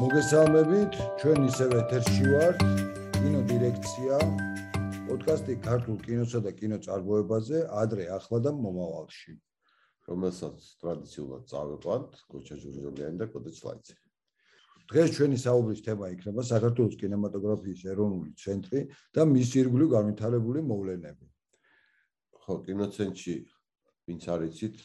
მოგესალმებით, 0.00 0.94
ჩვენ 1.20 1.42
ისევ 1.52 1.72
ეთერში 1.76 2.28
ვართ, 2.32 2.62
კინო 3.12 3.40
დირექცია, 3.48 4.20
პოდკასტი 5.08 5.56
ქართულ 5.66 5.98
კინოსა 6.06 6.40
და 6.46 6.52
კინოწარმოებაზე, 6.56 7.58
ადრე, 7.68 8.06
ახლა 8.16 8.38
და 8.40 8.52
მომავალში. 8.56 9.34
რომელსაც 10.08 10.56
ტრადიციულად 10.80 11.44
წავიყვანთ, 11.52 12.10
გოჩა 12.32 12.56
ჯურჯოლიანი 12.62 13.20
და 13.20 13.26
კოდე 13.36 13.52
ჩლაიცი. 13.52 13.94
დღეს 14.88 15.08
ჩვენი 15.12 15.36
საუბრის 15.44 15.84
თემა 15.84 16.06
იქნება 16.16 16.40
საქართველოს 16.40 16.96
კინემატოგრაფიის 16.96 17.82
ეროვნული 17.92 18.32
ცენტრი 18.32 18.80
და 19.12 19.22
მის 19.28 19.48
ირგვლივ 19.60 19.88
განვითარებული 19.92 20.60
მოვლენები. 20.72 21.26
ხო, 22.42 22.54
კინოცენტრში 22.64 23.36
ვინც 24.08 24.22
არიცით, 24.24 24.76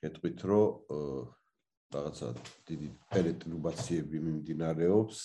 გეტყვით, 0.00 0.38
რომ 0.48 0.64
რაღაცა 1.94 2.28
დიდი 2.68 2.88
პერეტრუბაციები 3.14 4.18
მიმდინარეობს. 4.26 5.18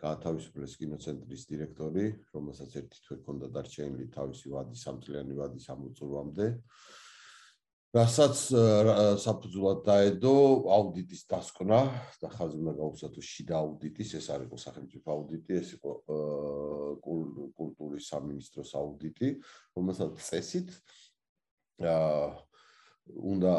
გაათავისუფლეს 0.00 0.74
კინოცენტრის 0.80 1.42
დირექტორი, 1.50 2.04
რომელსაც 2.32 2.70
ერთი 2.80 2.98
თვე 3.04 3.16
ჰქონდა 3.20 3.46
დარჩენილი 3.52 4.06
თავისი 4.16 4.46
ვადი 4.54 4.76
სამწლიანი 4.80 5.34
ვადის 5.36 5.66
ამოწურვამდე. 5.74 6.46
რასაც 7.90 8.36
საფუძვლად 9.20 9.78
დაედო 9.82 10.34
აუდიტის 10.72 11.22
დასკვნა 11.26 11.80
და 12.22 12.28
ხაზი 12.32 12.56
უნდა 12.62 12.72
გაუსათო 12.80 13.20
შიდა 13.20 13.54
აუდიტის, 13.60 14.10
ეს 14.14 14.26
არ 14.30 14.40
იყო 14.46 14.56
სახელმწიფო 14.64 15.06
აუდიტი, 15.10 15.52
ეს 15.60 15.68
იყო 15.76 15.90
კულტურის 17.58 18.04
სამინისტროს 18.14 18.70
აუდიტი, 18.80 19.28
რომელსაც 19.76 20.12
წესით 20.22 20.68
აა 21.80 22.49
უნდა 23.32 23.52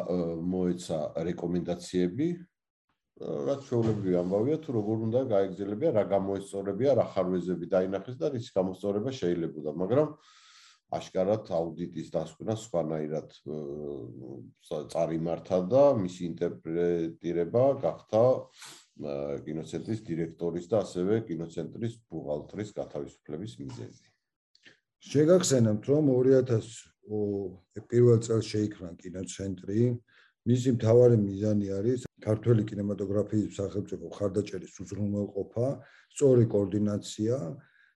მოეცა 0.54 1.00
რეკომენდაციები 1.30 2.28
რაც 3.22 3.66
შეულებრივი 3.70 4.16
ამბავია 4.22 4.58
თუ 4.66 4.76
როგორ 4.78 5.02
უნდა 5.08 5.22
გაეგზელებია 5.32 5.92
რა 5.98 6.04
გამოესწორებია 6.14 6.94
რა 6.98 7.06
ხარვეზები 7.14 7.66
დაინახეს 7.74 8.16
და 8.22 8.32
რის 8.34 8.48
გამოსწორება 8.56 9.12
შეიძლებოდა 9.18 9.74
მაგრამ 9.82 10.16
აშკარად 10.98 11.52
აუდიტის 11.56 12.10
დასკვნა 12.12 12.56
სხვანაირად 12.60 13.36
წარიმართა 14.92 15.60
და 15.72 15.84
მისი 16.02 16.26
ინტერპრეტირება 16.32 17.64
გახდა 17.86 18.24
კინოცენტრის 19.46 20.02
დირექტორის 20.10 20.68
და 20.72 20.82
ასევე 20.84 21.22
კინოცენტრის 21.30 21.96
ბუღალტრის 22.12 22.74
გათავისუფლების 22.80 23.54
მიზეზი. 23.64 24.11
შეგახსენებთ 25.02 25.88
რომ 25.90 26.10
2000 26.14 26.92
პირველ 27.90 28.20
წელს 28.22 28.46
შეიქმნა 28.54 28.90
კინოცენტრი. 29.02 29.82
მისი 30.50 30.70
მთავარი 30.78 31.18
მიზანი 31.22 31.68
არის 31.78 32.06
ქართული 32.22 32.62
კინემატოგრაფიის 32.70 33.58
სახელმწიფო 33.58 34.06
ხარდაჭერის 34.18 34.74
უზრუნველყოფა, 34.84 35.68
სწორი 36.14 36.46
კოორდინაცია 36.54 37.38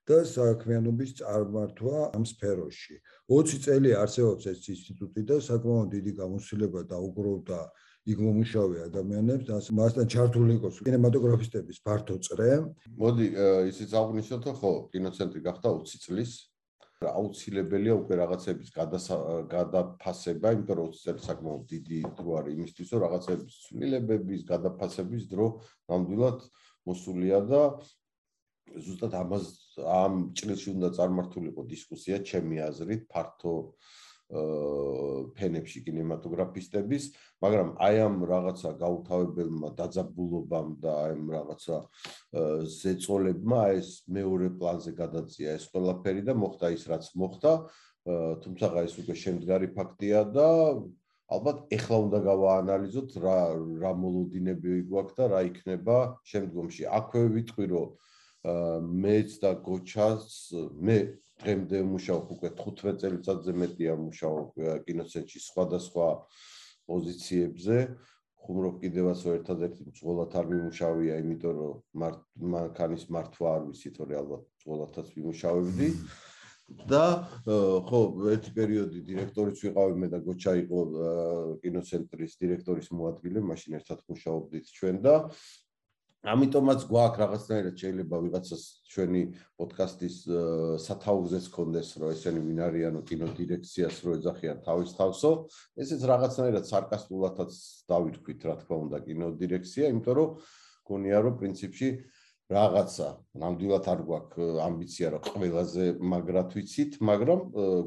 და 0.09 0.17
საქმიანობის 0.29 1.11
წარმართვა 1.21 1.97
ამ 2.17 2.25
სფეროში. 2.25 2.95
20 3.29 3.61
წელი 3.65 3.89
არსებობს 4.01 4.49
ეს 4.49 4.65
ინსტიტუტი 4.73 5.21
და 5.29 5.37
საკმაოდ 5.49 5.87
დიდი 5.93 6.11
გამოსილება 6.21 6.81
დაუგროვდა 6.89 7.59
იქ 8.05 8.17
მომუშავე 8.21 8.77
ადამიანებს 8.89 9.45
და 9.49 9.61
მასთან 9.81 10.05
ჩართული 10.13 10.57
იყოს 10.57 10.81
კინემატოგრაფისტების 10.85 11.77
ფართო 11.85 12.17
წრე. 12.21 12.49
მოდი 12.97 13.25
ისიც 13.73 13.89
აღნიშნოთ, 13.93 14.45
ხო, 14.61 14.73
კინოცენტრი 14.93 15.39
გახდა 15.41 15.69
20 15.85 16.05
წლის 16.05 16.33
აუცილებელია 17.11 17.93
უკვე 17.99 18.17
რაღაცების 18.21 18.69
გადაფასება, 19.53 20.53
იმიტომ 20.55 20.77
რომ 20.79 20.89
20 20.95 21.03
წელი 21.05 21.21
საკმაოდ 21.25 21.63
დიდი 21.71 21.99
დრო 22.19 22.31
არის 22.39 22.55
იმისთვის, 22.55 22.87
რომ 22.95 23.03
რაღაცების 23.05 23.59
ცვლილებების 23.65 24.41
გადაფასების 24.51 25.23
დრო 25.33 25.47
ნამდვილად 25.91 26.39
მოსულია 26.89 27.39
და 27.51 27.61
ზუსტად 28.85 29.13
ამას 29.21 29.45
ამ 29.85 30.13
ჭრილში 30.37 30.69
უნდა 30.75 30.89
წარმართულიყო 30.97 31.61
დისკუსია 31.69 32.17
ჩემი 32.25 32.57
აზრით, 32.65 33.05
ფართო 33.11 33.55
ფენებში 34.25 35.79
კინემატოგრაფისტების, 35.85 37.03
მაგრამ 37.45 37.69
აი 37.77 37.95
ამ 38.05 38.15
რაღაცა 38.25 38.69
გაუთავებელმა 38.81 39.69
დაძაბულობამ 39.77 40.69
და 40.81 40.91
აი 41.05 41.11
ამ 41.13 41.25
რაღაცა 41.35 41.77
ზეწოლებმა 42.75 43.61
ეს 43.77 43.89
მეორე 44.09 44.49
პლანზე 44.57 44.91
გადაწია 44.97 45.55
ეს 45.61 45.69
ყველაფერი 45.69 46.25
და 46.25 46.33
მოხდა 46.41 46.73
ის 46.73 46.83
რაც 46.89 47.05
მოხდა, 47.13 47.51
თუმცა 48.41 48.65
ეს 48.85 48.93
უკვე 49.01 49.15
შემდგარი 49.21 49.67
ფაქტია 49.77 50.19
და 50.33 50.49
ალბათ 51.25 51.57
ეხლა 51.73 51.97
უნდა 52.05 52.19
გავაანალიზოთ 52.25 53.11
რა 53.21 53.39
რა 53.81 53.91
მოლოდინები 53.97 54.73
გვაქვს 54.89 55.15
და 55.17 55.25
რა 55.33 55.39
იქნება 55.49 55.97
შემდგომში. 56.21 56.83
აქვე 56.85 57.23
ვიტყვი 57.33 57.65
რომ 57.73 57.87
მეც 59.05 59.29
და 59.41 59.51
გოჩას 59.65 60.25
მე 60.85 60.97
დღემდე 61.41 61.81
მუშაობ 61.91 62.29
უკვე 62.35 62.49
15 62.59 62.99
წელიწადზე 63.01 63.53
მეტია 63.61 63.95
მუშაობ 64.01 64.59
კინოცენტრში 64.87 65.39
სხვადასხვა 65.45 66.07
პოზიციებზე. 66.91 67.77
ხუმრობ 68.45 68.75
კიდევაც 68.83 69.21
ერთადერთი 69.31 69.87
მწოლად 69.89 70.35
არ 70.37 70.45
მიმუშავია, 70.53 71.13
იმიტომ 71.23 71.55
რომ 71.59 72.05
მანქანის 72.53 73.05
მართვა 73.15 73.53
არ 73.57 73.63
ვიცით, 73.69 73.95
რომ 74.01 74.11
ალბათ 74.21 74.43
მწოლადაც 74.45 75.07
მიმუშავებდი. 75.17 75.89
და 76.89 77.29
ხო, 77.85 77.99
ერთი 78.33 78.51
პერიოდი 78.57 78.99
დირექტორიც 79.05 79.59
ვიყავი 79.65 79.97
მე 80.01 80.07
და 80.09 80.19
გოჩა 80.25 80.53
იყო 80.65 80.79
კინოცენტრის 81.61 82.33
დირექტორის 82.41 82.87
მოადგილე, 82.89 83.39
მაშინ 83.49 83.77
ერთად 83.79 83.99
მუშაობდით 84.09 84.65
ჩვენ 84.77 84.97
და 85.05 85.15
ამიტომაც 86.25 86.83
გვაქვს 86.89 87.19
რაღაცნაირად 87.21 87.75
შეიძლება 87.81 88.19
ვიღაცას 88.25 88.63
ჩვენი 88.89 89.21
პოდკასტის 89.61 90.15
სათაურზეც 90.85 91.45
კონდეს 91.53 91.89
რომ 92.01 92.13
ესენი 92.15 92.41
ვინ 92.45 92.59
არიანო 92.65 93.01
კინო 93.05 93.27
დირექციას 93.37 93.95
რო 94.05 94.15
ეძახიან 94.17 94.57
თავის 94.65 94.91
თავსო. 94.97 95.31
ესეც 95.85 96.01
რაღაცნაირად 96.09 96.65
სარკასტულადაც 96.65 97.51
დავირქვით 97.93 98.41
რა 98.49 98.55
თქმა 98.65 98.75
უნდა 98.85 98.97
კინო 99.05 99.27
დირექცია 99.37 99.85
იმიტომ 99.93 100.15
რომ 100.17 100.29
გონია 100.89 101.19
რომ 101.25 101.33
პრინციპში 101.41 101.89
რაღაცა 102.45 103.07
ნამდვილად 103.41 103.85
არ 103.89 104.01
გვაქვს 104.05 104.57
ამბიცია 104.65 105.07
რომ 105.13 105.21
ყველაზე 105.33 105.85
მაგრად 106.13 106.49
ვიცით 106.53 106.97
მაგრამ 107.09 107.39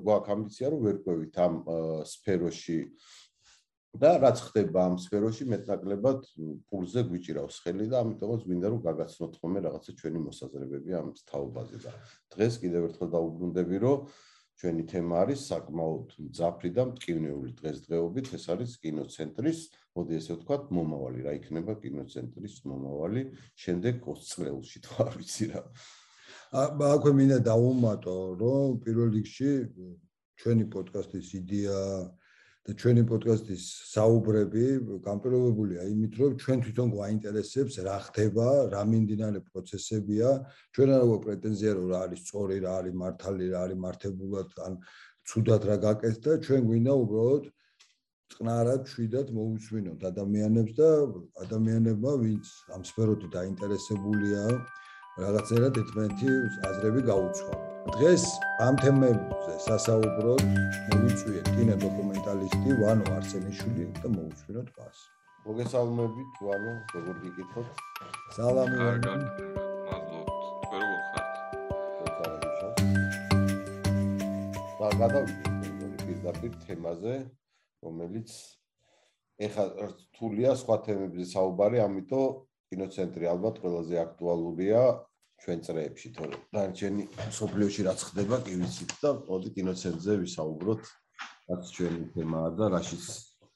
გვაქვს 0.02 0.32
ამბიცია 0.34 0.66
რომ 0.74 0.80
ვერ 0.86 0.96
ყვევით 1.04 1.36
ამ 1.46 1.54
სფეროში 2.10 2.78
და 3.96 4.10
რაც 4.20 4.40
ხდება 4.44 4.84
ამ 4.84 4.96
სფეროში 5.00 5.44
მეტნაკლებად 5.48 6.26
პულზე 6.68 7.04
გვიჭირავს 7.08 7.60
ხელი 7.64 7.86
და 7.88 8.02
ამიტომაც 8.04 8.40
გვინდა 8.44 8.68
რომ 8.72 8.80
გაგაცნოთ 8.84 9.38
ხოლმე 9.40 9.60
რაღაცა 9.64 9.92
ჩვენი 10.00 10.18
მოსაზრებები 10.28 10.90
ამ 11.00 11.08
თაობაზე 11.30 11.78
და 11.86 11.92
დღეს 12.36 12.54
კიდევ 12.62 12.82
ერთხელ 12.88 13.08
დაუბრუნდები 13.16 13.76
რომ 13.84 13.98
ჩვენი 14.58 14.82
თემა 14.90 15.14
არის 15.22 15.40
საკმაოდ 15.48 16.14
მძაფრი 16.18 16.70
და 16.74 16.82
მტკივნეული 16.90 17.52
დღესდღეობით. 17.62 18.26
ეს 18.34 18.44
არის 18.50 18.70
კინოცენტრის 18.82 19.60
მოდი 19.94 20.12
ესე 20.18 20.32
ვთქვათ 20.34 20.62
მომავალი. 20.74 21.20
რა 21.26 21.32
იქნება 21.38 21.72
კინოცენტრის 21.78 22.54
მომავალი 22.66 23.22
შემდეგ 23.54 23.94
20 24.02 24.26
წლებში 24.34 24.78
თუ 24.82 24.90
არ 25.06 25.14
ვიცი 25.14 25.44
რა. 25.54 25.62
აკვე 26.58 27.12
მინდა 27.18 27.38
დაუმატო 27.46 28.16
რომ 28.42 28.68
პირველ 28.82 29.08
რიგში 29.14 29.50
ჩვენი 30.42 30.64
პოდკასტის 30.74 31.28
იდეა 31.38 31.78
და 32.66 32.74
ჩვენი 32.80 33.02
პოდკასტის 33.10 33.64
საუბრები 33.92 34.64
გამპირობებულია 35.04 35.84
იმით, 35.92 36.12
რომ 36.20 36.32
ჩვენ 36.42 36.58
თვითონ 36.64 36.88
გვაინტერესებს 36.94 37.74
რა 37.86 37.96
ხდება, 38.06 38.46
რა 38.74 38.82
მიმდინარე 38.92 39.40
პროცესებია, 39.50 40.28
ჩვენ 40.74 40.88
არ 40.96 41.04
გვაქვს 41.08 41.24
პრეტენზია 41.28 41.70
რომ 41.78 41.86
რა 41.92 41.98
არის 42.08 42.20
სწორი, 42.24 42.56
რა 42.64 42.72
არის 42.80 42.98
მართალი, 43.04 43.46
რა 43.52 43.60
არის 43.68 43.78
მართებულად, 43.84 44.48
ან 44.66 44.72
ცუდად 45.28 45.62
რა 45.68 45.76
გაკეთდა, 45.86 46.30
ჩვენ 46.44 46.60
გვინდა 46.68 46.92
უბრალოდ 47.04 47.44
წნარად 48.36 48.82
შვიდად 48.92 49.32
მოусვინოთ 49.38 50.00
ადამიანებს 50.12 50.72
და 50.80 50.90
ადამიანებმა, 51.44 52.12
ვინც 52.24 52.46
ამ 52.76 52.82
სფეროთი 52.90 53.32
დაინტერესებულია, 53.38 54.44
რაღაცერად 55.24 55.82
ერთმანეთი 55.82 56.30
აზრები 56.68 57.00
გაუცხადოთ. 57.08 57.67
დღეს 57.94 58.24
ამ 58.66 58.74
თემებზე 58.82 59.54
სასაუბროდ 59.64 60.42
მოვიწვიეთ 60.88 61.46
კინო 61.56 61.76
დოკუმენტალისტი 61.84 62.76
ვანო 62.80 63.06
არსენიშვილი 63.16 63.86
და 64.02 64.08
მოусვინოთ 64.16 64.68
მას. 64.78 64.98
მოგესალმებით 65.46 66.32
ვანო, 66.48 66.72
როგორ 66.94 67.16
გიკითხოთ? 67.24 67.68
სალამი 68.36 68.78
ვანო. 68.84 69.14
მადლობთ. 69.88 70.36
თქვენ 70.64 70.82
როგორ 70.84 71.02
ხართ? 71.08 71.32
და 74.78 74.88
გადავიდეთ 75.00 76.04
პირდაპირ 76.04 76.52
თემაზე, 76.68 77.14
რომელიც 77.82 78.30
ეხა 79.48 79.64
რთულია 79.90 80.50
სხვა 80.60 80.76
თემებზე 80.86 81.24
საუბარი, 81.34 81.78
ამიტომ 81.88 82.36
კინოცენტრი 82.68 83.24
ალბათ 83.32 83.60
ყველაზე 83.64 83.96
აქტუალურია 84.04 84.82
ჩვენ 85.42 85.58
წრეებში 85.66 86.08
თორე 86.18 86.36
დარჩენი 86.54 87.04
სოფლიოში 87.38 87.82
რაც 87.88 88.00
ხდება 88.08 88.36
კი 88.44 88.54
ვიცით 88.60 88.92
და 89.02 89.10
მოდი 89.28 89.50
კინოცენტრზე 89.56 90.14
ვისაუბროთ 90.22 90.82
რაც 91.48 91.62
ჩვენი 91.76 92.04
თემაა 92.14 92.48
და 92.58 92.66
რაშიც 92.74 93.06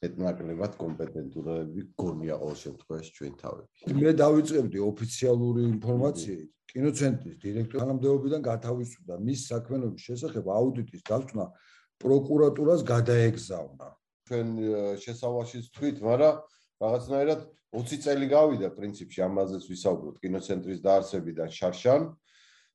მეტნაკლებად 0.03 0.73
კომპეტენტურები 0.83 1.81
გონია 2.03 2.37
ყოველ 2.43 2.59
შემთხვევაში 2.63 3.11
ჩვენ 3.19 3.35
თავები. 3.43 3.69
მე 4.03 4.11
დავიწყებდი 4.23 4.79
ოფიციალური 4.91 5.63
ინფორმაციით. 5.75 6.51
კინოცენტრის 6.73 7.37
დირექტორი 7.45 7.81
თანამდებობიდან 7.83 8.41
გათავისუფლდა 8.49 9.15
მის 9.29 9.41
საქმიანობის 9.53 10.03
შესახებ 10.09 10.45
აუდიტის 10.59 11.03
დასკვნა 11.11 11.47
პროკურატურას 12.03 12.81
გადაეგზავნა. 12.93 13.87
ჩვენ 14.27 14.47
შესავალშიც 15.05 15.65
თქვით, 15.77 15.97
მაგრამ 16.09 16.35
რაღაცნაირად 16.83 17.41
20 17.73 18.05
წელი 18.05 18.27
გავიდა 18.29 18.69
პრინციპში 18.77 19.23
ამაზეც 19.29 19.65
ვისაუბროთ 19.73 20.17
კინოცენტრის 20.25 20.81
დაარსებიდან 20.85 21.49
შარშან. 21.59 22.11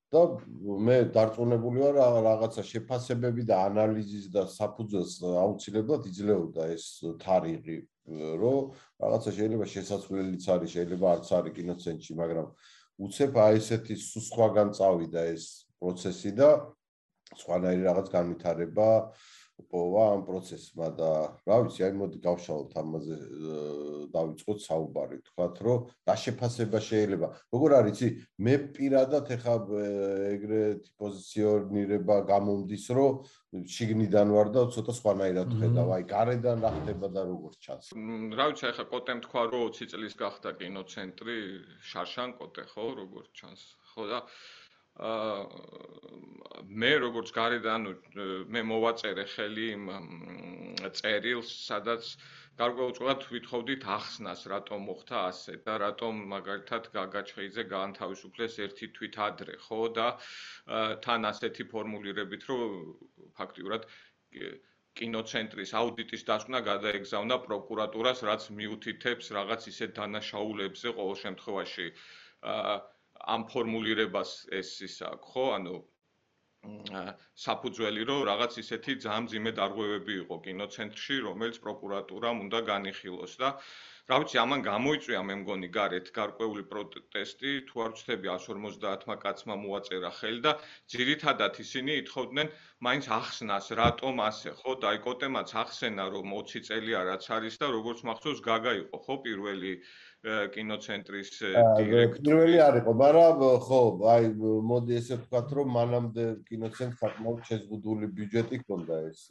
და 0.07 0.39
მე 0.63 1.11
დარწმუნებული 1.11 1.81
ვარ 1.83 1.97
რაღაცა 2.23 2.63
შეფასებები 2.63 3.43
და 3.43 3.57
ანალიზის 3.67 4.31
და 4.31 4.45
საფუძველს 4.47 5.15
აუცილებლად 5.43 6.07
იძლეოდა 6.07 6.63
ეს 6.71 6.85
თარიღი 7.19 7.77
რომ 8.39 8.71
რაღაცა 9.03 9.31
შეიძლება 9.35 9.67
შესაძლებელიც 9.67 10.43
არის 10.55 10.69
შეიძლება 10.77 11.07
არც 11.11 11.27
არის 11.39 11.55
კინოცენტრში 11.59 12.13
მაგრამ 12.23 12.47
უცებ 13.03 13.35
აი 13.35 13.59
ესეთი 13.59 13.95
სხვაგან 13.99 14.71
წავიდა 14.79 15.21
ეს 15.35 15.43
პროცესი 15.83 16.31
და 16.39 16.49
სხვანაირი 17.35 17.83
რაღაც 17.91 18.07
განვითარება 18.15 18.87
პოვა 19.65 20.03
ამ 20.13 20.21
პროცესმა 20.27 20.87
და 20.97 21.09
რა 21.49 21.57
ვიცი, 21.65 21.81
აი 21.87 21.93
მოდი 21.97 22.19
გავშალოთ 22.21 22.71
ამაზე 22.77 23.15
დავიწყოთ 24.13 24.59
საუბარი. 24.61 25.17
თქვათ, 25.27 25.55
რომ 25.65 25.79
დაშეფასება 26.07 26.79
შეიძლება. 26.87 27.27
როგორ 27.53 27.69
არის, 27.79 27.97
იცი, 27.97 28.09
მე 28.37 28.53
პირადად 28.77 29.25
ეხა 29.37 29.55
ეგრეთი 30.37 30.89
პოზიციონირება 31.01 32.15
გამომდის, 32.31 32.85
რომ 32.97 33.11
შიგნიდან 33.65 34.27
ვარ 34.37 34.47
და 34.53 34.61
ცოტა 34.77 34.93
სხვანაირად 34.99 35.49
ხედავ. 35.57 35.87
აი, 35.97 36.03
გარედან 36.13 36.57
რა 36.61 36.71
ხდება 36.77 37.07
და 37.15 37.21
როგორ 37.25 37.51
ჩანს. 37.57 37.85
რა 38.37 38.45
ვიცი, 38.53 38.65
ეხა 38.71 38.85
კოტემ 38.93 39.19
თქვა, 39.25 39.41
რომ 39.51 39.65
20 39.73 39.89
წლის 39.91 40.13
გახდა 40.21 40.49
კინოცენტრი, 40.61 41.37
შარშან 41.81 42.29
კოტე 42.37 42.63
ხო, 42.71 42.85
როგორ 43.01 43.25
ჩანს. 43.33 43.61
ხო 43.93 44.03
და 44.11 44.19
მე 44.97 46.89
როგორც 47.03 47.29
გარედან 47.35 47.83
მე 48.53 48.61
მოვაწერე 48.69 49.25
ხელი 49.33 49.67
წერილს, 50.99 51.51
სადაც 51.67 52.07
გარკვეულწილად 52.61 53.25
ვითხოვდით 53.29 53.85
ახსნას, 53.95 54.47
რატომ 54.53 54.87
მოხდა 54.89 55.19
ასე 55.31 55.57
და 55.67 55.75
რატომ 55.83 56.23
მაგალითად 56.33 56.89
გაგაჩხეიძე 56.97 57.67
გაანთავისუფლეს 57.73 58.57
ერთი 58.65 58.89
თვით 58.97 59.19
ადრე, 59.27 59.59
ხო? 59.67 59.81
და 59.99 60.07
თან 61.05 61.29
ასეთი 61.31 61.69
ფორმულირებით, 61.73 62.49
რომ 62.49 62.65
ფაქტიურად 63.37 63.85
კინოცენტრის 64.97 65.71
აუდიტის 65.77 66.25
დასკვნა 66.31 66.59
გადაეგზავნა 66.71 67.37
პროკურატურას, 67.45 68.25
რაც 68.31 68.49
მიუთითებს 68.59 69.29
რაღაც 69.37 69.69
ისეთ 69.73 69.93
დანაშაულებზე 70.01 70.97
ყოველ 70.97 71.17
შემთხვევაში. 71.25 71.91
აა 72.53 72.77
ამ 73.35 73.45
ფორმულირებას 73.51 74.33
ეს 74.61 74.73
ის 74.89 74.97
აქვს 75.11 75.29
ხო? 75.33 75.45
ანუ 75.59 75.77
საფუძველი 77.41 78.05
რომ 78.09 78.21
რაღაც 78.29 78.55
ისეთი 78.61 78.93
ძამძიმე 79.03 79.51
დარღვევები 79.59 80.15
იყო 80.21 80.37
კინოცენტრში 80.47 81.19
რომელიც 81.27 81.59
პროკურატურამ 81.65 82.41
უნდა 82.45 82.61
განიხილოს 82.69 83.35
და 83.43 83.51
რა 84.11 84.17
ვიცი 84.23 84.39
ამან 84.41 84.61
გამოიწვია 84.65 85.21
მე 85.29 85.35
მგონი 85.39 85.69
გარეთ 85.77 86.09
გარკვეული 86.17 86.63
პროტესტი 86.73 87.53
თუ 87.69 87.81
არ 87.85 87.89
ვწდები 87.95 88.29
150-მა 88.33 89.15
კაცმა 89.23 89.57
მოაწერა 89.63 90.11
ხელი 90.19 90.41
და 90.45 90.53
ძირითადად 90.93 91.59
ისინი 91.63 91.97
ითხოვდნენ 92.01 92.51
მაინც 92.87 93.09
ახსნას 93.19 93.67
რატომ 93.81 94.21
ასე 94.27 94.55
ხო? 94.59 94.77
დაიკოტემაც 94.87 95.55
ახსენა 95.63 96.05
რომ 96.15 96.35
20 96.39 96.67
წელია 96.69 97.03
რაც 97.11 97.29
არის 97.39 97.59
და 97.63 97.71
როგორც 97.77 98.05
მახსოვს 98.11 98.45
გაგა 98.49 98.77
იყო 98.83 99.03
ხო? 99.07 99.19
პირველი 99.27 99.73
კინოცენტრის 100.53 101.29
დირექტორი. 101.39 102.23
პირველი 102.27 102.57
არისო, 102.67 102.93
მაგრამ 103.01 103.37
ხო, 103.63 103.81
აი 104.13 104.25
მოდი 104.71 104.93
ესე 104.99 105.15
ვთქვათ, 105.21 105.47
რომ 105.57 105.67
მანამდე 105.77 106.23
კინოცენტრს 106.49 107.01
საკმაოდ 107.03 107.39
შეზღუდული 107.47 108.05
ბიუჯეტი 108.17 108.55
ჰქონდა 108.61 108.95
ეს 109.07 109.21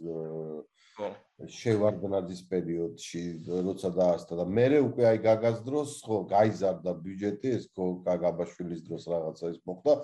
ხო 0.97 1.09
შევარდნაძის 1.53 2.43
პერიოდში, 2.49 3.23
როცა 3.45 3.89
დაასწრა 3.93 4.37
და 4.41 4.45
მე 4.49 4.67
უკვე 4.89 5.05
აი 5.11 5.19
გაგას 5.29 5.59
დროს 5.69 5.91
ხო 6.07 6.17
გაიზარდა 6.33 6.91
ბიუჯეტი 7.05 7.49
ეს 7.53 7.65
ხო 7.77 7.85
გაგაბაშვილის 8.09 8.81
დროს 8.89 9.05
რაღაცა 9.13 9.45
ის 9.53 9.61
მოხდა 9.69 9.95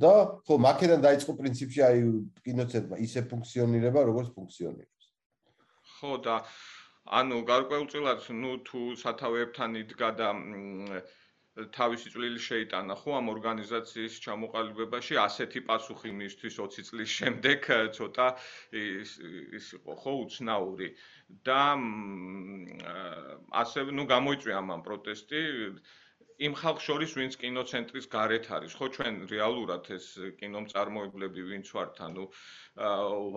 და 0.00 0.12
ხო 0.48 0.54
მაქედან 0.64 1.00
დაიწყო 1.04 1.32
პრინციპში 1.36 1.80
აი 1.84 1.98
კინოცენტრმა 2.48 2.96
ისე 3.04 3.20
ფუნქციონირება, 3.28 4.00
როგორც 4.08 4.28
ფუნქციონირებს. 4.32 5.04
ხო 6.00 6.12
და 6.24 6.36
ანუ 7.08 7.40
გარკვეულწილად 7.52 8.28
ნუ 8.42 8.52
თუ 8.68 8.80
სათავეებთან 9.04 9.76
იდგა 9.84 10.10
და 10.20 10.28
თავისი 11.74 12.10
წვლილი 12.14 12.40
შეიტანა 12.42 12.94
ხო 13.00 13.14
ამ 13.18 13.30
ორგანიზაციის 13.32 14.18
ჩამოყალიბებაში 14.26 15.18
ასეთი 15.22 15.62
პასუხი 15.70 16.12
მისთვის 16.18 16.58
20 16.60 16.86
წლის 16.90 17.14
შემდეგ 17.20 17.66
ცოტა 17.96 18.28
ის 18.82 19.72
იყო 19.80 19.96
ხო 20.02 20.12
უცნაური. 20.24 20.88
და 21.48 21.62
ასე 23.62 23.80
ნუ 23.98 24.04
გამოიწვია 24.14 24.56
ამ 24.62 24.82
პროტესტი. 24.86 25.40
იმ 26.46 26.54
ხალხ 26.56 26.78
შორის 26.80 27.12
ვინც 27.18 27.34
კინოცენტრის 27.42 28.06
გარეთ 28.14 28.46
არის. 28.56 28.72
ხო 28.78 28.86
ჩვენ 28.96 29.14
რეალურად 29.34 29.90
ეს 29.96 30.06
კინომწარმოებლები 30.40 31.42
ვინც 31.50 31.66
ვართ 31.74 32.00
ანუ 32.06 32.24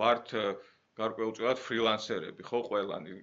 ვართ 0.00 0.26
გარკვეულწილად 0.98 1.60
ფრილანსერები 1.66 2.44
ხო 2.48 2.58
ყველანი. 2.68 3.14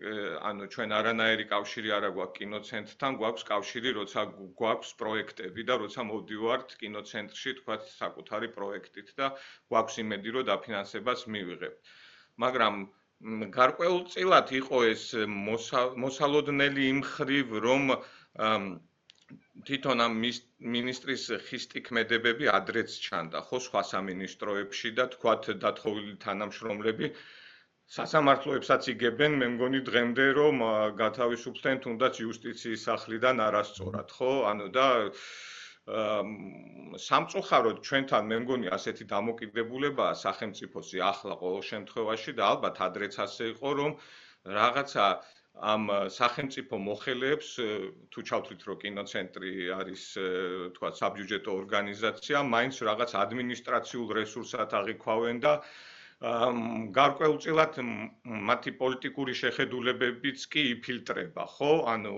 ანუ 0.48 0.66
ჩვენ 0.76 0.94
არანაირი 0.98 1.46
კავშირი 1.52 1.94
არ 1.98 2.08
აქვს 2.10 2.34
კინოცენტრთან 2.38 3.20
გვაქვს 3.22 3.46
კავშირი 3.52 3.94
როცა 3.98 4.24
გვაქვს 4.62 4.92
პროექტები 5.02 5.66
და 5.70 5.78
როცა 5.84 6.06
მოდივართ 6.10 6.76
კინოცენტრში 6.82 7.54
თქვა 7.62 7.78
საკუთარი 7.96 8.52
პროექტით 8.58 9.14
და 9.22 9.32
გვაქვს 9.72 10.00
იმედი 10.04 10.36
რომ 10.38 10.48
დაფინანსებას 10.52 11.26
მივიღებთ. 11.36 11.80
მაგრამ 12.44 12.84
გარკვეულწილად 13.56 14.56
იყო 14.62 14.78
ეს 14.92 15.04
მოსალოდნელი 16.04 16.88
იმ 16.92 17.02
ხრივ 17.14 17.60
რომ 17.68 17.92
თვითონ 19.68 20.04
ამ 20.06 20.16
მინისტრის 20.76 21.26
ხისტი 21.48 21.82
ქმედებები 21.88 22.50
ადრეც 22.60 22.96
ჩანდა 23.06 23.42
ხო 23.48 23.60
სხვა 23.68 23.84
სამინისტროებში 23.92 24.92
და 25.00 25.06
თქვა 25.16 25.36
დათხოვილი 25.66 26.16
თანამშრომლები 26.26 27.12
სასამართლოებსაც 27.92 28.88
იგებენ, 28.94 29.34
მე 29.40 29.48
მგონი 29.56 29.80
დღემდე 29.88 30.26
რომ 30.40 30.62
გათავისუფლდნენ 31.00 31.82
თუნდაც 31.86 32.20
იუსტიციის 32.24 32.86
სახლიდან 32.88 33.44
არასწორად, 33.46 34.14
ხო? 34.18 34.32
ანუ 34.52 34.68
და 34.78 34.86
სამწუხაროდ 37.04 37.82
ჩვენთან 37.88 38.28
მე 38.32 38.38
მგონი 38.46 38.72
ასეთი 38.78 39.06
დამოკიდებულებაა 39.12 40.14
სახელმწიფოსი 40.24 41.04
ახლა 41.10 41.36
ყოველ 41.42 41.64
შემთხვევაში 41.72 42.32
და 42.40 42.44
ალბათ 42.54 42.82
ადრეც 42.88 43.18
ასე 43.26 43.52
იყო 43.58 43.70
რომ 43.82 43.92
რაღაცა 44.62 45.06
ამ 45.74 45.84
სახელმწიფო 46.22 46.76
მოხელეებს 46.88 47.50
თუ 48.14 48.20
ჩავთვლით 48.30 48.62
რომ 48.72 48.78
კინოცენტრი 48.84 49.52
არის 49.82 50.04
თქვა 50.80 50.90
საბიუჯეტო 51.02 51.52
ორგანიზაცია, 51.62 52.38
მაინც 52.56 52.76
რაღაც 52.88 53.12
ადმინისტრაციულ 53.26 54.08
რესურსად 54.22 54.70
აღიქვავენ 54.80 55.44
და 55.44 55.54
გარკვეულწილად 56.22 57.78
მათი 58.50 58.72
პოლიტიკური 58.78 59.34
შეხედულებებიც 59.40 60.44
კი 60.54 60.64
იფილტრება, 60.74 61.46
ხო? 61.50 61.70
ანუ 61.94 62.14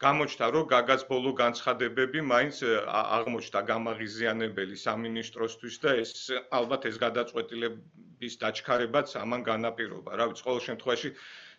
გამოჩნდა, 0.00 0.46
რომ 0.56 0.64
გაგას 0.72 1.04
ბოლო 1.10 1.32
განცხადებები 1.36 2.24
მაინც 2.24 2.62
აღმოჩნდა 2.88 3.60
გამაღიზიანებელი 3.72 4.76
სამინისტროსთვის 4.84 5.76
და 5.84 5.90
ეს 6.00 6.12
ალბათ 6.48 6.88
ეს 6.88 6.96
გადაწყვეტილების 7.04 8.40
დაჩქარებაც 8.40 9.12
ამან 9.20 9.44
განაპირობა. 9.44 10.16
რა 10.16 10.24
ვიცი, 10.32 10.42
ყოველ 10.48 10.62
შემთხვევაში 10.68 11.12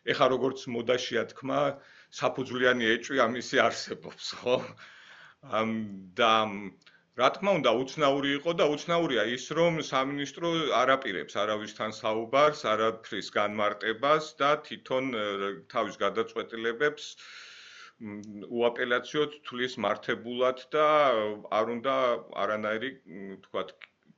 ეხა 0.10 0.26
როგორც 0.34 0.66
მოდაშია 0.66 1.24
თქმა, 1.30 1.62
საფუძვლიანი 2.10 2.90
ეჭვი 2.98 3.22
ამისი 3.22 3.62
არსებობს, 3.62 4.34
ხო? 4.42 4.58
ამ 5.46 5.70
და 6.18 6.34
რა 7.20 7.28
თქმა 7.36 7.52
უნდა, 7.60 7.72
უცნაური 7.84 8.30
იყო 8.38 8.52
და 8.60 8.66
უცნაურია 8.74 9.24
ის, 9.36 9.46
რომ 9.58 9.80
სამინისტრო 9.88 10.52
არაპირებს 10.80 11.36
არავისთან 11.42 11.96
საუბარს, 11.98 12.62
არაფრის 12.74 13.32
განმარტებას 13.38 14.30
და 14.42 14.52
თვითონ 14.68 15.10
თავის 15.74 16.00
გადაწყვეტილებებს 16.04 17.10
უაპელაციოდ 18.62 19.36
თulis 19.50 19.76
მართებულად 19.86 20.64
და 20.78 20.88
არ 21.60 21.74
უნდა 21.76 21.96
არანაირი, 22.46 22.92
თქვათ, 23.48 23.76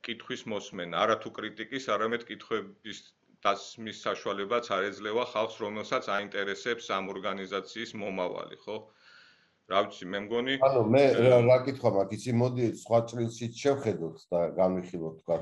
კითხვის 0.08 0.46
მოსმენა, 0.54 1.02
არათუ 1.08 1.34
კრიტიკის, 1.40 1.90
არამედ 1.98 2.28
კითხვების 2.30 3.02
დასმის 3.48 4.04
საშუალებაც 4.06 4.70
არ 4.78 4.88
ეძლევა 4.92 5.26
ხალხს, 5.34 5.58
რომელსაც 5.66 6.08
აინტერესებს 6.18 6.94
ამ 6.98 7.10
ორგანიზაციის 7.16 7.98
მომავალი, 8.04 8.62
ხო? 8.68 8.78
რა 9.74 9.84
ვიცი 9.88 10.06
მე 10.14 10.20
მგონი 10.28 10.58
ანუ 10.70 10.82
მე 10.94 11.04
რა 11.50 11.58
კითხვა 11.68 11.92
მაქვს 11.98 12.18
იცი 12.18 12.34
მოდი 12.42 12.72
სხვა 12.84 13.00
წრილშიც 13.12 13.62
შევხედოთ 13.64 14.26
და 14.34 14.42
განვიხილოთ 14.60 15.16
თქვა 15.24 15.38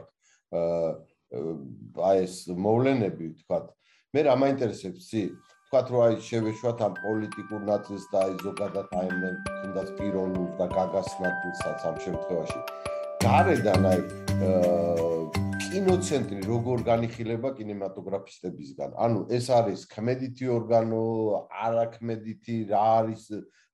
აა 0.61 0.91
აი 1.31 2.17
ეს 2.27 2.35
მოვლენები 2.51 3.27
თქვა. 3.43 3.59
მე 4.11 4.21
რა 4.27 4.33
მაინტერესებს 4.43 4.99
იცი 5.07 5.21
თქვათ 5.71 5.87
რომ 5.91 6.01
აი 6.05 6.15
შევეშვათ 6.27 6.79
ამ 6.83 6.93
პოლიტიკურ 6.99 7.61
ნაწილს 7.71 8.05
და 8.11 8.17
აი 8.27 8.33
ზოგადად 8.43 8.87
აი 9.01 9.09
მე 9.21 9.29
თუნდაც 9.47 9.87
პიროვნულ 9.99 10.49
და 10.59 10.65
გაგას 10.75 11.09
ნაწილსაც 11.23 11.79
ამ 11.87 11.95
შემთხვევაში. 12.05 12.59
გარედან 13.23 13.83
აი 13.91 13.99
კინოცენტრი 15.71 16.41
როგორ 16.51 16.81
განიხილება 16.83 17.49
კინემატოგრაფისტებისგან? 17.55 18.95
ანუ 19.05 19.19
ეს 19.31 19.45
არის 19.55 19.85
კმედიტი 19.87 20.49
ორგანო, 20.51 21.03
არაკმედიტი, 21.47 22.55
რა 22.71 22.81
არის? 22.99 23.23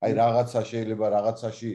აი 0.06 0.12
რაღაცა 0.18 0.60
შეიძლება 0.70 1.06
რაღაცაში 1.16 1.70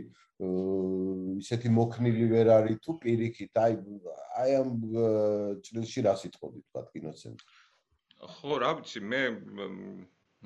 ისეთი 1.43 1.69
მოქნილი 1.79 2.25
ვერ 2.31 2.47
არის 2.55 2.77
თუ 2.87 2.91
პირიქით, 3.03 3.53
აი 3.65 3.73
აი 4.39 4.49
ამ 4.63 4.69
ჭრილში 5.67 5.99
რა 6.07 6.15
სიტყვები 6.23 6.59
თქვა 6.71 6.81
კინოცენტრი? 6.93 7.43
ხო, 8.23 8.53
რა 8.63 8.71
ვიცი, 8.79 8.99
მე 9.03 9.21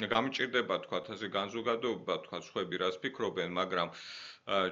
გამიჭirdება 0.06 0.75
თქვა 0.86 1.00
ასე 1.18 1.27
განზოგადოება 1.34 2.16
თქვა 2.27 2.39
ხვები 2.48 2.77
რას 2.86 2.98
ფიქრობენ, 3.01 3.50
მაგრამ 3.58 3.89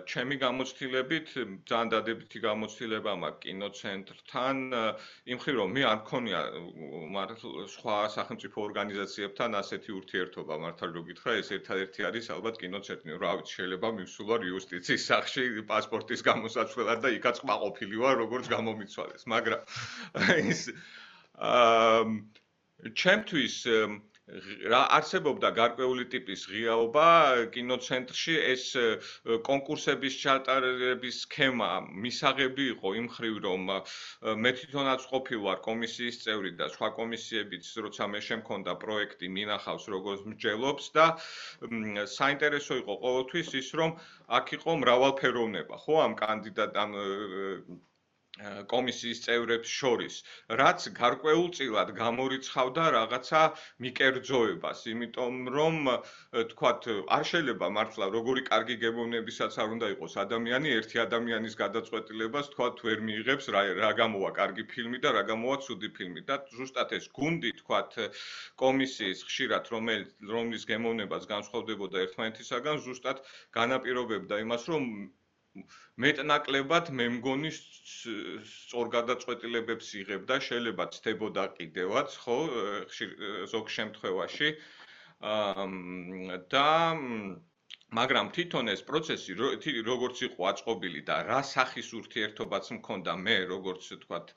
ჩემი 0.08 0.36
გამოცდილებით 0.40 1.32
ძალიან 1.68 1.90
დადებითი 1.92 2.40
გამოცდილება 2.44 3.14
მაქვს 3.24 3.42
კინოცენტრთან 3.46 4.62
იმ 5.34 5.42
ხრი 5.44 5.56
რომ 5.58 5.74
მე 5.76 5.84
არ 5.90 5.98
მქონია 6.04 6.44
სხვა 7.74 7.98
სახელმწიფო 8.16 8.64
ორგანიზაციებთან 8.68 9.60
ასეთი 9.60 9.92
ურთიერთობა 10.00 10.60
მართლა 10.64 10.88
რო 10.96 11.04
გითხრა 11.10 11.36
ეს 11.42 11.52
ერთადერთი 11.58 12.08
არის 12.12 12.32
ალბათ 12.38 12.56
კინოცენტრი 12.64 13.20
რა 13.26 13.34
ვიცი 13.42 13.54
შეიძლება 13.60 13.92
მივსულარ 14.00 14.48
იუსტიციის 14.54 15.10
სახში 15.12 15.46
პასპორტის 15.74 16.24
გამოსაცვლელად 16.30 17.04
და 17.04 17.10
იქაც 17.20 17.44
ყმაყოფილი 17.44 17.96
ვარ 18.06 18.16
როგორც 18.24 18.46
გამომიცვალეს 18.56 19.28
მაგრამ 19.28 19.62
ის 20.56 20.62
აა 21.36 22.02
ჩემთვის 22.96 23.56
რა 24.72 24.78
არსებობდა 24.96 25.50
გარკვეული 25.58 26.06
ტიპის 26.12 26.44
ღიაობა 26.52 27.10
კინოცენტრში? 27.56 28.38
ეს 28.54 28.64
კონკურსების 29.50 30.18
ჩატარების 30.22 31.20
სქემა 31.26 31.68
მისაღები 32.06 32.66
იყო 32.72 32.94
იმ 33.02 33.10
ხრივ 33.18 33.38
რომ 33.46 33.70
მე 34.46 34.54
თვითონაც 34.62 35.06
ყოფილვარ 35.14 35.62
კომისიის 35.70 36.20
წევრი 36.26 36.56
და 36.64 36.72
სხვა 36.78 36.92
კომისიებიც 36.98 37.72
როცა 37.88 38.10
მე 38.16 38.26
შემქონდა 38.30 38.78
პროექტი 38.86 39.32
მინახავს 39.38 39.90
როგორც 39.96 40.28
მსჯელობს 40.34 40.92
და 40.98 41.08
საინტერესო 42.18 42.82
იყო 42.82 43.00
ყოველთვის 43.06 43.58
ის 43.62 43.74
რომ 43.82 43.98
აქ 44.42 44.56
იყო 44.60 44.80
მრავალფეროვნება 44.86 45.84
ხო 45.86 46.02
ამ 46.08 46.18
კანდიდატ 46.26 46.82
ამ 46.86 46.98
კომისიის 48.72 49.20
წევრებს 49.26 49.74
შორის, 49.82 50.16
რაც 50.62 50.86
გარკვეულწილად 50.98 51.92
გამორიცხავდა 52.00 52.88
რაღაცა 52.96 53.44
მიკერძოებას, 53.86 54.82
იმიტომ 54.94 55.38
რომ 55.56 55.78
თქვათ, 56.52 56.90
არ 57.18 57.24
შეიძლება 57.32 57.70
მართლა 57.78 58.10
როგორი 58.18 58.44
კარგი 58.52 58.78
გემოვნებისაც 58.84 59.60
არ 59.66 59.78
უნდა 59.78 59.92
იყოს 59.96 60.18
ადამიანი, 60.26 60.76
ერთი 60.82 61.02
ადამიანის 61.06 61.58
გადაწყვეტილებას 61.64 62.52
თქვათ 62.56 62.86
ვერ 62.90 63.08
მიიღებს 63.10 63.50
რა 63.58 63.64
რა 63.80 63.92
გამოვა 64.04 64.36
კარგი 64.42 64.68
ფილმი 64.76 65.04
და 65.08 65.16
რა 65.20 65.24
გამოვა 65.32 65.58
ცუდი 65.68 65.90
ფილმი. 66.00 66.28
და 66.32 66.42
ზუსტად 66.60 66.96
ეს 67.00 67.12
გუნდი 67.20 67.52
თქვათ 67.64 68.00
კომისიის 68.66 69.26
ხშირად 69.32 69.76
რომელიც 69.76 70.10
რომლის 70.36 70.64
გემოვნებას 70.74 71.28
განსხვავდებოდა 71.34 72.04
ერთმანეთისაგან, 72.08 72.82
ზუსტად 72.90 73.22
განაპირობებდა 73.60 74.44
იმას, 74.48 74.74
რომ 74.76 74.92
მეტნაკლებად 76.04 76.90
მე 77.00 77.06
მგონი 77.18 77.52
სწორ 77.58 78.90
გადაწყვეტილებებს 78.96 79.92
იღებ 80.02 80.26
და 80.32 80.38
შეიძლება 80.48 80.88
ცდებოდა 80.96 81.46
კიდევაც 81.60 82.18
ხო 82.24 82.40
ზოგ 83.54 83.72
შემთხვევაში. 83.78 84.50
და 86.56 86.68
მაგრამ 88.00 88.30
თვითონ 88.36 88.72
ეს 88.76 88.82
პროცესი 88.90 89.36
როგორც 89.88 90.22
იყო 90.28 90.48
აწყობილი 90.52 91.02
და 91.10 91.16
რა 91.30 91.40
სახის 91.52 91.92
ურთიერთობაც 92.00 92.72
მქონდა 92.80 93.14
მე 93.26 93.38
როგორც 93.54 93.92
თქვათ 94.04 94.34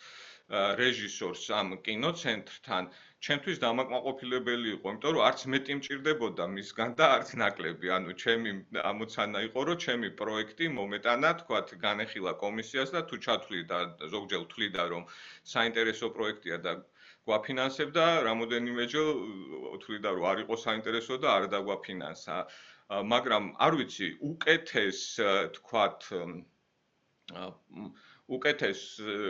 რეჟისორს 0.48 1.44
ამ 1.52 1.76
კინოცენტრთან 1.86 2.86
ჩემთვის 3.26 3.58
დამაკმაყოფილებელი 3.62 4.68
იყო, 4.76 4.92
იმიტომ 4.92 5.12
რომ 5.16 5.24
არც 5.28 5.40
მეტი 5.52 5.74
მჭirdებოდა 5.78 6.44
მისგან 6.54 6.94
და 7.00 7.08
არც 7.16 7.32
ნაკლები. 7.42 7.90
ანუ 7.96 8.14
ჩემი 8.22 8.50
ამოცანა 8.90 9.42
იყო, 9.48 9.60
რომ 9.68 9.80
ჩემი 9.84 10.08
პროექტი 10.20 10.70
მომეტანა, 10.78 11.32
თქვათ, 11.42 11.74
განეხილა 11.84 12.32
კომისიას 12.44 12.94
და 12.96 13.00
თუ 13.10 13.16
ჩათვლიდა 13.26 13.78
ზოგჯერ 14.14 14.42
თვლიდა, 14.54 14.82
რომ 14.94 15.02
საინტერესო 15.54 16.06
პროექტია 16.16 16.56
და 16.68 16.72
გვაფინანსებდა, 17.28 18.04
რამოდენიმეჯერ 18.28 19.08
თვლიდა, 19.84 20.08
რომ 20.16 20.24
არ 20.32 20.38
იყო 20.46 20.54
საინტერესო 20.64 21.14
და 21.22 21.28
არ 21.36 21.44
დაგვაფინანსა. 21.52 22.36
მაგრამ 22.88 23.44
არ 23.66 23.72
ვიცი, 23.82 24.08
უკეთეს 24.30 25.00
თქვათ 25.58 26.00
უკეთეს 28.28 28.80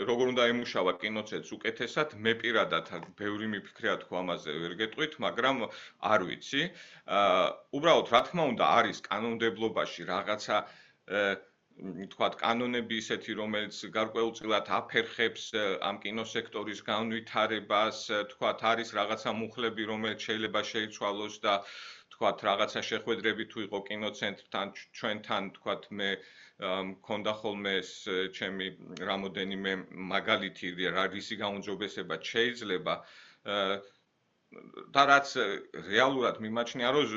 როგორ 0.09 0.31
უნდა 0.35 0.45
ემუშავა 0.53 0.93
კინოცეთს 1.03 1.53
უკეთესად? 1.57 2.15
მე 2.25 2.33
პირადად 2.43 2.91
ბევრი 3.21 3.47
მიფიქრია 3.55 3.95
თქო 4.03 4.19
ამაზე 4.23 4.57
ვერ 4.63 4.75
გეტყვით 4.81 5.15
მაგრამ 5.25 5.63
არ 6.13 6.21
ვიცი. 6.31 6.63
აა 7.19 7.45
უბრალოდ 7.79 8.11
რა 8.15 8.21
თქმა 8.29 8.45
უნდა 8.53 8.65
არის 8.79 8.99
კანონმდებლობაში 9.07 10.03
რაღაცა 10.11 10.57
თქვათ 12.13 12.35
კანონები 12.43 12.97
ისეთი 13.01 13.35
რომელიც 13.41 13.77
გარკვეულწილად 13.97 14.71
აფერხებს 14.79 15.45
ამ 15.91 16.01
კინოსექტორის 16.05 16.81
განვითარებას 16.89 18.01
თქვათ 18.33 18.65
არის 18.73 18.91
რაღაცა 18.99 19.35
მუხლები 19.43 19.87
რომელიც 19.93 20.27
შეიძლება 20.29 20.63
შეიცვალოს 20.73 21.37
და 21.47 21.55
თქვათ 22.17 22.43
რაღაცა 22.49 22.83
შეხვედრები 22.91 23.45
თუ 23.55 23.65
იყო 23.69 23.79
კინოცენტრთან 23.91 24.75
ჩვენთან 25.01 25.51
თქვათ 25.59 25.87
მე 26.01 26.11
მქონდა 26.91 27.33
ხოლმე 27.43 27.73
ეს 27.85 27.93
ჩემი 28.41 28.67
რამოდენიმე 29.11 29.75
მაგალითი 30.15 30.75
რა 30.99 31.05
რისი 31.15 31.39
გაუნჯობესება 31.45 32.19
შეიძლება 32.33 32.95
და 34.97 35.03
რაც 35.09 35.31
რეალურად 35.87 36.39
მიმაჩნია 36.45 36.91
რომ 36.97 37.11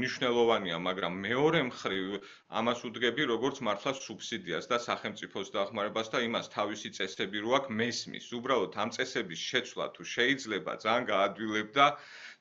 მნიშვნელოვანია, 0.00 0.80
მაგრამ 0.86 1.14
მეორე 1.26 1.62
მხრივ 1.68 2.16
ამას 2.60 2.82
უდგები 2.88 3.28
როგორც 3.32 3.60
მართლა 3.68 3.92
სუბსიდიას 4.00 4.68
და 4.72 4.78
სახელმწიფოს 4.86 5.52
დახმარებას 5.56 6.12
და 6.14 6.22
იმას 6.28 6.52
თავისი 6.56 6.92
წესები 6.98 7.44
რო 7.46 7.56
აქვს 7.60 7.74
მესმის. 7.80 8.28
უბრალოდ 8.40 8.76
ამ 8.84 8.92
წესების 8.98 9.46
შეცვლა 9.50 9.86
თუ 9.96 10.08
შეიძლება 10.14 10.76
ძალიან 10.84 11.08
გაადვილებდა 11.12 11.86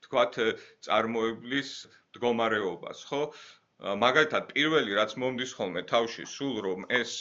თქვათ 0.07 0.41
წარმოებლის 0.89 1.71
მდგომარეობას, 1.87 3.07
ხო? 3.11 3.21
მაგალითად 4.01 4.45
პირველი 4.49 4.93
რაც 4.97 5.13
მომდის 5.21 5.53
ხოლმე 5.55 5.81
თავში 5.87 6.25
სულ 6.33 6.59
რომ 6.65 6.83
ეს 6.97 7.15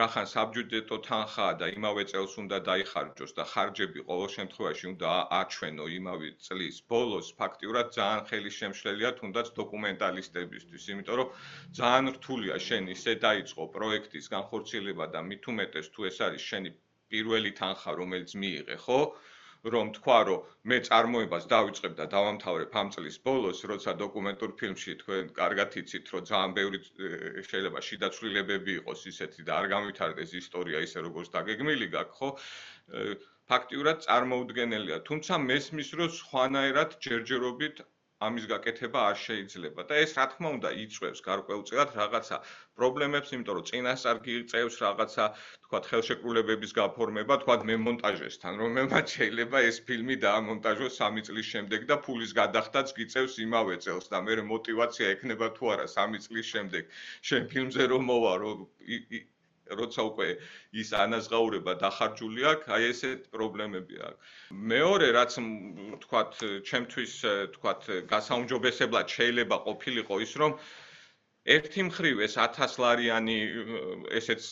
რახან 0.00 0.28
საბჯუდეტო 0.32 0.98
თანხაა 1.06 1.56
და 1.62 1.70
იმავე 1.74 2.04
წელს 2.12 2.36
უნდა 2.42 2.60
დაიხარჯოს 2.68 3.34
და 3.38 3.46
ხარჯები 3.52 4.04
ყოველ 4.10 4.30
შემთხვევაში 4.34 4.86
უნდა 4.90 5.16
აჩვენო 5.40 5.88
იმავე 5.98 6.30
წლის 6.46 6.78
ბოლოს 6.94 7.32
ფაქტიურად 7.42 7.90
ძალიან 7.98 8.22
ხელი 8.30 8.54
შემშლელია 8.58 9.10
თუნდაც 9.18 9.50
დოკუმენტალისტებისთვის 9.58 10.88
იმიტომ 10.94 11.18
რომ 11.22 11.34
ძალიან 11.80 12.14
რთულია 12.18 12.60
შენ 12.68 12.92
ისე 12.94 13.16
დაიწყო 13.26 13.70
პროექტის 13.78 14.30
განხორციელება 14.36 15.10
და 15.16 15.26
მით 15.32 15.50
უმეტეს 15.54 15.90
თუ 15.98 16.10
ეს 16.12 16.22
არის 16.28 16.46
შენი 16.52 16.76
პირველი 17.10 17.50
თანხა 17.58 17.98
რომელიც 18.02 18.38
მიიღე 18.44 18.78
ხო 18.86 19.00
რომ 19.64 19.90
თქვა, 19.96 20.18
რომ 20.28 20.42
მე 20.70 20.76
წარმოებას 20.88 21.46
დავიწყებ 21.52 21.94
და 21.98 22.04
დავამთავრებ 22.14 22.76
ამ 22.82 22.90
წლის 22.94 23.16
ბოლოს, 23.26 23.62
როცა 23.70 23.94
დოკუმენტურ 24.02 24.50
ფილმში 24.60 24.94
თქვენ 25.02 25.32
კარგად 25.40 25.76
იცით, 25.82 26.12
რომ 26.14 26.22
ძალიან 26.30 26.52
ბევრი 26.58 26.78
შეიძლება 27.50 27.80
შიდაცვლილებები 27.88 28.72
იყოს 28.82 29.00
ისეთი 29.12 29.42
და 29.48 29.52
არ 29.58 29.66
გამვითარდეს 29.74 30.30
ისტორია 30.42 30.78
ისე 30.86 30.98
როგორც 31.08 31.28
დაგეგმილი 31.34 31.90
გაქვს, 31.96 32.16
ხო? 32.18 32.28
ფაქტიურად 33.48 34.02
წარმოუდგენელია, 34.06 34.98
თუმცა 35.08 35.42
მესმის 35.50 35.90
რომ 35.98 36.10
სხვანაირად 36.20 36.98
ჯერჯერობით 37.04 37.82
ამის 38.26 38.46
გაკეთება 38.50 39.02
არ 39.08 39.18
შეიძლება 39.24 39.82
და 39.90 39.98
ეს 40.04 40.14
რა 40.18 40.24
თქმა 40.30 40.50
უნდა 40.56 40.70
იწვევს 40.84 41.20
გარკვეულწილად 41.26 41.92
რაღაცა 41.98 42.38
პრობლემებს, 42.80 43.32
იმიტომ 43.36 43.56
რომ 43.58 43.68
წინასწარგი 43.70 44.34
იწევს 44.38 44.78
რაღაცა 44.84 45.26
თქვა 45.66 45.80
ხელშეკრულებების 45.90 46.74
გაფორმება, 46.80 47.38
თქვა 47.44 47.56
მე 47.70 47.76
მონტაჟესთან, 47.84 48.60
რომელმაც 48.64 49.14
შეიძლება 49.18 49.62
ეს 49.70 49.80
ფილმი 49.90 50.18
დაამონტაჟოს 50.26 51.00
3 51.04 51.26
წლის 51.30 51.54
შემდეგ 51.54 51.88
და 51.92 52.00
ფულის 52.08 52.36
გადახდაც 52.40 52.94
გიწევს 52.98 53.38
იმავე 53.46 53.80
წელს 53.86 54.12
და 54.14 54.24
მე 54.26 54.42
მოტივაცია 54.52 55.14
ექნება 55.14 55.54
თუ 55.60 55.74
არა 55.78 55.88
3 55.96 56.22
წლის 56.26 56.54
შემდეგ. 56.54 56.94
შენ 57.30 57.50
ფილმზე 57.54 57.90
რომ 57.94 58.08
მოვა, 58.12 58.34
რომ 58.44 58.68
როცა 59.80 60.00
უკვე 60.10 60.28
ის 60.82 60.88
ანაზღაურება 61.04 61.72
დახარჯული 61.84 62.42
აქვს, 62.52 62.68
აი 62.78 62.82
ესეთ 62.92 63.30
პრობლემები 63.36 63.96
აქვს. 64.08 64.34
მეორე 64.72 65.08
რაც 65.18 65.32
თქვათ, 66.04 66.32
ჩემთვის 66.70 67.14
თქვათ, 67.56 67.80
გასაუმჯობესებლად 68.12 69.06
შეიძლება 69.16 69.56
ყოფილიყო 69.68 70.14
ის, 70.24 70.32
რომ 70.42 70.52
ერთი 71.48 71.82
მხრივ 71.88 72.18
ეს 72.26 72.34
1000 72.36 72.74
ლარიანი 72.82 73.36
ესეც 74.18 74.48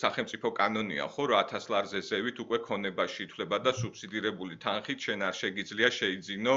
სახელმწიფო 0.00 0.50
კანონია 0.58 1.06
ხო 1.14 1.24
რა 1.32 1.40
1000 1.52 1.70
ლარზე 1.72 2.02
ზევით 2.08 2.42
უკვე 2.44 2.58
ქონებაში 2.68 3.24
ითვლება 3.26 3.60
და 3.64 3.72
სუბსიდირებული 3.78 4.58
თანხით 4.64 5.06
შენ 5.08 5.24
არ 5.28 5.38
შეგიძლია 5.40 5.90
შეიძინო 6.00 6.56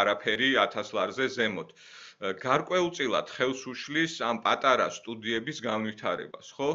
არაფერი 0.00 0.50
1000 0.64 0.94
ლარზე 0.98 1.28
ზემოთ 1.36 1.70
გარკვეულწილად 2.42 3.32
ხელს 3.36 3.62
უშლის 3.72 4.12
ამ 4.28 4.38
პატარა 4.44 4.86
სტუდიების 4.98 5.58
განვითარებას 5.66 6.52
ხო? 6.58 6.68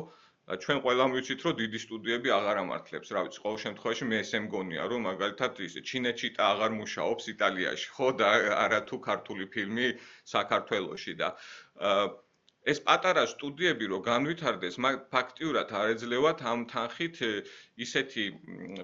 ჩვენ 0.65 0.81
ყველამ 0.83 1.13
ვიცით 1.15 1.45
რომ 1.45 1.53
დიდი 1.62 1.79
სტუდიები 1.86 2.33
აღარ 2.38 2.57
ამართლებს. 2.62 3.12
რა 3.15 3.21
ვიცი 3.25 3.39
ყოველ 3.45 3.60
შემთხვევაში 3.65 4.05
მე 4.12 4.17
ესე 4.25 4.39
მგონია 4.45 4.88
რომ 4.91 5.07
მაგალითად 5.10 5.62
ის 5.67 5.77
ჩინეთში 5.91 6.29
და 6.38 6.50
აღარ 6.53 6.71
მუშაობს 6.77 7.29
იტალიაში 7.33 7.88
ხო? 7.98 8.07
და 8.21 8.29
არა 8.65 8.81
თუ 8.91 9.01
ქართული 9.10 9.45
ფილმი 9.55 9.88
საქართველოში 10.36 11.13
და 11.21 11.29
ეს 12.70 12.80
პატარა 12.86 13.24
სტუდიები 13.30 13.88
რო 13.91 14.00
განვითარდეს, 14.06 14.75
მაგ 14.86 14.98
ფაქტიურად 15.13 15.72
არ 15.80 15.94
ეძლევათ 15.94 16.44
ამ 16.51 16.65
თანხით 16.74 17.22
ისეთი, 17.86 18.25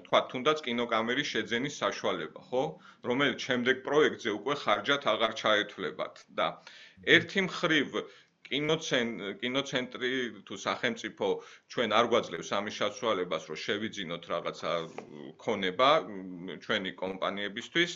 თქვა, 0.06 0.20
თუნდაც 0.32 0.62
კინოკამერის 0.66 1.30
შეძენის 1.34 1.78
საშუალება, 1.82 2.42
ხო? 2.50 2.64
რომელიც 3.10 3.46
შემდეგ 3.48 3.84
პროექტზე 3.86 4.34
უკვე 4.38 4.54
ხარჯად 4.62 5.06
აღარ 5.14 5.36
ჩაეთვლებათ 5.42 6.24
და 6.40 6.48
ერთი 7.18 7.46
მხრივ 7.46 8.02
კინოცენ 8.48 9.08
კინოცენტრი 9.40 10.10
თუ 10.48 10.54
სახელმწიფო 10.64 11.26
ჩვენ 11.74 11.94
არ 11.98 12.06
გვაძლევს 12.12 12.50
ამის 12.58 12.78
შესაძლებლობას 12.80 13.48
რომ 13.50 13.58
შევიძინოთ 13.64 14.24
რაღაცა 14.32 14.72
ქონება 15.44 15.90
ჩვენი 16.64 16.92
კომპანიებისთვის 17.02 17.92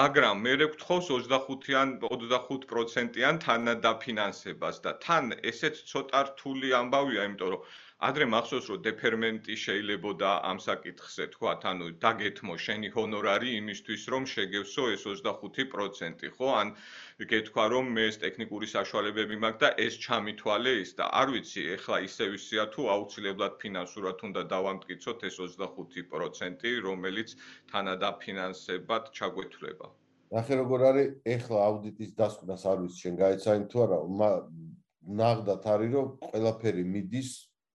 მაგრამ 0.00 0.44
მე 0.46 0.54
ვგთხოვს 0.64 1.06
25-იან 1.14 1.88
25%-იან 2.04 3.40
თანადაფინანსებას 3.46 4.76
და 4.86 4.92
თან 5.06 5.34
ესეც 5.52 5.82
ცოტა 5.94 6.20
რთული 6.30 6.74
ამბავია 6.82 7.28
იმიტომ 7.30 7.50
რომ 7.56 7.66
ადრე 8.02 8.26
მახსოვს 8.26 8.68
რომ 8.70 8.80
დეფერმენტი 8.84 9.54
შეიძლებოდა 9.64 10.30
ამ 10.50 10.58
საკითხზე 10.62 11.26
თქვათ 11.34 11.66
ანუ 11.70 11.86
დაგეთმო 12.04 12.56
შენი 12.64 12.88
ჰონორარი 12.94 13.52
იმისთვის 13.58 14.06
რომ 14.14 14.26
შეგევსო 14.32 14.86
ეს 14.94 15.04
25% 15.26 16.24
ხო? 16.34 16.48
ან 16.62 16.72
გეთქვა 17.32 17.64
რომ 17.74 17.92
მე 17.94 18.06
ეს 18.10 18.18
ტექნიკური 18.24 18.66
საშუალებები 18.72 19.38
მაქვს 19.44 19.62
და 19.62 19.70
ეს 19.86 19.94
ჩამithვალე 20.06 20.74
ის 20.82 20.90
და 20.98 21.06
არ 21.20 21.28
ვიცი 21.36 21.62
ეხლა 21.76 22.00
ისე 22.08 22.28
ვისია 22.34 22.66
თუ 22.74 22.90
აუცილებლად 22.96 23.54
ფინანსურად 23.62 24.26
უნდა 24.26 24.42
დავამტკიცოთ 24.54 25.24
ეს 25.30 25.38
25% 25.62 26.76
რომელიც 26.90 27.38
თანადაფინანსებად 27.70 29.10
ჩაგვეთვლება. 29.16 29.86
ნახე 30.34 30.54
როგორ 30.58 30.80
არის 30.90 31.08
ეხლა 31.38 31.58
აუდიტის 31.70 32.10
დასკვნას 32.18 32.62
არ 32.74 32.78
ვიცი 32.82 32.98
შენ 33.06 33.14
გაეცანი 33.22 33.64
თუ 33.70 33.78
არა 33.86 33.98
ნაღდათ 35.22 35.64
არის 35.74 35.90
რომ 35.94 36.06
ყველაფერი 36.26 36.84
მიდის 36.94 37.30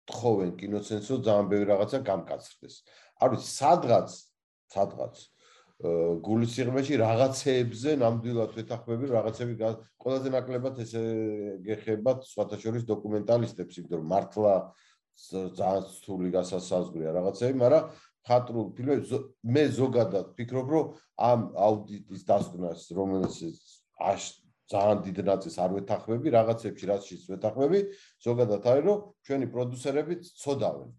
თხოვენ 0.07 0.51
კინოცენზორს 0.61 1.25
ძალიან 1.27 1.47
ბევრი 1.51 1.67
რაღაცა 1.73 1.99
გამკაცრდეს. 2.11 2.75
არ 3.23 3.29
ვიცი, 3.33 3.49
სადღაც, 3.61 4.09
სადღაც 4.71 5.15
გულის 5.77 6.51
სიღრმეში 6.57 6.95
რაღაცეებზე 6.97 7.91
ნამდვილად 8.01 8.53
ვეთახმები, 8.57 9.09
რაღაცები 9.13 9.55
ყველაზე 10.01 10.29
ნაკლებად 10.33 10.79
ესე 10.81 11.03
გეხებათ 11.67 12.25
სხვათაშორის 12.33 12.87
დოკუმენტალისტებს, 12.89 13.77
იმიტომ 13.85 14.01
რომ 14.01 14.09
მართლა 14.09 14.55
ძალიან 15.61 15.85
რთული 15.85 16.29
გასასაზღვრია 16.33 17.11
რაღაცები, 17.13 17.55
მაგრამ 17.61 17.85
ხატრულ 18.25 18.67
ფილმებს 18.77 19.13
მე 19.45 19.65
ზოგადად 19.77 20.27
ფიქრობ, 20.41 20.67
რომ 20.73 20.87
ამ 21.21 21.41
აუდიტის 21.67 22.23
დასკვნას, 22.25 22.81
რომელიც 22.97 23.37
ძალიან 24.73 25.03
დიდ 25.07 25.19
ნაწილს 25.31 25.57
არ 25.63 25.71
ვეთახმები, 25.79 26.29
რაღაცებში 26.37 26.87
რაცშიც 26.91 27.23
ვეთახმები, 27.33 27.81
ზოგადად 28.27 28.63
არის 28.71 28.85
რომ 28.91 28.99
ჩვენი 29.27 29.47
პროდიუსერები 29.55 30.15
ცოდავენ. 30.43 30.91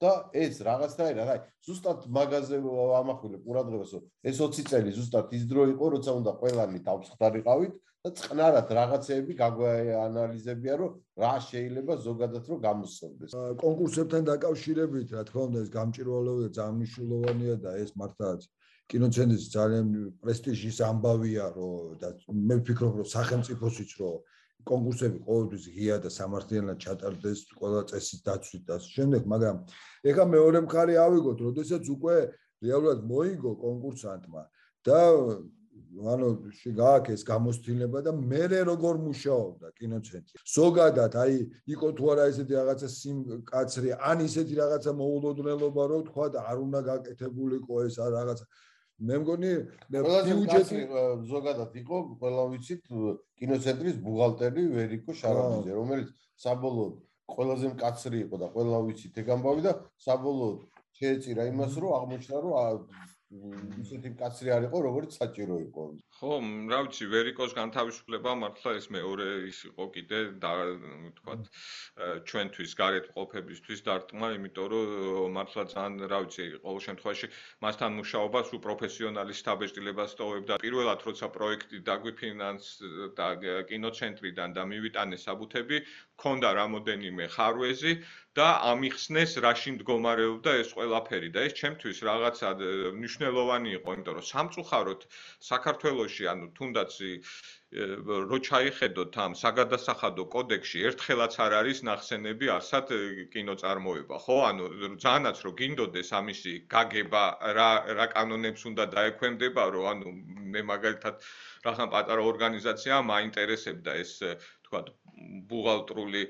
და 0.00 0.12
ეს 0.32 0.64
რაღაცნაირად, 0.64 1.28
აი, 1.28 1.40
ზუსტად 1.60 2.04
მაღაზე 2.16 2.56
ამახვილე 3.00 3.38
ყურადღებას, 3.44 3.90
რომ 3.96 4.04
ეს 4.30 4.38
20 4.40 4.70
წელი 4.72 4.94
ზუსტად 4.96 5.34
ის 5.36 5.44
დრო 5.50 5.66
იყო, 5.76 5.86
როცა 5.94 6.14
უნდა 6.20 6.32
ყველანი 6.40 6.78
დავსხდარიყავით 6.88 7.74
და 8.00 8.10
წყნარად 8.16 8.72
რაღაცეები 8.80 9.32
გაგვაანალიზებია, 9.42 10.74
რომ 10.80 10.90
რა 11.20 11.34
შეიძლება 11.44 11.94
ზოგადად 12.06 12.44
რომ 12.48 12.58
გამოსწორდეს. 12.64 13.36
კონკურსებთან 13.60 14.22
დაკავშირებით, 14.32 15.08
რა 15.20 15.22
თქმა 15.28 15.42
უნდა, 15.50 15.58
ეს 15.68 15.70
გამჭირვალეა, 15.76 16.48
ძალიან 16.56 16.74
მნიშვნელოვანია 16.80 17.54
და 17.60 17.70
ეს 17.84 17.92
მართლაც 18.00 18.40
კინოცენტრის 18.90 19.46
ძალიან 19.54 19.86
პრესტიჟის 20.22 20.78
ამბავია, 20.90 21.44
რომ 21.54 21.98
და 22.02 22.08
მე 22.50 22.54
ვფიქრობ, 22.60 22.92
რომ 23.00 23.08
სახელმწიფოსიც 23.14 23.90
რომ 24.02 24.16
კონკურსები 24.66 25.18
ყოველთვის 25.24 25.64
ღია 25.74 25.96
და 26.04 26.10
სამართლიანად 26.12 26.78
ჩატარდეს 26.84 27.40
ყველა 27.60 27.82
წესის 27.90 28.20
დაცვით 28.26 28.64
და 28.68 28.76
შემდეგ, 28.84 29.22
მაგრამ 29.32 29.56
ეხა 30.10 30.24
მეორე 30.34 30.58
მხარე 30.66 30.94
ავიგოთ, 31.06 31.38
როდესაც 31.48 31.84
უკვე 31.94 32.16
რეალურად 32.60 33.00
მოიგო 33.08 33.52
კონკურსანტმა 33.64 34.42
და 34.84 35.00
ანუ 35.90 36.28
შეგააქეს 36.54 37.22
გამოსtildeება 37.26 38.00
და 38.06 38.12
მე 38.14 38.62
როგორ 38.68 38.94
მუშაობდა 39.06 39.68
კინოცენტრი. 39.74 40.38
ზოგადად 40.46 41.12
აი 41.18 41.34
იყო 41.74 41.88
თუ 41.98 42.04
არა 42.14 42.24
ესეთი 42.30 42.54
რაღაცა 42.58 42.88
სიმ 42.94 43.18
კაცრი, 43.50 43.90
ან 43.98 44.18
ისეთი 44.28 44.54
რაღაცა 44.60 44.90
მოულოდნელობა 45.00 45.82
რომ 45.90 46.02
თქვა 46.10 46.26
და 46.30 46.38
არ 46.50 46.56
უნდა 46.66 46.80
გაკეთებულიყო 46.90 47.74
ეს 47.86 47.96
რაღაცა 47.98 48.44
მე 49.00 49.16
მგონი 49.22 49.50
ბიუჯეტი 49.94 50.80
ზოგადად 51.30 51.76
იყო 51.80 52.00
ყველა 52.20 52.42
ვიცით 52.52 52.90
კინოცენტრის 53.40 53.96
ბუღალტერი 54.06 54.64
ვერიკო 54.76 55.16
შარაბიძე 55.20 55.76
რომელიც 55.78 56.10
საბოლოოდ 56.44 56.98
ყველაზე 57.36 57.70
მკაცრი 57.74 58.20
იყო 58.26 58.40
და 58.42 58.50
ყველა 58.56 58.80
ვიცით 58.88 59.22
ეგ 59.22 59.32
ამბავი 59.36 59.64
და 59.68 59.72
საბოლოოდ 60.04 60.58
შეეწირა 61.00 61.48
იმას 61.52 61.78
რომ 61.80 61.96
აღმოჩნდა 62.00 62.38
რომ 62.44 62.54
ისეთი 63.84 64.12
მკაცრი 64.14 64.52
არ 64.58 64.68
იყო 64.68 64.78
როგორც 64.88 65.16
საჭირო 65.20 65.56
იყო 65.64 65.82
ხო 66.20 66.36
რა 66.68 66.78
ვიცი 66.84 67.06
ვერიკოს 67.08 67.54
განთავისუფლება 67.56 68.32
მართლა 68.36 68.72
ეს 68.76 68.86
მეორე 68.92 69.26
ის 69.48 69.60
იყო 69.70 69.84
კიდე 69.94 70.18
და 70.42 70.50
ვთქვათ 70.80 71.46
ჩვენთვის 72.28 72.74
გარეთ 72.80 73.06
ყოფებისთვის 73.14 73.80
დარტყმა 73.86 74.28
იმიტომ 74.36 74.68
რომ 74.72 75.32
მართლა 75.38 75.64
ძალიან 75.72 75.96
რა 76.12 76.18
ვიცი 76.26 76.46
ყოველ 76.66 76.82
შემთხვევაში 76.88 77.30
მასთან 77.64 77.96
მუშაობას 78.00 78.52
უ 78.52 78.60
პროფესიონალის 78.68 79.40
დაბეჭდილებას 79.48 80.16
ტოვებდა 80.20 80.60
პირველად 80.66 81.00
როცა 81.08 81.26
პროექტი 81.40 81.80
დაგვიფინანს 81.88 82.68
და 83.16 83.28
კინოცენტრიდან 83.72 84.58
და 84.60 84.62
მივიტანე 84.74 85.16
საბუთები 85.24 85.84
ქონდა 86.20 86.48
რამოდენიმე 86.60 87.32
ხარვეზი 87.32 87.92
და 88.38 88.48
ამიხსნეს 88.70 89.32
რაში 89.42 89.72
მდგომარეობდა 89.74 90.52
ეს 90.62 90.68
ყველაფერი 90.76 91.30
და 91.34 91.46
ეს 91.48 91.54
ჩემთვის 91.60 92.02
რაღაცა 92.08 92.50
მნიშვნელოვანი 92.98 93.72
იყო, 93.78 93.94
იმიტომ 93.96 94.14
რომ 94.18 94.26
სამწუხაროდ 94.28 95.00
საქართველოში 96.10 96.26
ანუ 96.30 96.46
თუნდაც 96.58 96.92
რო 98.30 98.38
ჩაიხედოთ 98.46 99.14
ამ 99.24 99.34
საგადასახადო 99.38 100.24
კოდექსში 100.34 100.78
ერთხელაც 100.90 101.34
არ 101.44 101.52
არის 101.60 101.82
ნახსენები 101.86 102.46
ასად 102.54 102.90
კინოწარმოება, 103.34 104.16
ხო? 104.24 104.38
ანუ 104.50 104.64
ძალიანაც 105.04 105.38
რო 105.46 105.52
გინდოდეს 105.60 106.10
ამისი 106.20 106.54
გაგება 106.74 107.22
რა 107.58 107.70
რა 108.00 108.06
კანონებს 108.14 108.66
უნდა 108.70 108.84
დაექვემდება, 108.96 109.62
რომ 109.70 109.86
ანუ 109.92 110.06
მე 110.54 110.62
მაგალითად 110.72 111.14
რაღაც 111.64 111.90
პატარა 111.94 112.22
ორგანიზაცია 112.32 112.94
მაინტერესებდა 113.12 113.92
ეს 114.02 114.12
თქვა 114.66 114.80
ბუღალტრული 115.50 116.22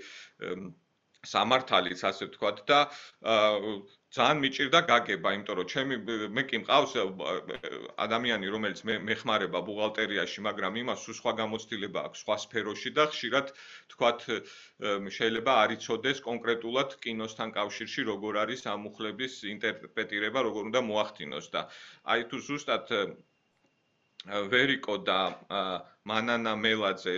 სამართალიც 1.24 2.00
ასე 2.10 2.28
ვთქვათ 2.28 2.58
და 2.68 2.78
ძალიან 4.16 4.38
მიჭირდა 4.42 4.78
გაგება, 4.90 5.32
იმიტომ 5.36 5.56
რომ 5.58 5.66
ჩემი 5.70 5.96
მე 6.36 6.42
კი 6.50 6.58
მყავს 6.62 6.94
ადამიანი, 8.06 8.46
რომელიც 8.54 8.80
მე 8.88 8.94
მეხმარება 9.06 9.58
ბუღალტერიაში, 9.68 10.42
მაგრამ 10.46 10.78
იმას 10.82 11.04
სულ 11.06 11.16
სხვა 11.20 11.32
გამოცდილება 11.40 12.00
აქვს 12.10 12.24
სხვა 12.26 12.36
სფეროში 12.44 12.90
და 12.96 13.04
ხშირად 13.12 13.52
ვთქვათ 13.54 14.20
შეიძლება 15.18 15.52
არ 15.62 15.76
იცოდეს 15.78 16.18
კონკრეტულად 16.26 16.98
კინოსთან 17.06 17.54
კავშირში 17.54 18.02
როგორ 18.10 18.42
არის 18.42 18.66
ამუხლების 18.74 19.34
ინტერპრეტირება, 19.54 20.38
როგორ 20.48 20.62
უნდა 20.74 20.80
მოახდინოს 20.90 21.46
და 21.54 21.66
აი 22.10 22.26
თუ 22.34 22.42
ზუსტად 22.50 22.94
ვერიკო 24.28 24.94
და 25.08 25.18
მანანა 26.10 26.52
მელაძე 26.60 27.14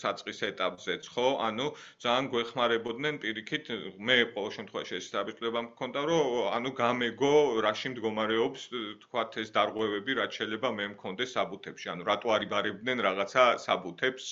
საწყის 0.00 0.40
ეტაპზეც 0.48 1.08
ხო 1.12 1.26
ანუ 1.46 1.66
ძალიან 2.04 2.28
გვეხმარებოდნენ 2.34 3.18
პირიქით 3.24 3.68
მე 4.08 4.16
ყოველ 4.32 4.52
შემთხვევაში 4.56 4.96
ეს 5.00 5.08
დაბეჭდება 5.16 5.62
მქონდა 5.68 6.04
რომ 6.10 6.48
ანუ 6.56 6.72
გამეგო 6.80 7.32
რაში 7.66 7.92
მდგომარეობს 7.94 8.66
თქვათ 9.04 9.38
ეს 9.44 9.52
დარღვევები 9.56 10.18
რაც 10.20 10.40
შეიძლება 10.40 10.72
მე 10.80 10.88
მქონდეს 10.96 11.36
საბუთებში. 11.36 11.86
ანუ 11.92 12.08
რატო 12.08 12.28
არ 12.36 12.48
იბარებდნენ 12.48 13.04
რაღაცა 13.08 13.44
საბუთებს 13.66 14.24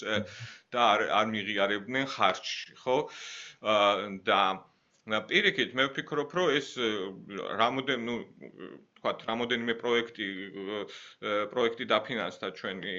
და 0.73 0.81
არ 0.97 1.01
არ 1.21 1.27
მიღიარებდნენ 1.37 2.07
ხარჯში 2.17 2.77
ხო? 2.85 2.99
და 4.29 4.41
პირიქით 5.08 5.72
მე 5.80 5.84
ვფიქრობ, 5.88 6.34
რომ 6.38 6.50
ეს 6.60 6.74
რამოდენ, 7.60 8.02
ну, 8.08 8.16
თქვათ, 8.98 9.24
რამოდენიმე 9.30 9.74
პროექტი 9.80 10.28
პროექტი 11.54 11.86
დაფინანსდა 11.92 12.50
ჩვენი 12.60 12.96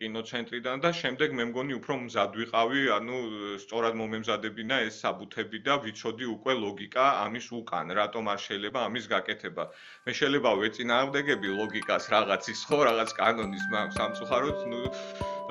კინოცენტრიდან 0.00 0.82
და 0.84 0.90
შემდეგ 1.00 1.36
მე 1.38 1.46
მგონი 1.50 1.78
უფრო 1.78 1.96
მზად 2.02 2.36
ვიყავი, 2.40 2.82
ანუ 2.98 3.20
სწორად 3.64 3.96
მომემზადებინა 4.00 4.80
ეს 4.88 5.00
საბუთები 5.04 5.62
და 5.70 5.78
ვიცოდი 5.86 6.28
უკვე 6.34 6.58
ლოგიკა 6.60 7.06
ამის 7.24 7.48
უკან, 7.60 7.94
რატომ 8.00 8.28
არ 8.34 8.40
შეიძლება 8.48 8.84
ამის 8.90 9.08
გაკეთება. 9.14 9.64
მე 10.04 10.12
შეიძლება 10.20 10.50
ვეწინააღმდეგები 10.60 11.56
ლოგიკას 11.62 12.12
რაღაცის 12.16 12.60
ხო, 12.68 12.84
რაღაც 12.90 13.16
კანონის 13.22 13.64
სამწუხაროდ, 13.96 14.58
ну 14.74 14.80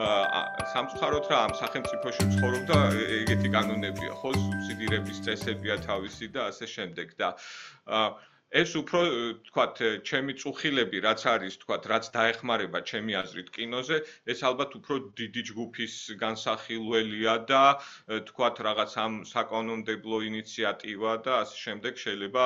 სამწუხაროდ 0.00 1.28
რა 1.30 1.38
ამ 1.46 1.52
სახელმწიფოში 1.60 2.24
ცხოვრობ 2.36 2.64
და 2.70 2.78
ეგეთი 3.20 3.52
კანონებია, 3.56 4.16
ხო, 4.22 4.32
სუბსიდირების 4.38 5.22
წესებია 5.26 5.76
თავისი 5.84 6.32
და 6.36 6.48
ასე 6.50 6.66
შემდეგ 6.74 7.16
და 7.20 7.28
ეს 8.50 8.72
უფრო 8.74 9.00
თქვათ 9.46 9.80
ჩემი 10.08 10.34
წუხილები 10.42 10.98
რაც 11.04 11.20
არის 11.32 11.54
თქვათ 11.62 11.84
რაც 11.92 12.04
დაეხმარება 12.16 12.80
ჩემი 12.90 13.14
აზრით 13.20 13.48
კინოზე 13.54 13.98
ეს 14.34 14.40
ალბათ 14.48 14.74
უფრო 14.80 14.96
დიდი 15.20 15.42
ჯგუფის 15.50 15.94
განსახილველია 16.18 17.34
და 17.46 17.62
თქვათ 18.26 18.56
რაღაც 18.66 18.90
ამ 19.04 19.22
საკანონმდებლო 19.34 20.18
ინიციატივა 20.30 21.12
და 21.28 21.32
ასე 21.46 21.56
შემდეგ 21.66 21.94
შეიძლება 22.04 22.44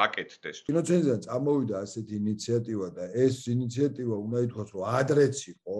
გაკეთდეს. 0.00 0.56
კინოცენზიდან 0.66 1.20
წამოვიდა 1.30 1.76
ასეთი 1.86 2.14
ინიციატივა 2.24 2.88
და 2.98 3.04
ეს 3.14 3.36
ინიციატივა 3.54 4.16
უნდა 4.26 4.38
ითქვას 4.50 4.68
რომ 4.74 4.82
ადრეც 4.98 5.36
იყო 5.54 5.78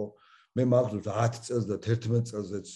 მე 0.58 0.64
მახსოვს 0.74 1.06
10 1.06 1.42
წელს 1.46 1.66
და 1.70 1.76
11 1.78 2.30
წელსაც 2.30 2.68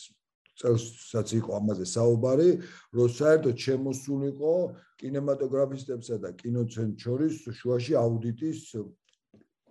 წელსაც 0.61 1.29
იყო 1.35 1.51
ამაზე 1.59 1.87
საუბარი, 1.91 2.51
რომ 2.95 3.09
საერთოდ 3.19 3.57
შემოსულიყო 3.65 4.55
კინემატოგრაფისტებსა 5.03 6.19
და 6.25 6.31
კინოცენტრ 6.39 7.03
შორის 7.05 7.41
შუაში 7.59 7.97
აუდიტის 7.99 8.61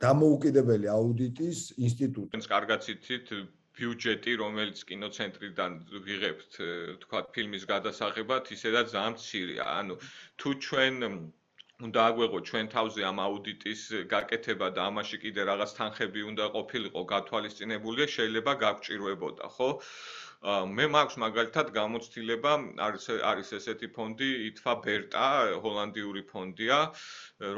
დამოუკიდებელი 0.04 0.88
აუდიტის 0.92 1.60
ინსტიტუტი. 1.88 2.36
ეს 2.36 2.48
კარგად 2.52 2.82
იცით 2.94 3.28
ბიუჯეტი, 3.74 4.32
რომელიც 4.44 4.78
კინოცენტრიდან 4.90 5.72
ვიღებთ, 6.08 6.52
თქვა 7.04 7.20
ფილმის 7.34 7.64
გადასაღებად, 7.72 8.52
ისედაც 8.56 8.92
ძალიან 8.94 9.16
მცირეა. 9.16 9.66
ანუ 9.80 9.96
თუ 10.38 10.50
ჩვენ 10.68 10.96
უნდა 11.84 12.00
აგვეღო 12.10 12.40
ჩვენ 12.50 12.68
თავზე 12.74 13.02
ამ 13.12 13.18
აუდიტის 13.28 13.82
გაკეთება 14.14 14.68
და 14.78 14.90
ამაში 14.92 15.18
კიდე 15.24 15.48
რაღაც 15.52 15.72
თანხები 15.80 16.22
უნდა 16.32 16.46
ყოფილიყო 16.58 17.02
გათვალისწინებული, 17.14 18.08
შეიძლება 18.18 18.54
გაგჭირვებოდა, 18.66 19.50
ხო? 19.58 19.70
მე 20.44 20.86
მაქვს 20.92 21.16
მაგალითად 21.24 21.70
გამოცდილება 21.76 22.54
არის 22.86 23.06
არის 23.32 23.52
ესეთი 23.58 23.88
ფონდი 23.98 24.28
ითვა 24.48 24.74
ბერტა 24.86 25.28
ჰოლანდიური 25.66 26.24
ფონდია 26.32 26.80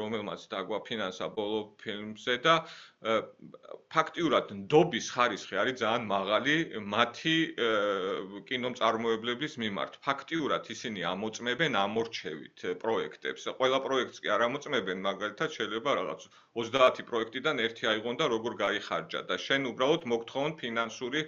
რომელმაც 0.02 0.44
დაგვაფინანსა 0.52 1.26
ბოლო 1.38 1.58
ფილმზე 1.82 2.36
და 2.46 2.54
ფაქტიურად 3.92 4.52
ნდობის 4.56 5.08
ხარისხი 5.14 5.58
არის 5.62 5.74
ძალიან 5.80 6.04
მაღალი 6.10 6.54
მათი 6.92 7.34
კინომწარმოებლების 8.48 9.56
მიმართ. 9.62 9.98
ფაქტიურად 10.06 10.70
ისინი 10.74 11.04
ამოწმებენ 11.12 11.76
ამორჩევით 11.80 12.64
პროექტებს. 12.82 13.44
ყველა 13.60 13.78
პროექტს 13.86 14.22
კი 14.24 14.32
არ 14.36 14.46
ამოწმებენ, 14.48 15.04
მაგალითად 15.08 15.48
შეიძლება 15.56 15.90
რაღაც 16.00 16.20
30 16.56 17.04
პროექტიდან 17.10 17.60
ერთი 17.66 17.84
აიღონ 17.92 18.16
და 18.16 18.26
როგორ 18.32 18.56
გაიხარჯა 18.64 19.20
და 19.28 19.36
შენ 19.46 19.68
უბრალოდ 19.70 20.02
მოგთხოვონ 20.12 20.52
ფინანსური 20.62 21.20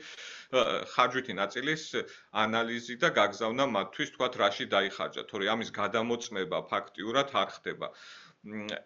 ხარჯვითი 0.97 1.35
ნაწილის 1.43 1.85
ანალიზი 2.33 2.97
და 3.05 3.09
გაგზავნა 3.21 3.65
მათთვის 3.77 4.17
თქვა 4.17 4.29
რაში 4.45 4.67
დაიხარჯა, 4.73 5.23
თორე 5.31 5.53
ამის 5.53 5.71
გადამოწმება 5.81 6.59
ფაქტიურად 6.73 7.29
არ 7.45 7.49
ხდება. 7.59 7.93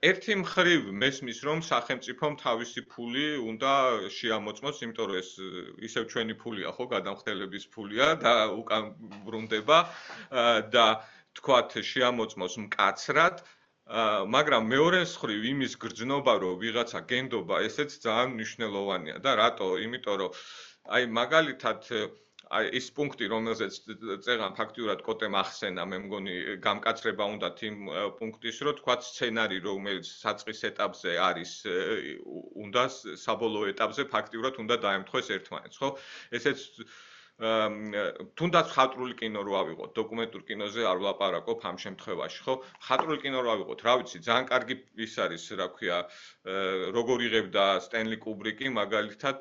ერთი 0.09 0.35
მხრივ 0.41 0.87
მესმის 1.01 1.39
რომ 1.47 1.61
სახელმწიფომ 1.69 2.37
თავისი 2.43 2.83
ფული 2.93 3.25
უნდა 3.53 3.73
შეამოწმოს, 4.19 4.81
იმიტომ 4.87 5.07
რომ 5.11 5.19
ეს 5.21 5.31
ისევ 5.89 6.07
ჩვენი 6.13 6.35
ფულია, 6.43 6.73
ხო, 6.77 6.85
გადამხდელების 6.95 7.67
ფულია 7.75 8.07
და 8.23 8.33
უკან 8.57 8.89
ბრუნდება 9.29 9.79
და 10.77 10.87
თქვათ 11.37 11.77
შეამოწმოს 11.93 12.55
მკაცრად 12.65 13.45
მაგრამ 14.33 14.69
მეორე 14.73 15.01
მხრივ 15.05 15.47
იმის 15.53 15.73
გრძნობა 15.85 16.35
რომ 16.43 16.59
ვიღაცა 16.65 17.01
გენდობა 17.13 17.57
ესეც 17.69 17.91
ძალიან 18.05 18.31
მნიშვნელოვანია 18.39 19.17
და 19.27 19.31
რატო? 19.41 19.69
იმიტომ 19.85 20.17
რომ 20.23 20.31
აი 20.97 21.03
მაგალითად 21.19 21.81
აი 22.53 22.69
ის 22.79 22.87
პუნქტი 22.97 23.29
რომელზეც 23.33 23.77
წეღან 24.25 24.57
ფაქტიურად 24.59 25.03
კოტემ 25.07 25.37
ახსენა 25.41 25.87
მე 25.93 26.01
მგონი 26.05 26.35
გამკაცრება 26.67 27.29
უნდა 27.35 27.49
იმ 27.69 27.79
პუნქტის 28.19 28.59
რომ 28.69 28.77
თქვა 28.81 28.97
სცენარი 29.09 29.61
რომელიც 29.67 30.11
საწყის 30.25 30.61
ეტაპზე 30.71 31.15
არის 31.29 31.53
უნდა 32.67 32.85
საბოლოო 33.25 33.73
ეტაპზე 33.73 34.07
ფაქტიურად 34.17 34.61
უნდა 34.67 34.77
დაემთხვეს 34.85 35.33
ერთმანეთს 35.39 35.81
ხო? 35.81 35.91
ესეც 36.41 36.69
თუნდაც 37.43 38.69
ხატრული 38.71 39.17
კინო 39.19 39.43
რო 39.43 39.55
ავიღოთ, 39.59 39.91
დოკუმენტურ 39.99 40.43
კინოზე 40.47 40.85
არ 40.87 40.99
ვლაპარაკობ 41.03 41.65
ამ 41.67 41.77
შემთხვევაში, 41.85 42.41
ხო? 42.47 42.55
ხატრული 42.87 43.19
კინო 43.19 43.41
რო 43.43 43.51
ავიღოთ, 43.57 43.81
რა 43.83 43.95
ვიცი, 43.99 44.19
ძალიან 44.27 44.47
კარგი 44.47 44.75
ის 45.03 45.15
არის, 45.27 45.43
რა 45.59 45.67
ქვია, 45.75 45.99
როგორ 46.95 47.19
იღებდა 47.27 47.65
სტენლი 47.87 48.19
კუბრიკი 48.23 48.71
მაგალითად 48.79 49.39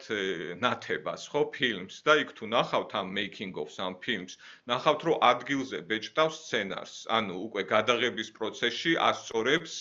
ნათებას, 0.65 1.27
ხო, 1.29 1.41
ფილმს 1.53 2.01
და 2.01 2.17
იქ 2.25 2.33
თუ 2.41 2.49
ნახავთ 2.55 2.91
ამ 3.01 3.13
making 3.13 3.53
of 3.61 3.69
some 3.69 3.95
films, 4.01 4.33
ნახავთ 4.65 5.01
რომ 5.05 5.21
ადგილზე 5.21 5.85
ბეჭდავს 5.85 6.41
სცენარს, 6.47 6.95
ანუ 7.05 7.35
უკვე 7.45 7.61
გადაღების 7.69 8.29
პროცესში 8.33 8.97
ასწორებს 8.97 9.73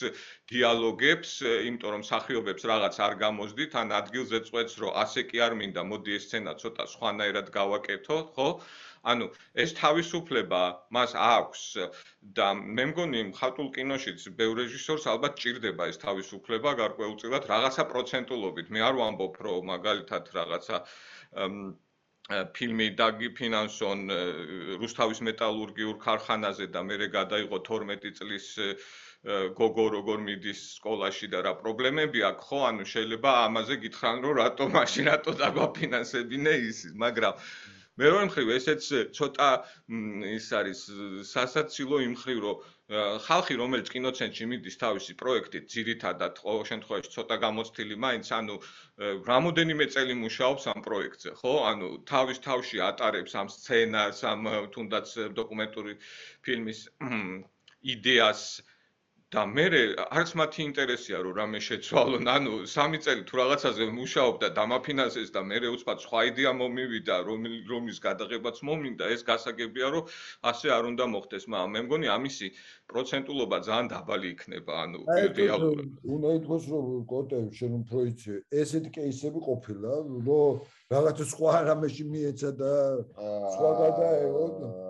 დიალოგებს, 0.50 1.30
იმიტომ 1.70 1.90
რომ 1.94 2.02
სახიობებს 2.10 2.62
რაღაც 2.68 2.96
არ 3.06 3.14
გამოსდით, 3.22 3.72
ან 3.80 3.88
ადგილზე 4.00 4.38
წვეთს, 4.50 4.74
რომ 4.82 4.96
ასე 5.04 5.22
კი 5.30 5.38
არ 5.46 5.54
მინდა, 5.60 5.82
მოდი 5.86 6.10
ეს 6.18 6.24
სცენა 6.26 6.52
ცოტა 6.58 6.84
სხვანაირად 6.90 7.52
გავაკეთო, 7.54 8.09
ხო? 8.36 8.48
ანუ 9.12 9.26
ეს 9.64 9.70
თავისუფლება 9.80 10.62
მას 10.96 11.12
აქვს 11.26 11.62
და 12.38 12.48
მე 12.60 12.84
მგონი 12.92 13.22
ხატულ 13.40 13.68
კინოშიც 13.76 14.26
ბევრ 14.40 14.60
რეჟისორს 14.60 15.06
ალბათ 15.12 15.38
ჭირდება 15.44 15.88
ეს 15.92 16.00
თავისუფლება 16.04 16.74
გარკვეულწილად 16.82 17.48
რაღაცა 17.52 17.86
პროცენტულობით. 17.92 18.66
მე 18.76 18.80
არ 18.88 18.98
ვამბობ, 19.00 19.40
რომ 19.46 19.70
მაგალითად 19.72 20.34
რაღაცა 20.40 20.82
ფილმი 22.30 22.86
დაგიფინანსონ 22.98 24.02
რუსთავის 24.82 25.20
მეტალურგიურ 25.28 25.96
ქარხანაზე 26.04 26.68
და 26.74 26.82
მე 26.86 27.08
გადაიღო 27.16 27.58
12 27.68 28.12
წლის 28.20 28.46
გოგო 29.56 29.86
როგორ 29.96 30.22
მიდის 30.28 30.60
სკოლაში 30.76 31.26
და 31.32 31.42
რა 31.46 31.52
პრობლემები 31.62 32.22
აქვს 32.28 32.46
ხო 32.50 32.60
ანუ 32.68 32.84
შეიძლება 32.92 33.32
ამაზე 33.48 33.76
გითხრან 33.82 34.22
რომ 34.24 34.38
რატო 34.40 34.68
მაშინ 34.76 35.10
რატო 35.10 35.34
დაგვაფინანსებინე 35.42 36.54
ის 36.70 36.78
მაგრამ 37.02 37.34
მე 38.00 38.10
რომ 38.14 38.28
მხრივ 38.30 38.50
ესეც 38.56 38.86
ცოტა 39.16 39.48
ის 40.34 40.46
არის 40.60 40.80
სასაცილო 41.30 42.00
იმ 42.06 42.14
მხრივ 42.16 42.38
რომ 42.44 42.62
ხალხი 43.26 43.54
რომელიც 43.60 43.90
კინოცენტრში 43.94 44.46
მიდის 44.52 44.78
თავისი 44.82 45.14
პროექტით 45.20 45.68
ძირითადად 45.74 46.40
ყოველ 46.44 46.64
შემთხვევაში 46.70 47.12
ცოტა 47.16 47.36
გამოცდილი 47.44 47.98
მაინც 48.04 48.32
ანუ 48.38 48.56
რამოდენიმე 49.30 49.86
წელი 49.94 50.16
მუშაობს 50.22 50.66
ამ 50.74 50.82
პროექტზე 50.88 51.36
ხო? 51.42 51.54
ანუ 51.70 51.88
თავის 52.12 52.42
თავში 52.48 52.82
ატარებს 52.88 53.36
ამ 53.42 53.48
სცენას 53.56 54.24
ამ 54.32 54.50
თუნდაც 54.74 55.14
დოკუმენტური 55.38 55.94
ფილმის 56.48 56.80
იდეას 57.94 58.42
და 59.30 59.44
მე 59.46 59.64
არც 60.10 60.30
მათი 60.38 60.64
ინტერესია 60.66 61.18
რომ 61.22 61.36
რამე 61.38 61.58
შეცვალონ 61.62 62.30
ანუ 62.32 62.54
სამი 62.70 62.98
წელი 63.04 63.22
თუ 63.28 63.34
რაღაცაზე 63.40 63.86
მუშაობდა 63.98 64.48
დამაფინანსეს 64.58 65.30
და 65.36 65.42
მე 65.46 65.60
უცბა 65.70 65.94
სხვა 66.04 66.20
იდეა 66.30 66.52
მომივიდა 66.60 67.16
რომლის 67.30 67.98
გადაღებაც 68.06 68.56
მომინდა. 68.66 69.04
ეს 69.14 69.22
გასაგებია 69.30 69.86
რომ 69.94 70.10
ასე 70.50 70.66
არ 70.74 70.84
უნდა 70.90 71.04
მოხდეს 71.14 71.46
მაგრამ 71.46 71.70
მე 71.78 71.80
მგონი 71.86 72.06
ამისი 72.10 72.46
პროცენტულობა 72.90 73.56
ძალიან 73.70 73.86
დაბალი 73.94 74.26
იქნება 74.34 74.72
ანუ 74.82 74.98
რეალურად. 75.38 75.88
უნდა 76.02 76.28
ითქვას 76.38 76.64
რომ 76.74 76.86
კოტე 77.14 77.38
შენ 77.54 77.72
უფრო 77.86 77.98
იცი 78.10 78.34
ესეთ 78.50 78.84
кейსები 78.98 79.40
ყოფილა 79.46 79.92
რომ 80.26 80.54
რაღაცა 80.90 81.24
სხვა 81.34 81.50
რამეში 81.70 82.04
მიეცა 82.10 82.50
და 82.58 82.72
სხვა 83.54 83.70
გადაეღო 83.78 84.89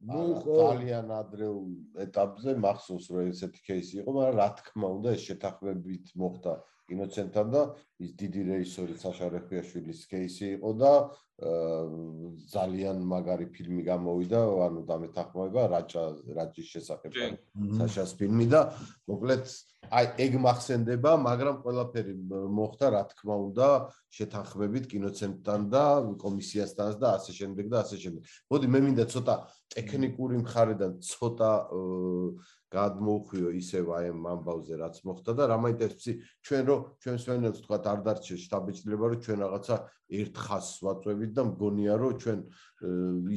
ну 0.00 0.40
ძალიან 0.40 1.10
ადრეულ 1.12 2.00
ეტაპზე 2.06 2.56
მახსოვს 2.64 3.06
რომ 3.12 3.30
ესეთი 3.30 3.60
кейსი 3.68 3.94
იყო, 4.00 4.10
მაგრამ 4.16 4.38
რა 4.40 4.48
თქმა 4.60 4.88
უნდა 4.96 5.08
ეს 5.16 5.22
შეთანხმებით 5.28 6.14
მოხდა 6.16 6.54
ინოცენტთან 6.90 7.50
და 7.54 7.62
ის 8.02 8.10
დიდი 8.18 8.42
რეისორი 8.50 8.94
საშა 8.98 9.26
რეხიაშვილის 9.36 10.00
кейსი 10.10 10.46
იყო 10.56 10.70
და 10.80 10.92
ძალიან 11.40 12.96
მაგარი 13.12 13.46
ფილმი 13.54 13.82
გამოვიდა, 13.86 14.40
ანუ 14.66 14.80
დამეთანხმება 14.88 15.62
რაჭა 15.72 16.02
რაჭის 16.36 16.66
შესახებ 16.74 17.12
საშას 17.80 18.12
ფილმი 18.20 18.46
და 18.52 18.60
მოკლედ 19.08 19.44
აი 19.90 20.06
ეგ 20.24 20.32
მახსენდება, 20.44 21.12
მაგრამ 21.28 21.56
ყველაფერი 21.64 22.12
მოხდა 22.58 22.86
რა 22.94 23.02
თქმა 23.10 23.36
უნდა 23.46 23.68
შეთანხმებით 24.16 24.84
კინოცენტრთან 24.92 25.60
და 25.72 25.84
კომისიასთან 26.20 27.00
და 27.00 27.08
ასე 27.16 27.32
შემდეგ 27.40 27.66
და 27.72 27.76
ასე 27.82 27.96
შემდეგ. 28.04 28.22
მოდი 28.52 28.66
მე 28.70 28.80
მინდა 28.86 29.04
ცოტა 29.10 29.34
ტექნიკური 29.70 30.40
მხარედან 30.42 30.98
ცოტა 31.06 31.50
გადმოუხვიო 32.70 33.50
ისევ 33.58 33.88
აი 33.98 34.10
ამ 34.14 34.26
ამბავზე 34.30 34.74
რაც 34.78 34.96
მოხდა 35.06 35.32
და 35.38 35.46
რა 35.50 35.56
მაინტერესებს 35.62 36.26
ჩვენ 36.46 36.62
რო 36.70 36.76
ჩვენ 37.02 37.16
სვენელს 37.22 37.62
თქვა 37.66 37.78
არ 37.92 38.00
დარჩე 38.06 38.34
შტაბეჭდილება 38.44 39.06
რომ 39.10 39.22
ჩვენ 39.26 39.38
რაღაცა 39.42 39.76
ერთ 40.20 40.34
ხაზს 40.44 40.76
ვაწვევით 40.86 41.32
და 41.34 41.42
მგონია 41.50 41.94
რომ 42.02 42.12
ჩვენ 42.22 42.38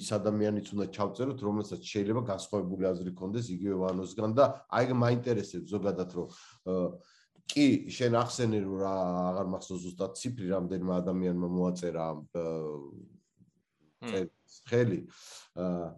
ის 0.01 0.07
ადამიანიც 0.17 0.67
უნდა 0.73 0.85
ჩავწეროთ 0.97 1.39
რომელსაც 1.49 1.81
შეიძლება 1.81 2.21
განსხვავებული 2.29 2.83
აზრი 2.93 3.11
ქონდეს 3.17 3.47
იგივე 3.57 3.75
ვანოსგან 3.83 4.31
და 4.37 4.45
აი 4.69 4.85
მაინტერესებს 5.05 5.73
ზოგადად 5.73 6.09
რომ 6.17 6.27
კი 7.49 7.65
შენ 7.89 8.13
ახსენე 8.21 8.59
რომ 8.65 8.75
რა 8.81 8.93
აღარ 9.33 9.47
მახსოვს 9.53 9.81
ზუსტად 9.85 10.13
ციფრი 10.17 10.47
რამდენმა 10.53 10.93
ადამიანმა 11.01 11.47
მოაწერა 11.57 12.05
ხელი. 14.69 14.99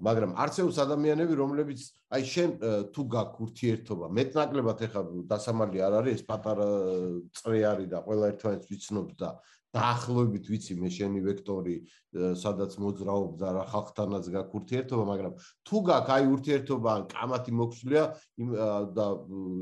მაგრამ 0.03 0.35
არცეულს 0.35 0.77
ადამიანები 0.83 1.35
რომლებიც 1.39 1.83
აი 2.11 2.23
შენ 2.27 2.49
თუ 2.91 3.01
გაქვს 3.13 3.43
ურთიერთობა 3.45 4.09
მეტნაკლებად 4.17 4.81
ეხა 4.87 5.01
დასამალი 5.31 5.79
არ 5.79 5.93
არის 5.99 6.15
ეს 6.19 6.23
პატარა 6.27 6.67
წრე 7.39 7.59
არის 7.71 7.87
და 7.87 8.01
ყველა 8.03 8.25
ერთმანეთს 8.35 8.67
ვიცნობ 8.67 9.07
და 9.15 9.29
დაახლოებით 9.75 10.45
ვიცი 10.51 10.75
მე 10.79 10.89
შენი 10.91 11.21
ვექტორი 11.23 11.75
სადაც 12.43 12.75
მოძრაობ 12.83 13.31
და 13.39 13.47
რა 13.55 13.63
ხალხთანაც 13.71 14.27
გაქვს 14.35 14.57
ურთიერთობა 14.59 15.03
მაგრამ 15.11 15.33
თუ 15.67 15.77
გაქვს 15.87 16.13
აი 16.15 16.27
ურთიერთობა 16.35 16.89
ან 16.99 17.03
კამათი 17.15 17.51
მოხსვლია 17.59 18.03
და 18.95 19.07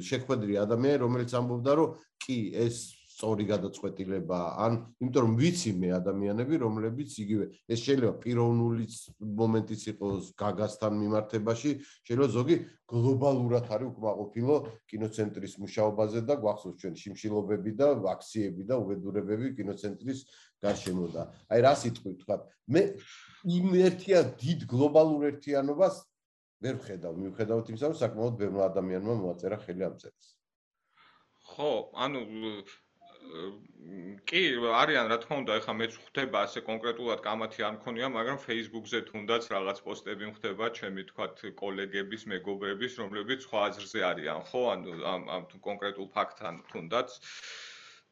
შეხვედრი 0.10 0.54
ადამიანი 0.66 1.02
რომელიც 1.06 1.32
ამბობდა 1.38 1.72
რომ 1.82 1.96
კი 2.26 2.38
ეს 2.66 2.78
სწორი 3.14 3.46
გადაწყვეტილება. 3.54 4.40
ან 4.66 4.72
იმიტომ 5.02 5.24
რომ 5.26 5.34
ვიცი 5.38 5.72
მე 5.82 5.90
ადამიანები 6.02 6.56
რომლებიც 6.66 7.12
იგივე 7.24 7.46
ეს 7.70 7.80
შეიძლება 7.86 8.14
პიროვნული 8.24 8.86
მომენტიც 9.42 9.82
იყოს 9.94 10.32
გაგასთან 10.44 10.94
მიმართებაში 11.04 11.72
შეიძლება 12.06 12.30
ზოგი 12.38 12.56
გლობალურად 12.94 13.66
არის 13.74 13.88
უკმაყოფილო 13.94 14.56
კინოცენტრის 14.90 15.54
მუშაობაზე 15.64 16.20
და 16.30 16.34
გვახსოვს 16.42 16.80
ჩვენ 16.82 16.94
შიმშილობები 17.04 17.72
და 17.78 17.88
აქციები 18.14 18.64
და 18.70 18.76
უბედურებები 18.82 19.48
კინოცენტრის 19.62 20.20
გარშემო 20.64 21.08
და. 21.14 21.24
აი 21.54 21.60
რა 21.66 21.74
სიტყვი 21.84 22.14
თქვა 22.24 22.36
მე 22.74 22.82
იმ 23.58 23.68
ერთია 23.88 24.20
დიდ 24.42 24.60
გლობალურ 24.74 25.22
ერთიანობას 25.32 25.96
ვერ 26.64 26.80
ხედავ 26.86 27.14
მიუხედავად 27.20 27.70
იმისა 27.70 27.90
რომ 27.92 27.98
საკმაოდ 28.00 28.36
ბევრი 28.40 28.62
ადამიანმა 28.72 29.14
მოაწერა 29.22 29.58
ხელი 29.66 29.84
ამ 29.90 29.96
წერას 30.00 30.30
ხო 31.52 31.72
ანუ 32.06 32.22
კი 34.30 34.42
არიან 34.80 35.10
რა 35.12 35.18
თქმა 35.24 35.38
უნდა 35.42 35.56
ეხლა 35.60 35.74
მეც 35.80 35.96
ხვდება 36.04 36.42
ასე 36.48 36.62
კონკრეტულად 36.68 37.24
კამათი 37.26 37.66
არ 37.68 37.74
მქონია 37.78 38.10
მაგრამ 38.16 38.40
Facebook-ზე 38.46 39.02
თუნდაც 39.10 39.48
რაღაც 39.54 39.82
პოსტები 39.88 40.30
მხვდება 40.32 40.70
ჩემი 40.80 41.06
თქვათ 41.10 41.44
კოლეგების 41.62 42.24
მეგობრების 42.34 42.98
რომლებიც 43.02 43.46
სხვა 43.48 43.66
აზრზე 43.68 44.06
არიან 44.12 44.42
ხო? 44.50 44.64
ანუ 44.74 44.98
ამ 45.14 45.22
ამ 45.38 45.44
კონკრეტულ 45.70 46.08
ფაქტთან 46.18 46.62
თუნდაც 46.72 47.18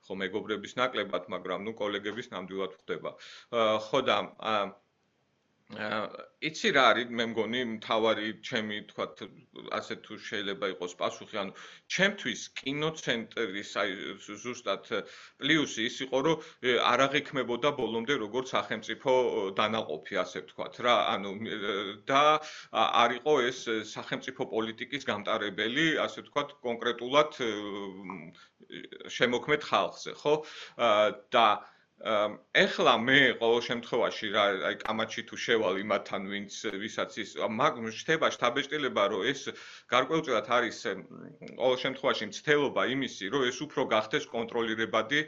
ხო 0.08 0.20
მეგობრების 0.24 0.78
ნაკლებად 0.82 1.30
მაგრამ 1.36 1.66
ნუ 1.70 1.74
კოლეგების 1.82 2.32
ნამდვილად 2.36 2.78
ხვდება 2.80 3.12
ხო 3.88 4.00
და 4.12 4.18
იცი 5.72 6.70
რა 6.76 6.84
არის 6.92 7.12
მე 7.16 7.26
მგონი 7.32 7.60
მთავარი 7.78 8.28
ჩემი 8.44 8.78
თქვათ 8.92 9.22
ასე 9.78 9.96
თუ 10.04 10.18
შეიძლება 10.28 10.68
იყოს 10.74 10.94
პასუხი 11.00 11.40
ანუ 11.42 11.54
ჩემთვის 11.96 12.42
კინოცენტრის 12.60 13.72
აი 13.84 13.96
ზუსტად 14.44 14.90
პლუსი 15.40 15.88
ის 15.88 15.98
იყო 16.08 16.22
რომ 16.28 16.38
არ 16.92 17.06
აღიქმებოდა 17.08 17.72
ბოლომდე 17.80 18.20
როგორც 18.26 18.52
სახელმწიფო 18.56 19.12
დანაყოფი 19.62 20.20
ასე 20.24 20.44
ვთქვათ 20.44 20.76
რა 20.88 20.96
ანუ 21.16 21.32
და 22.12 22.24
არ 22.84 23.12
იყო 23.22 23.34
ეს 23.48 23.60
სახელმწიფო 23.96 24.50
პოლიტიკის 24.56 25.08
გამტარებელი 25.08 25.88
ასე 26.08 26.28
ვთქვათ 26.28 26.56
კონკრეტულად 26.68 27.32
შემოქმედ 29.20 29.62
ხალხზე 29.72 30.12
ხო? 30.20 30.36
და 31.32 31.48
ეხლა 32.02 32.94
მე 32.98 33.18
ყოველ 33.38 33.60
შემთხვევაში 33.62 34.28
რა 34.34 34.46
აი 34.70 34.76
კამაჩი 34.82 35.22
თუ 35.30 35.38
შევალ 35.38 35.76
იმათთან 35.86 36.24
ვინც 36.34 36.54
ვისაც 36.82 37.18
ის 37.22 37.34
მაგ 37.38 37.78
შთება 37.94 38.30
შთაბეჭდილება 38.34 39.04
რომ 39.14 39.28
ეს 39.30 39.42
გარკვეულწილად 39.94 40.50
არის 40.58 40.80
ყოველ 41.62 41.78
შემთხვევაში 41.84 42.26
მცდელობა 42.32 42.82
იმისი 42.96 43.30
რომ 43.36 43.46
ეს 43.52 43.58
უფრო 43.66 43.86
გახდეს 43.94 44.26
კონტროლირებადი 44.34 45.20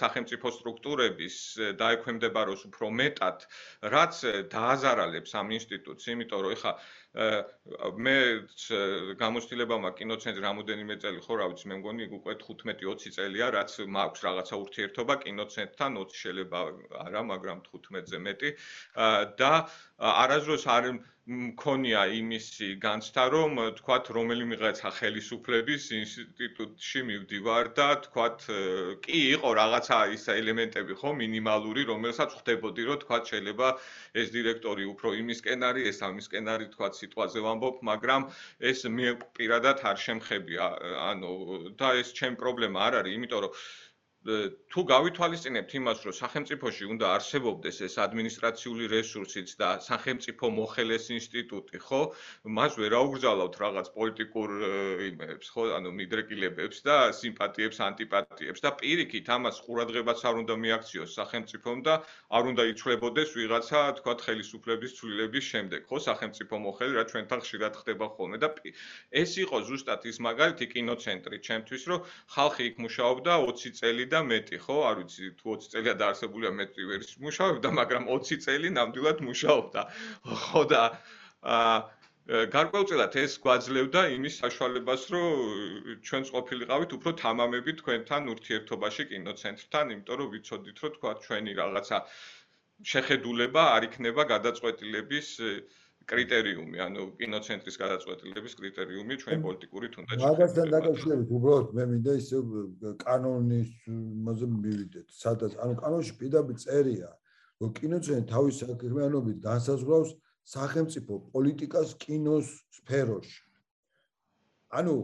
სახელმწიფო 0.00 0.46
სტრუქტურების 0.58 1.36
დაექვემდებაროს 1.80 2.68
უფრო 2.68 2.86
მეტად 3.00 3.48
რაც 3.96 4.14
დააზარალებს 4.52 5.32
ამ 5.40 5.48
ინსტიტუტს 5.56 6.12
იმიტომ 6.12 6.40
რომ 6.44 6.52
ეხლა 6.60 6.72
მე 7.16 8.14
გამოცდილებამა 9.20 9.90
კინოცენტრი 9.96 10.42
რამოდენიმე 10.44 10.96
წელი 11.04 11.22
ხო 11.24 11.38
რა 11.40 11.46
ვიცი 11.52 11.70
მე 11.72 11.78
მგონი 11.80 12.08
უკვე 12.18 12.34
15-20 12.42 13.16
წელია 13.16 13.46
რაც 13.56 13.76
მაქვს 13.96 14.24
რაღაცა 14.26 14.58
ურთიერთობა 14.64 15.14
კინოცენტრთან 15.24 15.96
20 16.00 16.20
შეიძლება 16.22 16.60
არა 17.06 17.22
მაგრამ 17.32 17.62
15-ზე 17.72 18.18
მეტი. 18.26 18.50
და 19.40 19.52
არაზრუს 19.96 20.64
არ 20.76 20.92
მქონია 21.26 22.02
იმისი 22.16 22.66
განცდა 22.82 23.22
რომ 23.34 23.56
თქვათ 23.78 24.08
რომელიმეღაცა 24.16 24.90
ხელისუფლების 24.98 25.86
ინსტიტუტში 25.98 27.00
მივდივარ 27.08 27.70
და 27.78 27.86
თქვათ 28.04 28.44
კი 29.06 29.22
იყო 29.34 29.50
რაღაცა 29.58 29.98
ის 30.18 30.26
ელემენტები 30.34 30.98
ხო 31.00 31.10
მინიმალური 31.22 31.82
რომელსაც 31.88 32.36
ხვდებოდი 32.38 32.86
რომ 32.90 33.00
თქვათ 33.02 33.32
შეიძლება 33.32 33.70
ეს 34.22 34.30
დირექტორი 34.36 34.86
უფრო 34.92 35.14
იმისკენ 35.22 35.66
არის 35.70 35.90
ეს 35.92 35.98
ამისკენ 36.10 36.52
არის 36.54 36.70
თქვათ 36.76 37.00
სიტყვაზე 37.00 37.42
ვამბობ 37.48 37.82
მაგრამ 37.90 38.28
ეს 38.70 38.86
მე 38.86 39.18
პირადად 39.40 39.82
არ 39.82 39.98
შემხებია 40.06 40.70
ანუ 41.10 41.34
და 41.82 41.90
ეს 42.04 42.14
ჩემ 42.20 42.38
პრობლემა 42.38 42.86
არ 42.86 43.00
არის 43.02 43.18
იმიტომ 43.18 43.44
რომ 43.48 43.58
თუ 44.26 44.82
გავითვალისწინებთ 44.90 45.72
იმას, 45.78 45.98
რომ 46.06 46.14
სახელმწიფოში 46.18 46.84
უნდა 46.92 47.06
არსებობდეს 47.16 47.76
ეს 47.86 47.94
ადმინისტრაციული 48.02 48.84
რესურსიც 48.90 49.54
და 49.60 49.68
სახელმწიფო 49.86 50.50
მოხელეს 50.56 51.06
ინსტიტუტი, 51.16 51.78
ხო? 51.86 52.00
მას 52.58 52.72
ვერ 52.80 52.92
აუგზავნოთ 53.00 53.54
რაღაც 53.62 53.86
პოლიტიკურ 53.94 54.50
იმებს, 55.10 55.46
ხო? 55.54 55.62
ანუ 55.78 55.90
მიდრეკილებებს 56.00 56.82
და 56.88 56.96
სიმპათიებს, 57.18 57.78
ანტიპათიებს 57.86 58.60
და 58.66 58.70
პირიქით 58.82 59.30
ამას 59.36 59.56
ყურადღებაც 59.62 60.18
არ 60.26 60.34
უნდა 60.42 60.54
მიაქციოს 60.64 61.14
სახელმწიფომ 61.18 61.78
და 61.86 61.94
არ 62.34 62.42
უნდა 62.50 62.62
იცვლებოდეს 62.74 63.30
ვიღაცა, 63.38 63.80
თქვათ, 64.02 64.18
ხელისუფლების 64.26 64.92
ცვლილების 64.98 65.44
შემდეგ, 65.54 65.80
ხო? 65.86 65.98
სახელმწიფო 66.08 66.54
მოხელი 66.66 66.92
რა 66.98 67.04
ჩვენთან 67.14 67.40
ხშირად 67.46 67.72
ხდება 67.80 68.06
ხოლმე 68.18 68.42
და 68.42 68.48
ეს 69.22 69.30
იყო 69.38 69.56
ზუსტად 69.70 70.02
ის 70.10 70.18
მაგალითი 70.18 70.66
კინოცენტრი 70.74 71.36
ჩემთვის, 71.46 71.82
რომ 71.90 72.00
ხალხი 72.34 72.62
იქ 72.70 72.76
მუშაობდა 72.82 73.32
20 73.46 73.78
წელი 73.80 74.04
და 74.12 74.15
და 74.16 74.22
მეტი, 74.30 74.62
ხო? 74.64 74.76
არ 74.90 74.96
ვიცი 75.02 75.32
თუ 75.40 75.56
20 75.56 75.72
წელია 75.72 75.94
დაარსებულია 76.00 76.52
მეტი 76.60 76.88
ვერ 76.92 77.02
მუშაობდა, 77.26 77.68
მაგრამ 77.80 78.08
20 78.12 78.40
წელი 78.46 78.68
ნამდვილად 78.78 79.18
მუშაობდა. 79.28 79.82
ხო 80.46 80.62
და 80.72 80.82
აა 81.56 81.76
გარკვეულწილად 82.26 83.16
ეს 83.22 83.34
გვაძლევდა 83.42 84.00
იმის 84.16 84.38
საშუალებას, 84.42 85.02
რომ 85.14 86.00
ჩვენც 86.08 86.32
ყოფილიყავით 86.36 86.94
უფრო 86.96 87.10
თამამები 87.22 87.74
თქვენთან 87.80 88.30
ურთიერთობაში 88.32 89.06
კინოცენტრთან, 89.12 89.92
იმიტომ 89.94 90.18
რომ 90.20 90.32
ვიცოდით, 90.34 90.76
რომ 90.82 90.94
თქვა 90.96 91.12
ჩვენი 91.26 91.52
რაღაცა 91.60 91.98
შეხედულება 92.92 93.62
არ 93.76 93.86
იქნება 93.88 94.22
გადაწყვეტილების 94.34 95.28
კრიტერიუმი, 96.06 96.78
ანუ 96.86 97.04
კინოცენტრის 97.18 97.76
გადაწყვეტილების 97.82 98.52
კრიტერიუმი 98.60 99.14
ჩვენი 99.22 99.40
პოლიტიკური 99.46 99.86
თუნდაც. 99.94 100.18
მაგასთან 100.22 100.66
დაკავშირებით 100.74 101.28
უბრალოდ 101.36 101.68
მე 101.76 101.84
მინდა 101.92 102.12
ისე 102.20 102.36
კანონის 103.02 103.70
მოზე 104.26 104.46
მივიდეთ, 104.54 105.08
სადაც 105.10 105.52
ანუ 105.62 105.74
კანონში 105.82 106.12
პირდაპირ 106.20 106.56
წერია, 106.62 107.10
რომ 107.58 107.70
კინოცენტრი 107.80 108.26
თავის 108.30 108.54
საქმიანობით 108.62 109.38
განსაზღვრავს 109.50 110.10
სახელმწიფო 110.46 111.12
პოლიტიკას 111.34 111.88
კინოს 111.98 112.46
სფეროში. 112.78 113.42
ანუ 114.78 114.94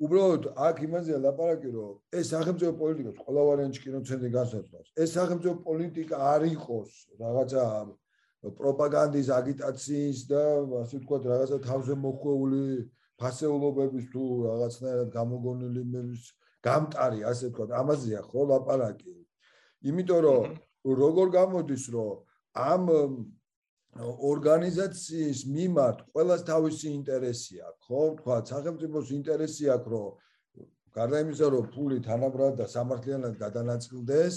უბრალოდ 0.00 0.42
აქ 0.66 0.76
იმაზეა 0.86 1.18
ლაპარაკი, 1.26 1.68
რომ 1.74 1.90
ეს 2.14 2.26
სახელმწიფო 2.34 2.72
პოლიტიკას 2.82 3.16
ყველა 3.24 3.42
ვარიანტში 3.50 3.80
კინოცენტრი 3.86 4.30
განსაზღვრავს. 4.38 4.88
ეს 4.94 5.10
სახელმწიფო 5.18 5.56
პოლიტიკა 5.66 6.16
არ 6.34 6.42
იყოს 6.54 6.90
რაღაცა 7.18 7.60
პროპაგანდის 8.40 9.28
აგიტაციის 9.36 10.18
და 10.30 10.42
ასე 10.80 10.96
ვთქვათ 11.00 11.24
რაღაცა 11.30 11.58
თავზე 11.66 11.94
მოხვეული 12.04 12.62
ფასეულობების 13.20 14.06
თუ 14.12 14.22
რაღაცნაირად 14.48 15.08
გამოგონილი 15.12 15.80
იმების 15.84 16.22
გამტარი, 16.64 17.20
ასე 17.30 17.50
ვთქვათ, 17.50 17.70
ამაზეა 17.80 18.22
ხო 18.30 18.40
ლაპარაკი. 18.52 19.16
იმიტომ 19.90 20.20
რომ 20.24 20.46
როგორ 21.04 21.26
გამოდის, 21.36 21.84
რომ 21.92 22.16
ამ 22.56 22.82
ორგანიზაციის 24.30 25.40
მიმართ 25.50 25.98
ყოველას 26.14 26.42
თავისი 26.48 26.88
ინტერესი 26.96 27.56
აქვს, 27.68 27.84
ხო? 27.90 28.02
თქვა, 28.20 28.36
სახელმწიფოს 28.52 29.08
ინტერესი 29.18 29.64
აქვს, 29.74 29.88
რომ 29.92 30.08
გარდა 30.96 31.18
იმისა, 31.24 31.46
რომ 31.54 31.64
ფული 31.74 31.98
თანაბრად 32.08 32.54
და 32.60 32.66
სამართლიანად 32.70 33.34
გადანაწილდეს, 33.40 34.34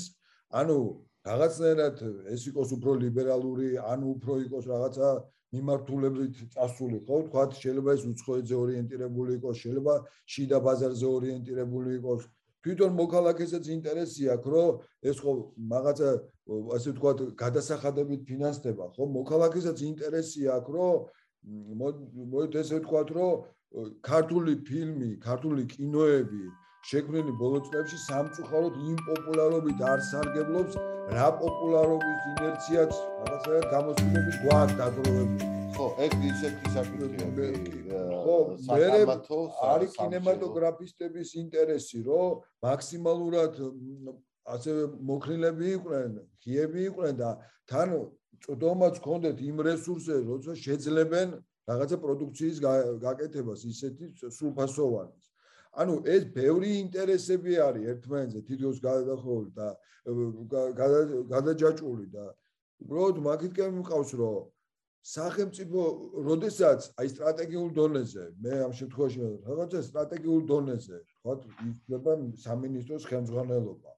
ანუ 0.59 0.79
რაღაცნაირად 1.23 1.95
ეს 2.35 2.41
იყოს 2.51 2.69
უფრო 2.75 2.91
ლიბერალური, 2.99 3.79
ანუ 3.79 4.07
უფრო 4.19 4.33
იყოს 4.43 4.65
რაღაცა 4.67 5.07
მიმართულებით 5.55 6.35
წასული, 6.51 6.97
ხო? 7.07 7.17
თქვა, 7.29 7.43
შეიძლება 7.63 7.89
ეს 7.95 8.03
უცხოეთზე 8.11 8.55
ორიენტირებული 8.63 9.31
იყოს, 9.39 9.55
შეიძლება 9.63 9.93
შიდა 10.33 10.57
ბაზარზე 10.67 11.07
ორიენტირებული 11.17 11.89
იყოს. 11.99 12.21
თვითონ 12.63 12.91
მოქალაქესაც 12.99 13.63
ინტერესი 13.75 14.23
აქვს, 14.35 14.49
რომ 14.55 14.71
ეს 15.03 15.17
ხო 15.23 15.31
რაღაცა 15.71 16.09
ასე 16.75 16.89
ვთქვათ, 16.91 17.17
გადასახადებით 17.43 18.21
ფინანსდება, 18.27 18.85
ხო? 18.95 19.03
მოქალაქესაც 19.19 19.77
ინტერესი 19.79 20.43
აქვს, 20.57 20.71
რომ 20.75 20.95
მოდი 22.33 22.55
ესე 22.63 22.75
ვთქვათ, 22.83 23.09
რომ 23.15 23.31
ქართული 24.03 24.53
ფილმი, 24.67 25.09
ქართული 25.23 25.63
კინოები 25.71 26.43
შექმნილი 26.83 27.31
ბოლო 27.39 27.59
წლებში 27.63 27.97
სამწუხაროდ 28.03 28.75
იმ 28.91 28.97
პოპულარობით 29.07 29.79
არ 29.87 30.01
სარგებლობს, 30.09 30.73
რა 31.15 31.27
პოპულარობის 31.39 32.25
ინერციაც 32.33 32.91
რაღაცა 33.23 33.61
გამოსვლების 33.73 34.37
გვაქვს 34.43 34.75
დაგროვებული. 34.81 35.47
ხო, 35.73 35.85
ეგ 36.05 36.11
ისეთი 36.31 36.65
საკითხია. 36.75 37.27
ხო, 38.23 38.35
საკამათო 38.67 39.39
არის 39.71 39.95
კინემატოგრაფისტების 40.01 41.29
ინტერესი, 41.43 41.99
რომ 42.03 42.43
მაქსიმალურად 42.67 43.53
ასე 44.43 44.71
მოქრილები 45.07 45.65
იყვნენ, 45.77 46.11
ხიები 46.43 46.79
იყვნენ 46.91 47.15
და 47.23 47.29
თან 47.71 47.89
წვდომაც 48.43 48.95
ქონდეთ 48.99 49.37
იმ 49.39 49.57
რესურსებს, 49.71 50.27
როცა 50.27 50.51
შეძლებენ 50.67 51.27
რაღაცა 51.63 51.97
პროდუქციის 52.05 52.57
გაკეთებას 53.07 53.61
ისეთი 53.71 54.05
სრულფასოვანი. 54.35 55.22
ანუ 55.73 55.95
ეს 56.15 56.25
ბევრი 56.37 56.71
ინტერესები 56.83 57.53
არის 57.67 57.85
ერთმანეთზე 57.93 58.39
თითქოს 58.49 58.77
გადახოვული 58.83 59.49
და 59.57 59.67
გადაჯაჭული 61.31 62.07
და 62.13 62.25
უბრალოდ 62.83 63.17
მაგითკენ 63.27 63.71
მიყავს 63.79 64.11
რომ 64.21 64.43
სახელმწიფო 65.03 65.81
როდესაც 66.27 66.85
აი 67.01 67.07
სტრატეგიულ 67.13 67.71
დონეზე 67.77 68.25
მე 68.43 68.59
ამ 68.67 68.73
შემთხვევაში 68.79 69.19
რაღაცა 69.47 69.81
სტრატეგიულ 69.87 70.45
დონეზე 70.51 70.99
თქვა 71.09 71.33
იქნება 71.71 72.13
სამინისტროს 72.43 73.07
ხელმძღვანელობა 73.09 73.91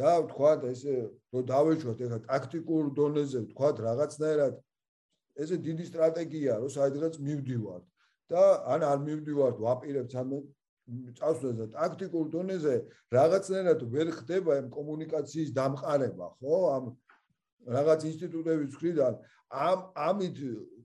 და 0.00 0.10
თქვა 0.32 0.52
ესე 0.72 0.96
რომ 1.32 1.46
დავეშვათ 1.52 2.02
ეხლა 2.06 2.18
ტაქტიკურ 2.28 2.90
დონეზე 2.98 3.40
თქვა 3.52 3.68
რაღაცნაირად 3.86 4.58
ესე 5.44 5.56
დიდი 5.68 5.84
სტრატეგია 5.92 6.58
რომ 6.64 6.74
საერთოდ 6.76 7.14
მივდივართ 7.28 7.84
და 8.32 8.42
ან 8.74 8.80
არ 8.90 8.98
მივდივართ 9.06 9.56
ვაპირებთ 9.64 10.18
ამ 10.20 10.36
წასვლას 11.18 11.54
და 11.60 11.66
ტაქტიკურ 11.76 12.26
დონეზე 12.34 12.74
რაღაცნაირად 13.14 13.80
ვერ 13.94 14.08
ხდება 14.18 14.50
ამ 14.60 14.68
კომუნიკაციის 14.76 15.50
დამყარება, 15.58 16.26
ხო? 16.42 16.56
ამ 16.76 16.84
რაღაც 17.76 18.00
ინსტიტუტების 18.10 18.70
მხრიდან 18.74 19.14
ამ 19.52 19.78
ამით 19.94 20.38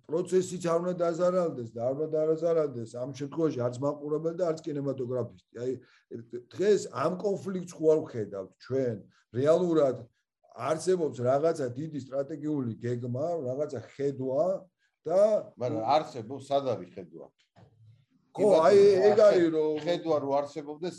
პროცესიც 0.08 0.64
არ 0.72 0.80
უნდა 0.84 0.94
დაზარალდეს 1.02 1.70
და 1.76 1.82
არ 1.88 1.96
უნდა 1.98 2.08
დაზარალდეს 2.14 2.92
ამ 3.02 3.10
შემთხვევაში 3.20 3.60
არც 3.68 3.76
მაყურებელი 3.86 4.38
და 4.40 4.46
არც 4.52 4.60
კინემატოგრაფისტი. 4.68 5.54
აი 5.64 5.72
დღეს 6.54 6.82
ამ 7.04 7.14
კონფლიქტს 7.24 7.74
ხო 7.78 7.86
არ 7.94 8.00
ვხედავთ 8.06 8.52
ჩვენ 8.68 8.96
რეალურად 9.40 9.98
არსებობს 10.58 11.18
რაღაცა 11.22 11.68
დიდი 11.80 12.00
სტრატეგიული 12.06 12.72
გეგმა, 12.86 13.28
რაღაცა 13.50 13.80
ხედვა 13.94 14.46
და 15.06 15.22
მაგრამ 15.58 15.84
არსებობს 15.98 16.44
სად 16.50 16.64
არის 16.74 16.90
ხედვა? 16.96 17.28
ხო, 18.38 18.50
აი 18.68 18.82
ეგ 19.10 19.20
არის 19.28 19.48
რომ 19.58 19.78
ხედვა 19.86 20.18
რო 20.24 20.32
არსებობდეს, 20.40 20.98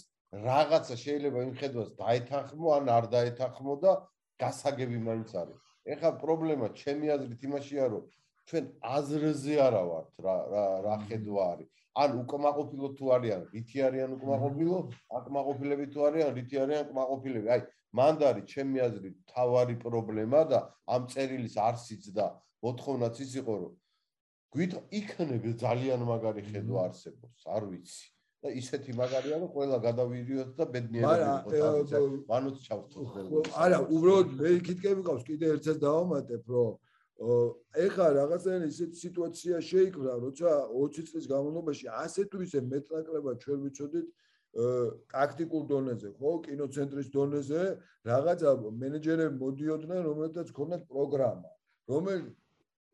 რაღაცა 0.48 0.94
შეიძლება 1.04 1.38
იმ 1.46 1.52
ხედვას 1.60 1.90
დაეთანხმო 2.02 2.68
ან 2.76 2.90
არ 2.98 3.04
დაეთანხმო 3.14 3.74
და 3.84 3.92
გასაგები 4.42 4.98
მაინც 5.08 5.30
არის. 5.42 5.58
ეხლა 5.88 6.10
პრობლემა 6.22 6.66
ჩემი 6.80 7.06
აზრით 7.14 7.42
იმაშია, 7.48 7.84
რომ 7.94 8.04
ჩვენ 8.48 8.64
აზრზე 8.96 9.54
არა 9.68 9.82
ვართ 9.88 10.08
რა 10.24 10.36
რა 10.52 10.64
რა 10.84 10.94
ხედვა 11.08 11.42
არის. 11.52 11.70
ან 12.02 12.10
უკმაყოფილო 12.22 12.88
თუ 12.98 13.04
არიან, 13.16 13.42
რითი 13.54 13.78
არიან 13.88 14.10
უკმაყოფილო? 14.18 14.78
აკმაყოფილები 15.18 15.86
თუ 15.94 15.98
არიან, 16.08 16.30
რითი 16.38 16.56
არიან 16.62 16.82
უკმაყოფილები? 16.88 17.48
აი, 17.54 17.62
მანდარი 17.98 18.42
ჩემი 18.52 18.78
აზრით 18.86 19.16
თავარი 19.32 19.76
პრობლემა 19.82 20.40
და 20.52 20.58
ამ 20.94 21.02
წერილის 21.12 21.56
არსიც 21.58 22.04
და 22.18 22.26
მოთხოვნაც 22.62 23.16
ის 23.24 23.32
იყო, 23.40 23.54
რომ 23.62 23.72
გვით 24.54 24.72
იქნებ 25.00 25.44
ძალიან 25.64 26.00
მაგარი 26.08 26.42
ხედვა 26.50 26.78
არსებობს, 26.88 27.42
არ 27.56 27.64
ვიცი. 27.72 28.06
და 28.38 28.50
ისეთი 28.54 28.92
მაგარია, 28.94 29.36
რომ 29.42 29.50
ყველა 29.50 29.78
გადავირიოთ 29.82 30.50
და 30.58 30.64
ბედნიერები 30.74 31.58
ვიყოთ. 31.58 32.12
მანუც 32.30 32.56
ჩავთხოვთ. 32.66 33.48
არა, 33.64 33.78
უბრალოდ 33.94 34.28
მე 34.38 34.50
იქითკენ 34.58 34.94
ვიყავს, 35.00 35.22
კიდე 35.26 35.46
ერთსაც 35.54 35.76
დავამატებ, 35.82 36.42
რომ 36.54 36.70
ეხა 37.18 38.06
რაღაცა 38.14 38.52
ისეთი 38.70 38.96
სიტუაცია 39.02 39.56
შეიქმნა, 39.58 40.12
როცა 40.22 40.50
20 40.70 41.04
წლის 41.10 41.26
განმავლობაში 41.26 41.86
ასე 41.90 42.22
თუ 42.30 42.36
ისე 42.46 42.58
მეტნაკლებად 42.62 43.36
ჩვენ 43.42 43.58
ვიცოდით 43.66 44.06
ტაქტიკურ 45.10 45.62
დონეზე, 45.66 46.08
ხო, 46.14 46.30
კინოცენტრის 46.46 47.08
დონეზე, 47.10 47.62
რაღაცა 48.06 48.50
მენეჯერები 48.82 49.34
მოდიოდნენ, 49.34 50.00
რომელთაც 50.08 50.48
ქონდათ 50.54 50.82
პროგრამა, 50.86 51.50
რომელიც 51.90 52.26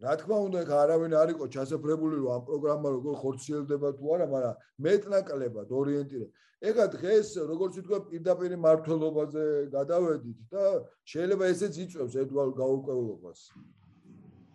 რა 0.03 0.15
თქმა 0.19 0.37
უნდა, 0.47 0.61
ხა 0.67 0.77
არავინ 0.85 1.13
არ 1.15 1.29
იყო 1.35 1.47
ჩასაფრებული 1.55 2.17
რომ 2.19 2.31
ამ 2.35 2.43
პროგრამა 2.49 2.89
როგორ 2.99 3.15
ხორციელდება 3.23 3.89
თუ 3.99 4.05
არა, 4.15 4.27
მაგრამ 4.35 4.55
მეტნაკლებად 4.87 5.69
ორიენტირება. 5.71 6.33
ეხლა 6.65 6.87
დღეს 6.97 7.29
როგორც 7.51 7.73
ვთქვა, 7.79 7.99
პირდაპირ 8.11 8.53
მართლობაზე 8.65 9.45
გადავედით 9.77 10.39
და 10.51 10.65
შეიძლება 11.13 11.45
ესეც 11.55 11.75
იწვევს 11.85 12.15
ედვალ 12.25 12.51
გაუკვევლობას. 12.59 13.41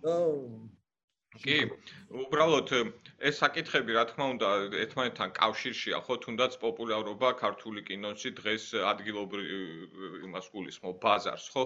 და 0.03 0.15
კი, 1.39 1.57
უბრალოდ 2.09 2.69
ეს 3.29 3.35
საკითხები, 3.39 3.95
რა 3.95 4.03
თქმა 4.11 4.25
უნდა, 4.33 4.47
ერთმანეთთან 4.83 5.29
კავშირშია, 5.39 5.97
ხო, 6.03 6.17
თუნდაც 6.25 6.57
პოპულარობა 6.59 7.29
ქართული 7.39 7.85
კინოში 7.87 8.29
დღეს 8.41 8.63
ადგილობრივ 8.91 9.45
იმას 10.27 10.45
გულისხმობ 10.51 10.95
ბაზარს, 10.99 11.45
ხო? 11.53 11.63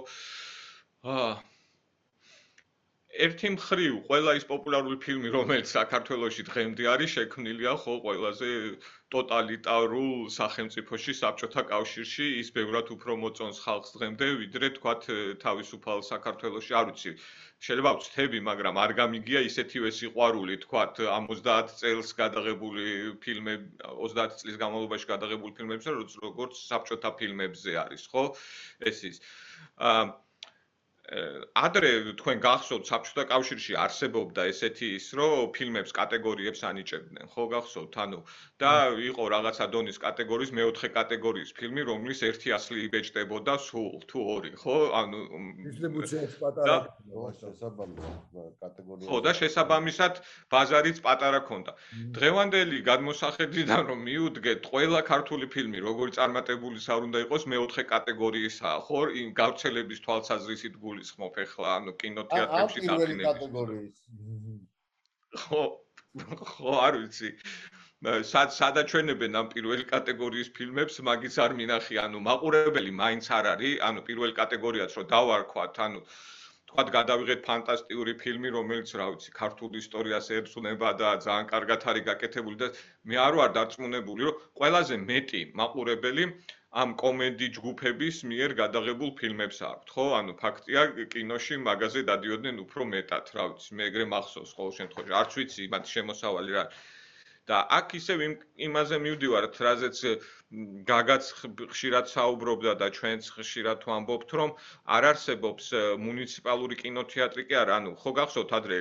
აა 1.07 1.31
ერთი 3.13 3.49
მხრივ 3.53 3.97
ყველა 4.09 4.31
ის 4.39 4.45
პოპულარული 4.49 4.97
ფილმი 5.01 5.29
რომელიც 5.33 5.69
საქართველოში 5.69 6.45
დღემდე 6.49 6.87
არის 6.93 7.11
შექმნილია 7.13 7.73
ხო 7.83 7.97
ყველაზე 8.05 8.49
ტოტალიტარულ 9.13 10.31
სახელმწიფოში 10.33 11.13
საბჭოთა 11.19 11.63
კავშირში 11.69 12.29
ის 12.41 12.49
ბევრად 12.55 12.89
უფრო 12.95 13.17
მოწონს 13.23 13.59
ხალხს 13.65 13.93
დღემდე 13.97 14.29
ვიდრე 14.41 14.71
თქვათ 14.79 15.05
თავისუფალ 15.45 16.01
საქართველოში 16.09 16.73
არ 16.79 16.89
ვიცი. 16.89 17.13
შეიძლება 17.67 17.91
ვწთები 17.99 18.39
მაგრამ 18.49 18.81
არ 18.85 18.91
გამიგია 18.97 19.45
ისეთივე 19.49 19.93
სიყვარული 19.99 20.57
თქვათ 20.65 21.05
ამ 21.17 21.29
30 21.29 21.77
წელს 21.83 22.09
გადაღებული 22.17 23.13
ფილმები 23.21 23.69
30 24.01 24.41
წლის 24.41 24.57
განმავლობაში 24.65 25.07
გადაღებული 25.13 25.53
ფილმებზე 25.61 25.95
როგორც 26.25 26.65
საბჭოთა 26.65 27.13
ფილმებზე 27.21 27.77
არის 27.85 28.09
ხო? 28.09 28.25
ეს 28.89 29.05
ის. 29.13 29.21
აა 29.77 30.11
ადრე 31.13 31.89
თქვენ 32.17 32.39
გახსოვთ 32.43 32.89
საბჭოთა 32.89 33.23
კავშირში 33.29 33.75
არსებობდა 33.77 34.45
ესეთი 34.49 34.87
ის 34.97 35.07
რომ 35.19 35.51
ფილმებს 35.57 35.91
კატეგორიებს 35.97 36.61
ანიჭებდნენ. 36.69 37.25
ხო 37.33 37.43
გახსოვთ? 37.53 37.93
ანუ 38.03 38.19
და 38.63 38.71
იყო 39.09 39.23
რაღაცა 39.33 39.65
დონის 39.75 39.97
კატეგორიის 40.05 40.51
მეოთხე 40.57 40.89
კატეგორიის 40.97 41.51
ფილმი 41.59 41.81
რომლის 41.89 42.19
ერთი 42.29 42.49
ასლი 42.57 42.79
იბეჭდებოდა 42.87 43.53
სულ 43.67 44.01
თუ 44.09 44.19
ორი 44.35 44.51
ხო? 44.63 44.77
ანუ 45.01 45.19
დისტრიბუციაც 45.67 46.33
პატარა 46.41 46.77
კატეგორია 48.63 49.07
ხო 49.09 49.17
და 49.27 49.31
შესაბამისად 49.41 50.13
ბაზარიც 50.49 50.97
პატარა 51.05 51.41
ქონდა. 51.45 51.71
დღევანდელი 52.17 52.77
გადმოსახედიდან 52.89 53.81
რომ 53.91 53.99
მიუდგეთ 54.09 54.59
ყველა 54.71 55.01
ქართული 55.13 55.45
ფილმი 55.53 55.79
როგორი 55.89 56.11
წარმატებული 56.17 56.81
არ 56.93 57.01
უნდა 57.07 57.19
იყოს 57.27 57.43
მეოთხე 57.53 57.83
კატეგორიისაა 57.93 58.79
ხო? 58.89 58.99
იმ 59.21 59.29
გავრცელების 59.37 59.99
თვალსაზრისით 60.05 60.75
გული 60.81 61.02
გულისხმობ 61.03 61.37
ახლა 61.43 61.71
ანუ 61.77 61.91
კინოთეატრებში 62.01 62.81
კატეგორიის. 62.87 63.95
ხო 65.43 65.61
ხო 66.51 66.73
არ 66.87 66.97
ვიცი. 67.03 67.29
სად 68.29 68.49
სადაჩვენებენ 68.55 69.35
ამ 69.39 69.47
პირველი 69.51 69.83
კატეგორიის 69.89 70.49
ფილმებს? 70.55 70.99
მაგის 71.07 71.35
არ 71.43 71.51
მინახი 71.59 71.99
ანუ 72.05 72.19
მაყურებელი 72.27 72.91
მაინც 73.01 73.27
არ 73.39 73.45
არის 73.53 73.83
ანუ 73.89 73.99
პირველი 74.07 74.33
კატეგორიაც 74.39 74.91
რომ 74.97 75.05
დავარქვათ 75.11 75.75
ანუ 75.87 75.99
თქვათ 76.71 76.89
გადავიღეთ 76.97 77.39
ფანტასტიკური 77.47 78.13
ფილმი 78.23 78.49
რომელიც 78.57 78.89
რა 78.99 79.05
ვიცი 79.13 79.31
ქართულ 79.39 79.71
ისტორიას 79.83 80.27
ერწუნება 80.37 80.89
და 80.99 81.09
ძალიან 81.25 81.47
კარგად 81.53 81.87
არის 81.91 82.07
გაკეთებული 82.11 82.57
და 82.63 82.67
მე 83.11 83.15
არ 83.27 83.33
ვარ 83.39 83.51
დარწმუნებული 83.57 84.21
რომ 84.27 84.39
ყველაზე 84.59 84.95
მეტი 85.09 85.41
მაყურებელი 85.59 86.23
ამ 86.81 86.93
კომედი 86.97 87.47
ჯგუფების 87.55 88.19
მიერ 88.29 88.53
გადაღებულ 88.57 89.11
ფილმებს 89.19 89.59
აქვთ, 89.67 89.91
ხო? 89.93 90.05
ანუ 90.19 90.33
ფაქტია, 90.41 90.85
კინოში 91.13 91.57
მაგაზე 91.67 92.01
დადიოდნენ 92.09 92.61
უფრო 92.65 92.87
მეტად, 92.93 93.29
რა 93.37 93.45
ვიცი, 93.51 93.69
მე 93.77 93.83
ეგრე 93.89 94.05
მახსოვს 94.13 94.53
ყოველ 94.57 94.73
შემთხვევაში. 94.79 95.13
არც 95.21 95.31
ვიცი 95.37 95.67
მათ 95.73 95.83
შემოსავალი 95.93 96.57
რა. 96.57 96.65
და 97.51 97.57
აქ 97.77 97.93
ისევ 97.99 98.21
იმაზე 98.65 98.97
მივდივართ, 99.05 99.53
რაზეც 99.67 99.97
გაგაც 100.85 101.29
ხშირად 101.73 102.09
საუბრობდა 102.11 102.73
და 102.77 102.87
ჩვენც 102.93 103.29
ხშირად 103.35 103.85
ვამბობთ, 103.89 104.29
რომ 104.37 104.51
არ 104.85 105.03
არსებობს 105.09 105.69
მუნიციპალური 105.97 106.75
კინოთეატრი. 106.77 107.45
კი 107.49 107.55
არა, 107.57 107.77
ანუ 107.81 107.91
ხო 107.97 108.11
გახსოვთ 108.19 108.51
ადრე 108.57 108.77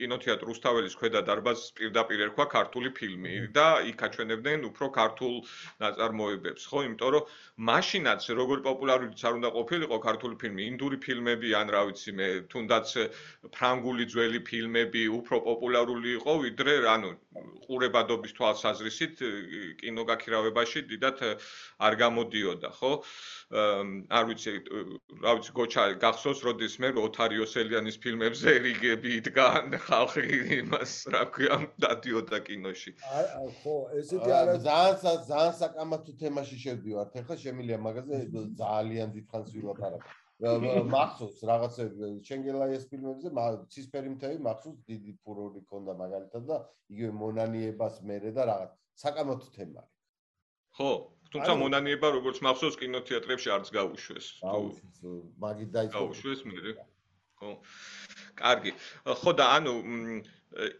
კინოთეატრ 0.00 0.48
რუსთაველის 0.48 0.96
ქვედა 0.96 1.20
დარბაზს 1.28 1.74
პირდაპირ 1.76 2.24
ერქვა 2.26 2.46
ქართული 2.56 2.90
ფილმი 2.96 3.34
და 3.58 3.66
იქ 3.92 4.04
აჩვენებდნენ 4.08 4.64
უფრო 4.72 4.86
ქართულ 4.96 5.34
ნაწარმოებებს, 5.84 6.62
ხო, 6.72 6.78
იმიტომ 6.88 7.10
რომ 7.12 7.28
მაშინაც 7.68 8.22
როგორ 8.40 8.58
პოპულარულიც 8.68 9.20
არ 9.28 9.34
უნდა 9.40 9.50
ყოფილიყო 9.58 9.98
ქართული 10.08 10.34
ფილმი, 10.40 10.62
ინდური 10.72 10.96
ფილმები 11.04 11.48
ან 11.60 11.68
რა 11.76 11.82
ვიცი 11.92 12.12
მე, 12.16 12.28
თუნდაც 12.48 12.86
ფრანგული 13.52 14.08
ძველი 14.08 14.40
ფილმები 14.48 15.02
უფრო 15.20 15.36
პოპულარული 15.44 16.16
იყო, 16.16 16.32
ვიდრე 16.46 16.72
ანუ 16.96 17.12
ყურებადობის 17.68 18.32
თვალსაზრისით 18.38 19.14
კინოგაქირავებაში 19.82 20.82
დიდად 21.02 21.42
არ 21.82 21.96
გამოდიოდა, 21.98 22.70
ხო? 22.78 22.92
არ 23.52 24.24
ვიცი, 24.30 24.52
რა 25.24 25.32
ვიცი, 25.38 25.52
გოჩა 25.58 25.82
გახსოვს, 26.02 26.42
როდის 26.46 26.78
მე 26.82 26.92
ოთარიოსელიანის 27.02 27.98
ფილმებზე 28.04 28.54
რიგები 28.66 29.10
იდგან 29.18 29.76
ხალხი 29.86 30.24
იმას, 30.62 30.92
რა 31.14 31.22
ქვია, 31.34 31.58
დადიოდა 31.82 32.38
კინოში. 32.46 32.94
ხო, 33.62 33.76
ესეთი 33.98 34.30
არა 34.30 34.56
ძალიან 34.62 34.96
ძალიან 35.26 35.54
საკამათო 35.62 36.12
თემაში 36.22 36.56
შევდივართ. 36.64 37.12
ახლა 37.22 37.36
შემილია 37.44 37.78
მაგაზე 37.82 38.16
ძალიან 38.62 39.08
დიდხანს 39.18 39.48
ვილაპარაკ. 39.58 40.04
მახსოვს 40.42 41.38
რაღაცა 41.46 41.84
შენგელაიას 42.26 42.86
ფილმებზე 42.90 43.30
ცისფერი 43.74 44.08
მთები 44.14 44.42
მახსოვს 44.42 44.80
დიდი 44.90 45.12
ფურორი 45.22 45.62
ქონდა 45.70 45.94
მაგალითად 46.02 46.42
და 46.50 46.56
იგივე 46.90 47.12
მონანიებას 47.14 48.02
მერე 48.02 48.34
და 48.34 48.42
რაღაც 48.50 48.72
საკამათო 49.04 49.48
თემა 49.54 49.78
არის. 49.78 49.91
ხო, 50.76 50.90
თუმცა 51.32 51.52
მონანიება 51.62 52.08
როგორც 52.16 52.38
მახსოვს 52.44 52.76
კინოთეატრებში 52.80 53.48
არც 53.56 53.66
გაუშვეს. 53.76 54.26
მაგი 55.44 55.66
დაიწყო. 55.74 55.96
გაუშვეს 55.96 56.40
მე. 56.48 56.76
ხო. 57.40 57.50
კარგი. 58.40 58.72
ხო 59.04 59.30
და 59.36 59.44
ანუ 59.56 59.74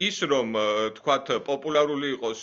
ის 0.08 0.16
რომ 0.32 0.48
თქვათ 0.96 1.26
პოპულარული 1.48 2.12
იყოს 2.16 2.42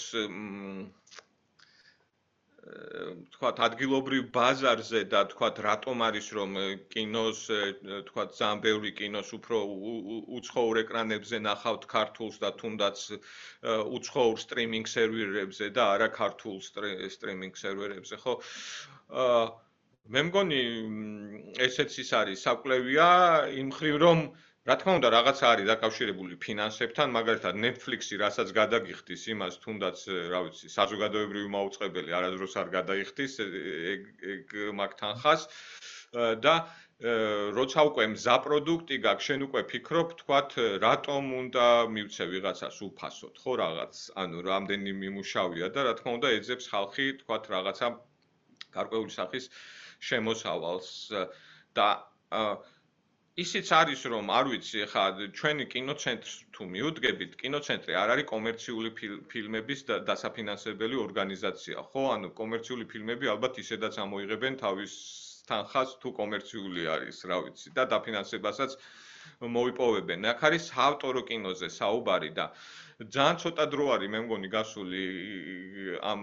თქვათ 3.34 3.60
ადგილობრივ 3.66 4.26
ბაზარზე 4.36 5.02
და 5.14 5.22
თქვათ 5.32 5.62
რატომ 5.66 6.04
არის 6.08 6.28
რომ 6.38 6.58
კინოს 6.94 7.40
თქვათ 8.10 8.36
ძალიან 8.40 8.60
ბევრი 8.66 8.92
კინოს 9.00 9.32
უფრო 9.38 9.62
უცხოურ 10.40 10.82
ეკრანებზე 10.84 11.40
ნახავთ 11.46 11.88
ქართულს 11.94 12.38
და 12.44 12.52
თუნდაც 12.62 13.06
უცხოურ 14.00 14.38
სტრიმინგ 14.46 14.92
სერვერებზე 14.94 15.72
და 15.80 15.88
არა 15.96 16.10
ქართულ 16.20 16.60
სტრიმინგ 17.16 17.58
სერვერებზე 17.64 18.22
ხო? 18.26 18.36
მე 20.14 20.22
მგონი 20.30 20.62
ესეც 21.66 21.98
ის 22.06 22.14
არის 22.22 22.46
საკვლევია 22.46 23.10
იმ 23.64 23.74
ხრივ 23.80 23.98
რომ 24.06 24.24
რა 24.70 24.76
თქმა 24.78 24.94
უნდა 25.00 25.10
რაღაცა 25.10 25.46
არის 25.50 25.66
დაკავშირებული 25.66 26.36
ფინანსებთან, 26.46 27.10
მაგალითად 27.14 27.56
Netflix-ი 27.58 28.20
რასაც 28.22 28.52
გადაგიხდის 28.54 29.24
იმას 29.34 29.56
თუნდაც, 29.64 30.04
რა 30.30 30.42
ვიცი, 30.46 30.70
საზოგადოებრივი 30.70 31.50
მაუწყებელი 31.56 32.14
არადროს 32.14 32.54
არ 32.62 32.70
გადაიხდის 32.76 33.34
ეგ 33.42 34.54
მაგთან 34.82 35.14
ხას. 35.24 35.48
და 36.46 36.54
როცა 37.58 37.80
უკვე 37.90 38.06
მზა 38.14 38.36
პროდუქტი 38.46 38.96
გაქვს, 39.10 39.26
შენ 39.32 39.40
უკვე 39.50 39.62
ფიქრობ, 39.74 40.10
თქვათ, 40.22 40.50
რატომ 40.86 41.24
უნდა 41.42 41.66
მივცე 41.96 42.26
ვიღაცას 42.30 42.78
უფასოდ, 42.94 43.34
ხო 43.42 43.52
რაღაც, 43.66 43.94
ანუ 44.22 44.38
რამდენი 44.54 44.92
მიმუშავია 45.02 45.68
და 45.74 45.80
რა 45.90 45.94
თქმა 45.98 46.12
უნდა 46.20 46.28
ეძებს 46.38 46.66
ხალხი, 46.70 47.06
თქვათ, 47.24 47.44
რაღაცა 47.56 47.88
გარკვეული 48.78 49.12
სახის 49.18 49.50
შემოსავალს. 49.98 50.92
და 51.78 51.88
აა 52.30 52.79
ისიც 53.44 53.70
არის 53.80 54.02
რომ 54.12 54.30
არ 54.36 54.46
ვიცი 54.52 54.86
ხა 54.92 55.04
ჩვენი 55.40 55.66
კინოცენტრს 55.74 56.36
თუ 56.56 56.66
მიუდგებით 56.74 57.32
კინოცენტრი 57.42 57.94
არ 58.02 58.14
არის 58.16 58.28
კომერციული 58.32 58.90
ფილმების 59.32 59.80
დასაფინანსებელი 60.10 60.98
ორგანიზაცია. 61.06 61.78
ხო 61.92 62.04
ანუ 62.16 62.30
კომერციული 62.42 62.86
ფილმები 62.94 63.32
ალბათ 63.34 63.62
ისედაც 63.64 64.00
ამოიღებენ 64.06 64.60
თავის 64.64 64.94
თანხას 65.50 65.90
თუ 66.02 66.10
კომერციული 66.22 66.84
არის 66.96 67.18
რა 67.32 67.38
ვიცი 67.46 67.74
და 67.78 67.84
დაფინანსებასაც 67.94 68.72
მოიპოვებენ. 69.56 70.20
აქ 70.34 70.40
არის 70.50 70.66
ავტორო 70.90 71.22
კინოზე 71.30 71.68
საუბარი 71.80 72.32
და 72.40 72.46
ძალიან 73.16 73.36
ცოტა 73.44 73.66
დრო 73.74 73.86
არის 73.96 74.10
მე 74.14 74.20
მგონი 74.26 74.50
გასული 74.58 75.04
ამ 76.12 76.22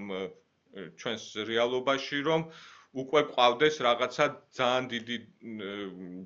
ჩვენს 1.00 1.24
რეალობაში 1.48 2.18
რომ 2.28 2.42
უკვე 2.96 3.20
ყავდეს 3.36 3.76
რაღაცა 3.84 4.26
ძალიან 4.58 4.86
დიდი 4.92 5.16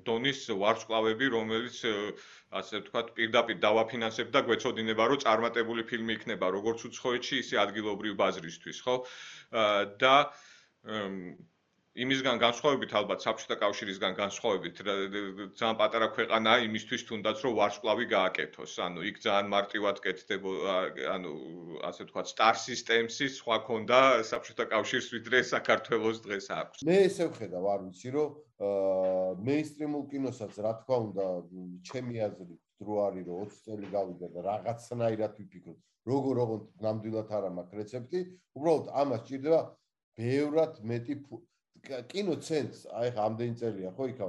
დონის 0.07 0.39
ვარსკვლავები, 0.61 1.27
რომელიც 1.35 1.79
ასე 2.59 2.79
ვთქვათ, 2.81 3.11
პირდაპირ 3.17 3.57
დავაფინანსებ 3.65 4.31
და 4.35 4.43
გვეცოდინება, 4.47 5.07
რომ 5.11 5.23
წარმატებული 5.25 5.83
ფილმი 5.91 6.15
იქნება 6.19 6.51
როგორც 6.55 6.85
უცხოეთში, 6.89 7.41
ისე 7.43 7.59
ადგილობრივ 7.65 8.15
ბაზრისთვის, 8.23 8.79
ხო? 8.87 8.95
და 10.03 10.15
იმისგან 11.99 12.37
განსხვავებით 12.39 12.93
ალბათ 12.95 13.23
საბჭოთა 13.25 13.55
კავშირისგან 13.61 14.13
განსხვავებით 14.15 14.77
ძალიან 15.59 15.77
პატარა 15.81 16.07
ქვეყანა 16.15 16.53
იმისთვის 16.65 17.01
თუნდაც 17.09 17.41
რომ 17.43 17.57
ვარსკვლავი 17.57 18.05
გააკეთოს. 18.13 18.75
ანუ 18.85 19.03
იქ 19.11 19.19
ძალიან 19.25 19.49
მარტივად 19.51 19.99
კეთდება 20.05 20.53
ანუ 21.15 21.31
ასე 21.89 22.07
ვთქვათ 22.07 22.31
star 22.31 22.55
systems-ი 22.55 23.27
სხვა 23.35 23.57
ქონდა 23.67 23.99
საბჭოთა 24.23 24.65
კავშირს 24.71 25.11
ვიდრე 25.15 25.43
საქართველოს 25.51 26.23
დღეს 26.23 26.47
აქვს. 26.61 26.87
მე 26.87 26.97
ესე 27.11 27.27
ვხედავ 27.27 27.67
არ 27.75 27.79
ვიცი 27.83 28.09
რომ 28.15 28.29
მეინსტრიმულ 29.51 30.03
კინოსაც 30.15 30.53
რა 30.63 30.73
თქმა 30.79 30.97
უნდა 31.11 31.27
ჩემი 31.91 32.15
აზრით 32.31 32.61
დრო 32.79 32.95
არის 33.11 33.23
რომ 33.27 33.37
20 33.51 33.63
წელი 33.67 33.87
გავიდა 33.91 34.27
და 34.31 34.39
რაღაცნაირად 34.47 35.33
ვიფიქროთ 35.43 35.79
როგორ 36.07 36.33
როგორ 36.41 36.59
ნამდვილად 36.87 37.29
არ 37.35 37.51
მაქვს 37.59 37.77
რეცეპტი 37.81 38.19
უბრალოდ 38.57 38.85
ამას 39.01 39.21
ჭირდება 39.27 39.61
ბევრად 40.21 40.73
მეტი 40.91 41.15
კინოცენტრს, 41.87 42.81
აი 42.93 43.11
ხა 43.15 43.27
ამდენი 43.29 43.55
წელია 43.61 43.91
ხო 43.97 44.07
იქა 44.13 44.27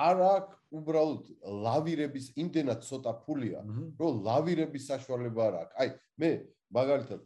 არ 0.00 0.22
აქვს 0.26 0.58
უბრალოდ 0.80 1.24
ლავირების 1.66 2.26
იმდენად 2.40 2.84
ცოტა 2.86 3.12
ფულია, 3.26 3.60
რომ 4.00 4.20
ლავირების 4.26 4.86
საშუალება 4.90 5.46
არ 5.48 5.54
აქვს. 5.60 5.74
აი 5.80 5.88
მე 6.20 6.30
მაგალითად 6.76 7.22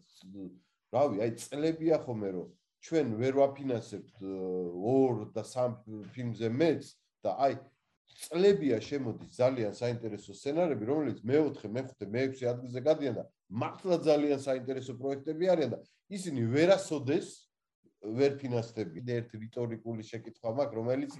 რავი, 0.95 1.17
აი 1.25 1.31
წლებია 1.45 1.99
ხოლმე 2.07 2.31
რომ 2.39 2.49
ჩვენ 2.85 3.15
ვერ 3.21 3.35
ვაფინანსებთ 3.41 4.25
ორ 4.95 5.15
და 5.37 5.43
სამ 5.45 5.77
ფილმზე 6.15 6.49
მეც 6.53 6.83
და 7.25 7.37
აი 7.47 7.55
წლებია 8.25 8.79
შემოდის 8.81 9.33
ძალიან 9.37 9.73
საინტერესო 9.75 10.33
სცენარები, 10.37 10.85
რომელიც 10.87 11.19
მე-4, 11.25 11.71
მე-5, 11.77 12.05
მე-6 12.15 12.45
ადგილზე 12.53 12.81
გადიან 12.85 13.15
და 13.19 13.25
მართლა 13.49 13.97
ძალიან 14.09 14.41
საინტერესო 14.45 14.95
პროექტები 15.01 15.51
არიან 15.55 15.71
და 15.75 15.79
ისინი 16.15 16.45
ვერასოდეს 16.55 17.29
ვერ 18.05 18.33
ფინანსდები. 18.41 19.01
ერთ 19.05 19.31
რიტორიკული 19.41 20.03
შეკითხვა 20.05 20.51
მაქვს, 20.59 20.77
რომელიც 20.79 21.13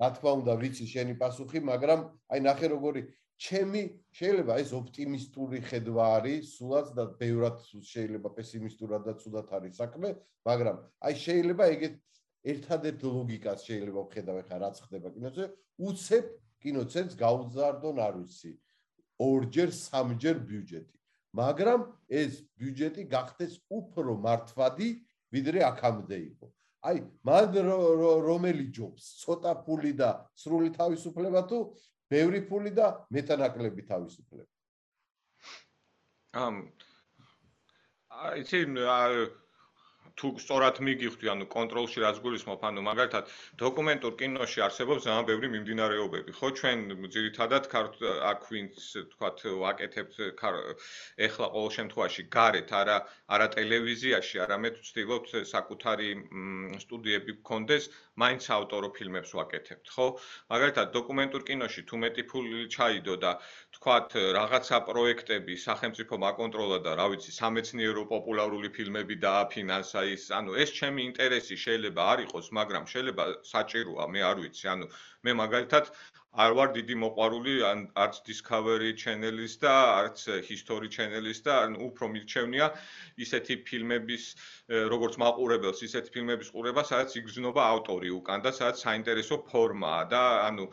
რა 0.00 0.08
თქმა 0.16 0.32
უნდა 0.40 0.52
ვიცი 0.62 0.86
შენი 0.92 1.14
პასუხი, 1.20 1.60
მაგრამ 1.60 2.00
აი 2.32 2.40
ნახე 2.48 2.66
როგორი 2.72 3.00
ჩემი 3.42 3.82
შეიძლება 4.14 4.54
ეს 4.62 4.70
ოპტიმისტური 4.72 5.58
ხედვა 5.66 6.04
არის, 6.16 6.42
სულაც 6.56 6.88
და 6.96 7.04
ბევრად 7.20 7.58
შეიძლება 7.92 8.28
პესიმისტურადაც 8.38 9.18
უდათ 9.28 9.48
არის 9.58 9.74
საქმე, 9.82 10.08
მაგრამ 10.46 10.76
აი 11.02 11.14
შეიძლება 11.26 11.64
ეგეთ 11.74 11.94
ერთადერთ 12.52 13.00
ლოგიკას 13.02 13.60
შეიძლება 13.66 14.00
ვხედავ 14.06 14.36
ახლა 14.42 14.56
რაც 14.62 14.76
ხდება 14.86 15.08
კინოზე, 15.14 15.44
უცებ 15.78 16.24
კინოცენტრს 16.62 17.16
გაუზარდონ 17.18 17.96
არ 18.06 18.14
ვიცი. 18.22 18.52
ორჯერ, 19.22 19.70
სამჯერ 19.70 20.36
ბიუჯეტი. 20.48 20.96
მაგრამ 21.32 21.80
ეს 22.12 22.32
ბიუჯეტი 22.58 23.02
გახდეს 23.08 23.52
უფრო 23.70 24.12
მართვადი 24.26 24.88
ვიდრე 25.32 25.64
აქამდე 25.68 26.18
იყო. 26.22 26.46
აი, 26.82 26.98
მან 27.24 27.58
რომელი 28.26 28.66
ჯობს, 28.74 29.02
ცოტა 29.22 29.52
ფული 29.66 29.92
და 29.98 30.10
სრული 30.34 30.72
თავისუფლება 30.74 31.42
თუ 31.50 31.58
ბევრი 32.10 32.40
ფული 32.48 32.72
და 32.74 33.06
მეტანაკლები 33.14 33.82
თავისუფლება? 33.86 34.50
ამ 36.42 36.58
აი, 38.12 38.44
ცი 38.48 38.60
თუ 40.16 40.28
სწორად 40.42 40.78
მიგიხვდი, 40.86 41.28
ანუ 41.32 41.46
კონტროლში 41.52 42.02
რაც 42.04 42.16
გულისხმობ, 42.24 42.60
ანუ 42.68 42.80
მაგალითად 42.88 43.30
დოკუმენტურ 43.62 44.12
კინოში 44.20 44.62
არსებობს 44.66 45.06
ძალიან 45.06 45.26
ბევრი 45.30 45.48
მიმდინარეობები, 45.54 46.30
ხო? 46.38 46.48
ჩვენ 46.60 46.78
ძირითადად 47.16 47.68
აქ 48.32 48.40
ვინც 48.52 48.76
თქვათ 49.12 49.38
ვაკეთებთ 49.62 50.14
ეხლა 51.26 51.46
ყოველ 51.54 51.70
შემთხვევაში 51.78 52.22
გარეთ, 52.36 52.68
არა 52.80 52.96
არა 53.32 53.46
ტელევიზიაში, 53.56 54.36
არამედ 54.44 54.74
ვცდილობთ 54.82 55.30
საკუთარი 55.52 56.08
სტუდიები 56.84 57.32
გქონდეს, 57.40 57.88
მაინც 58.20 58.42
ავტორო 58.58 58.88
ფილმებს 58.96 59.30
ვაკეთებთ, 59.38 59.86
ხო? 59.96 60.06
მაგალითად 60.52 60.92
დოკუმენტურ 60.98 61.42
კინოში 61.48 61.82
თუ 61.88 61.96
მეტი 62.04 62.22
ფული 62.28 62.68
ჩაიდო 62.76 63.14
და 63.24 63.32
თქვათ 63.72 64.08
რაღაცა 64.36 64.78
პროექტები 64.88 65.56
სახელმწიფო 65.66 66.14
მაკონტროლა 66.26 66.78
და 66.84 66.92
რა 67.00 67.06
ვიცი, 67.14 67.30
სამეცნიერო 67.40 68.04
პოპულარული 68.12 68.68
ფილმები 68.76 69.16
დააფინანსა 69.24 70.01
ის, 70.14 70.24
ანუ 70.38 70.56
ეს 70.62 70.70
ჩემი 70.78 71.00
ინტერესი 71.10 71.56
შეიძლება 71.64 72.02
არ 72.12 72.18
იყოს, 72.26 72.46
მაგრამ 72.58 72.84
შეიძლება 72.92 73.24
საჭიროა, 73.52 74.04
მე 74.14 74.20
არ 74.30 74.36
ვიცი, 74.44 74.66
ანუ 74.74 74.86
მე 75.24 75.32
მაგალითად 75.42 75.84
არ 76.32 76.52
ვარ 76.56 76.68
დიდი 76.74 76.94
მოყვარული 76.96 77.54
ან 77.68 77.80
არც 78.02 78.20
Discovery 78.28 78.92
Channel-ის 79.02 79.54
და 79.64 79.72
არც 80.00 80.20
History 80.48 80.88
Channel-ის 80.94 81.44
და 81.44 81.56
ან 81.64 81.76
უფრო 81.88 82.08
მირჩევნია 82.14 82.68
ისეთი 83.26 83.56
ფილმების 83.68 84.24
როგორც 84.94 85.20
მაყურებელს 85.20 85.84
ისეთი 85.88 86.14
ფილმების 86.16 86.52
ყურება, 86.56 86.86
სადაც 86.88 87.20
იგრძნობა 87.20 87.62
ავტორი 87.76 88.16
უკან 88.16 88.48
და 88.48 88.52
სადაც 88.56 88.80
საინტერესო 88.86 89.42
ფორმაა 89.52 90.02
და 90.14 90.22
ანუ 90.48 90.66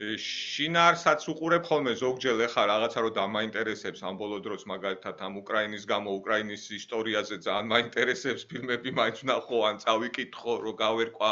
შინაარსაც 0.00 1.24
უყურებ 1.28 1.66
ხოლმე 1.68 1.92
ზოგჯერ 2.00 2.38
ეხა 2.46 2.62
რაღაცა 2.70 3.00
რომ 3.04 3.12
დამაინტერესებს 3.16 4.00
ამ 4.10 4.14
ბოლო 4.20 4.38
დროს 4.46 4.62
მაგალითად 4.72 5.20
ამ 5.26 5.34
უკრაინის 5.40 5.84
გამო 5.90 6.14
უკრაინის 6.20 6.62
ისტორიაზე 6.76 7.36
ძალიან 7.46 7.68
მაინტერესებს 7.72 8.46
ფილმები 8.52 8.94
მაინც 9.00 9.20
ვნახო 9.24 9.58
ან 9.70 9.76
წავიკითხო 9.84 10.54
რომ 10.64 10.78
გავერკვა 10.80 11.30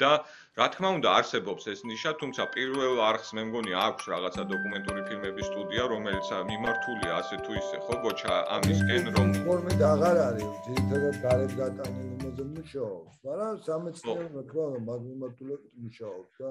და 0.00 0.12
რა 0.60 0.66
თქმა 0.72 0.88
უნდა 0.96 1.08
არსებობს 1.18 1.68
ეს 1.74 1.84
ნიშა 1.92 2.12
თუმცა 2.24 2.48
პირველ 2.56 3.04
არხს 3.10 3.36
მე 3.36 3.44
მგონი 3.52 3.72
აქვს 3.84 4.08
რაღაცა 4.14 4.42
დოკუმენტური 4.54 5.02
ფილმების 5.12 5.46
სტუდია 5.52 5.84
რომელიც 5.92 6.26
მიმართულია 6.52 7.12
ასე 7.20 7.36
თუ 7.44 7.52
ისე 7.60 7.76
ხო 7.84 7.94
გოჩა 8.06 8.34
ამისკენ 8.56 9.04
რომ 9.16 9.28
ფორმე 9.44 9.72
და 9.82 9.86
აღარ 9.92 10.16
არის 10.28 10.50
ძირითადად 10.64 11.16
გარეთ 11.28 11.52
გატანილ 11.60 12.12
მუშაობს 12.56 13.14
მაგრამ 13.28 13.56
სამეცნიერო 13.68 14.28
რა 14.34 14.42
თქმა 14.48 14.66
უნდა 14.72 14.84
მაგ 14.88 15.00
მიმართულებით 15.08 15.72
მუშაობს 15.84 16.32
და 16.40 16.50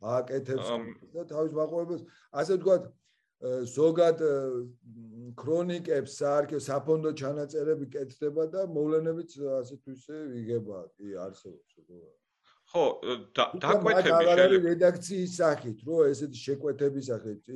აკეთებს 0.00 0.68
და 1.14 1.22
თავის 1.32 1.52
მაყურებელს. 1.58 2.02
ასე 2.32 2.52
ვთქვათ 2.56 2.82
ზოგად 3.40 4.18
ქრონიკებს 5.40 6.12
საარქივო 6.20 6.60
საფონდო 6.60 7.10
ჩანაწერები 7.20 7.86
კეთდება 7.94 8.44
და 8.52 8.66
მოვლენებიც 8.68 9.30
ასე 9.60 9.74
თუ 9.80 9.90
ისე 9.96 10.16
იგება 10.40 10.78
კი 10.96 11.16
არსებობს 11.24 11.70
ხო 12.70 12.84
დაკვეთები 13.34 14.24
შეიძლება 14.30 14.68
რედაქციის 14.70 15.32
სახით 15.40 15.78
რო 15.86 15.96
ესეთი 16.10 16.38
შეკვეთების 16.46 17.06
სახით. 17.10 17.48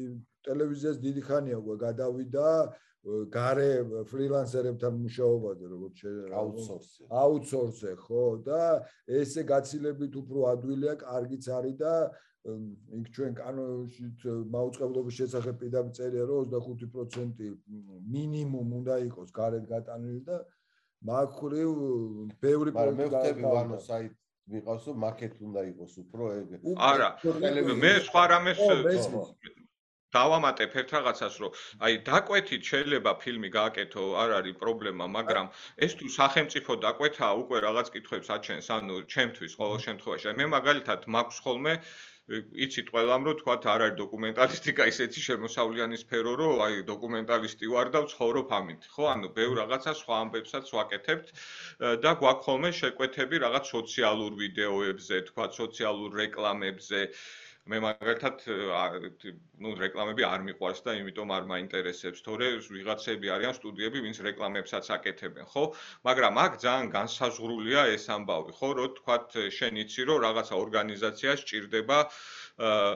ტელევიზიას 0.45 0.97
დიდი 1.05 1.23
ხანია 1.29 1.57
უკვე 1.63 1.77
გადავიდა 1.85 2.49
გარე 3.05 3.71
ფრილანსერებთან 4.11 4.95
მუშაობაზე 5.05 5.65
როგორც 5.73 5.99
აუთსორსი 6.41 7.09
აუთსორსე 7.23 7.93
ხო 8.01 8.25
და 8.49 8.61
ესე 9.21 9.45
გაცილებით 9.53 10.15
უფრო 10.21 10.47
ადვილია 10.53 10.95
კარგიც 11.05 11.45
არის 11.59 11.77
და 11.81 11.95
იქ 12.45 13.07
ჩვენ 13.17 13.37
კანონში 13.39 14.09
მაუწყებლობის 14.55 15.19
შესახებ 15.21 15.57
პირდაპირ 15.63 15.95
წერია 15.99 16.25
რომ 16.31 16.51
25% 16.55 17.41
მინიმუმ 18.17 18.75
უნდა 18.81 18.99
იყოს 19.07 19.33
გარეთ 19.39 19.65
გატანილი 19.71 20.21
და 20.29 20.37
მაგხრივ 21.11 21.73
ბევრი 22.45 22.77
პროექტი 22.77 23.01
მე 23.01 23.09
ვხდები 23.09 23.49
ვანო 23.57 23.81
საით 23.89 24.13
მიყავს 24.53 24.89
რომ 24.91 25.01
მაკეტ 25.07 25.41
უნდა 25.49 25.65
იყოს 25.73 25.99
უფრო 26.05 26.31
ეგ 26.37 26.49
არა 26.91 27.09
მე 27.85 27.93
სხვა 28.09 28.25
რამეს 28.35 28.61
დავამატებ 30.15 30.75
ერთ 30.81 30.91
რაღაცას 30.95 31.37
რომ 31.43 31.57
აი 31.87 31.95
დაკვეთით 32.09 32.63
შეიძლება 32.71 33.13
ფილმი 33.23 33.49
გააკეთო 33.57 34.05
არ 34.23 34.35
არის 34.39 34.59
პრობლემა 34.63 35.07
მაგრამ 35.17 35.47
ეს 35.87 35.97
თუ 35.99 36.11
სახელმწიფო 36.17 36.77
დაკვეთაა 36.87 37.35
უკვე 37.43 37.63
რაღაც 37.67 37.91
კითხვებს 37.95 38.29
აჩენს 38.37 38.69
ანუ 38.77 38.97
ჩემთვის 39.15 39.57
ყოველ 39.61 39.81
შემთხვევაში. 39.87 40.37
მე 40.41 40.47
მაგალითად 40.57 41.01
მაქვს 41.17 41.39
ხოლმე 41.47 41.75
იცით 42.65 42.91
ყველამ 42.93 43.27
რომ 43.29 43.35
თქვათ 43.39 43.67
არ 43.71 43.83
არის 43.87 43.97
დოკუმენტალისტიკა 43.97 44.85
ისეთი 44.91 45.25
შემოსავლიანი 45.25 45.99
სფერო 46.03 46.33
რომ 46.41 46.63
აი 46.67 46.79
დოკუმენტალისტი 46.91 47.69
ვარ 47.73 47.91
და 47.97 48.01
ვცხოვრობ 48.05 48.55
ამით. 48.59 48.89
ხო 48.95 49.09
ანუ 49.13 49.29
ბევრ 49.37 49.61
რაღაცა 49.61 49.93
სხვა 50.01 50.21
ამბებსაც 50.25 50.73
ვაკეთებთ 50.77 51.29
და 52.07 52.13
გვაქვს 52.23 52.47
ხოლმე 52.49 52.71
შეკვეთები 52.81 53.43
რაღაც 53.45 53.73
სოციალურ 53.77 54.41
ვიდეოებზე 54.41 55.21
თქვათ 55.29 55.61
სოციალურ 55.61 56.17
რეკლამებზე 56.25 57.03
მე 57.73 57.79
მაგალითად 57.83 58.43
ნუ 59.65 59.71
რეკლამები 59.81 60.27
არ 60.29 60.43
მიყვარს 60.49 60.83
და 60.89 60.95
იმიტომ 61.01 61.31
არ 61.37 61.47
მაინტერესებს, 61.53 62.21
თორე 62.27 62.51
ვიღაცები 62.75 63.33
არიან 63.37 63.57
სტუდიები, 63.59 64.03
ვინც 64.05 64.21
რეკლამებსაც 64.27 64.91
აკეთებენ, 64.99 65.49
ხო? 65.55 65.65
მაგრამ 66.09 66.43
აქ 66.45 66.61
ძალიან 66.67 66.93
განსაზღვრულია 66.99 67.87
ეს 67.97 68.05
ამბავი, 68.19 68.53
ხო, 68.61 68.71
რომ 68.81 68.93
თქვათ 69.01 69.41
შენ 69.61 69.81
იცი, 69.85 70.09
რომ 70.13 70.23
რაღაცა 70.29 70.61
ორგანიზაცია 70.67 71.39
სჭირდება 71.41 71.99
აა 72.05 72.93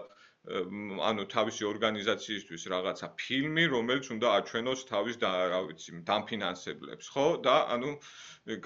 ანუ 1.09 1.25
თავისი 1.33 1.67
ორგანიზაციისთვის 1.69 2.63
რაღაცა 2.73 3.09
ფილმი, 3.23 3.65
რომელიც 3.75 4.07
უნდა 4.15 4.29
აჩვენოს 4.39 4.85
თავის 4.91 5.17
და 5.25 5.31
რა 5.53 5.61
ვიცი, 5.69 5.97
დამფინანსებლებს, 6.09 7.11
ხო? 7.15 7.27
და 7.45 7.57
ანუ 7.77 7.91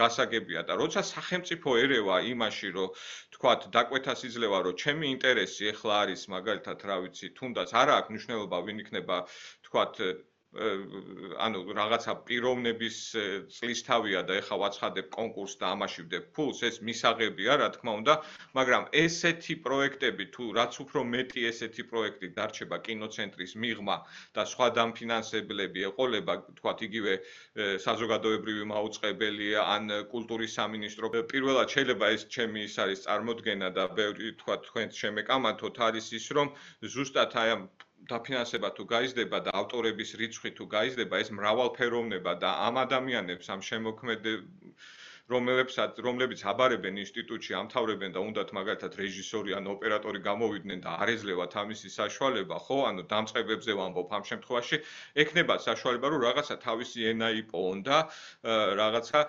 გასაგებია 0.00 0.62
და 0.68 0.78
როცა 0.78 1.02
სახელმწიფო 1.10 1.74
ერევა 1.84 2.16
იმაში, 2.32 2.68
რომ 2.78 2.94
თქვათ, 3.34 3.66
დაკვეთას 3.74 4.20
იძლევა, 4.30 4.58
რომ 4.68 4.78
ჩემი 4.82 5.06
ინტერესი 5.14 5.72
ეხლა 5.74 5.94
არის 6.06 6.22
მაგალითად, 6.36 6.86
რა 6.90 6.96
ვიცი, 7.06 7.32
თუნდაც 7.40 7.74
არა 7.82 7.96
აქვს 8.02 8.12
მნიშვნელობა, 8.14 8.62
ვინ 8.68 8.84
იქნება 8.86 9.16
თქვათ 9.66 9.94
ანუ 10.52 11.60
რაღაცა 11.76 12.12
პიროვნების 12.28 12.96
წლის 13.56 13.80
თავია 13.86 14.20
და 14.28 14.34
ეხა 14.36 14.56
ვაცხადებ 14.62 15.06
კონკურსს 15.16 15.56
და 15.62 15.70
ამაში 15.72 16.02
ვდებ 16.04 16.26
ფულს, 16.36 16.60
ეს 16.68 16.76
მისაღებია, 16.84 17.56
რა 17.62 17.68
თქმა 17.76 17.92
უნდა, 18.00 18.14
მაგრამ 18.58 18.84
ესეთი 19.02 19.54
პროექტები 19.64 20.26
თუ 20.36 20.44
რაც 20.58 20.76
უფრო 20.84 21.04
მეტი 21.08 21.46
ესეთი 21.48 21.82
პროექტი 21.92 22.28
დარჩება 22.36 22.76
კინოცენტრის 22.84 23.52
მიღმა 23.64 23.96
და 24.36 24.42
სხვა 24.52 24.68
დამფინანსებლები 24.76 25.86
ეყოლება, 25.88 26.34
თქვათ 26.60 26.84
იგივე 26.88 27.14
საზოგადოებრივი 27.86 28.64
მაუწყებელი 28.74 29.48
ან 29.64 29.88
კულტურის 30.12 30.52
სამინისტრო, 30.60 31.12
პირველად 31.32 31.68
შეიძლება 31.72 32.12
ეს 32.12 32.28
ჩემი 32.28 32.68
ის 32.68 32.76
არის 32.84 33.08
წარმოქმნა 33.08 33.72
და 33.80 33.88
ბევრი 33.96 34.36
თქვათ 34.44 34.68
თქვენ 34.68 34.92
შემეკამათოთ 35.00 35.80
არის 35.88 36.12
ის 36.20 36.26
რომ 36.36 36.52
ზუსტად 36.92 37.40
აი 37.40 37.56
ამ 37.56 37.64
დაფინანსება 38.10 38.68
თუ 38.76 38.84
გაიზრდება 38.92 39.38
და 39.46 39.52
ავტორების 39.60 40.10
რიცხვი 40.20 40.50
თუ 40.58 40.64
გაიზრდება, 40.74 41.20
ეს 41.22 41.30
მრავალფეროვნება 41.38 42.32
და 42.42 42.50
ამ 42.66 42.80
ადამიანებს, 42.82 43.46
ამ 43.54 43.60
შემოქმედებ 43.70 44.40
რომლებსაც 45.30 46.00
რომლებიც 46.04 46.40
აბარებენ 46.50 46.98
ინსტიტუტში, 47.02 47.54
ამთავრებენ 47.58 48.14
და 48.16 48.22
უნდათ 48.26 48.50
მაგალითად 48.58 48.96
რეჟისორი 49.00 49.54
ან 49.58 49.68
ოპერატორი 49.72 50.20
გამოვიდნენ 50.26 50.82
და 50.86 50.96
არ 51.04 51.12
ეძლევათ 51.14 51.54
ამისი 51.62 51.88
საშუალება, 51.94 52.58
ხო, 52.66 52.78
ანუ 52.90 53.02
დამწყებებზე 53.12 53.76
ვამბობ 53.78 54.16
ამ 54.18 54.26
შემთხვევაში, 54.30 54.80
ექნება 55.24 55.58
საშუალება, 55.68 56.06
რომ 56.12 56.20
რაღაცა 56.26 56.56
თავისი 56.66 57.06
ენა 57.12 57.28
იპოვონ 57.42 57.78
და 57.86 57.98
რაღაცა 58.82 59.20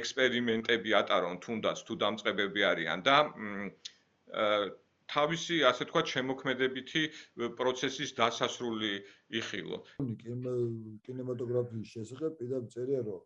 ექსპერიმენტები 0.00 0.96
ატარონ, 1.02 1.36
თუნდაც 1.44 1.84
თუ 1.84 2.00
დამწყებები 2.06 2.60
არიან 2.72 3.06
და 3.06 3.16
თავისი 5.14 5.56
ასე 5.70 5.86
თქვა 5.90 6.02
შემოქმედებითი 6.12 7.02
პროცესის 7.60 8.10
დასასრული 8.20 8.92
იხილო. 9.40 9.78
კინემატოგრაფიის 11.06 11.94
შესახებ 11.96 12.38
პირდაპირ 12.40 12.70
წერია 12.74 13.02
რომ 13.10 13.22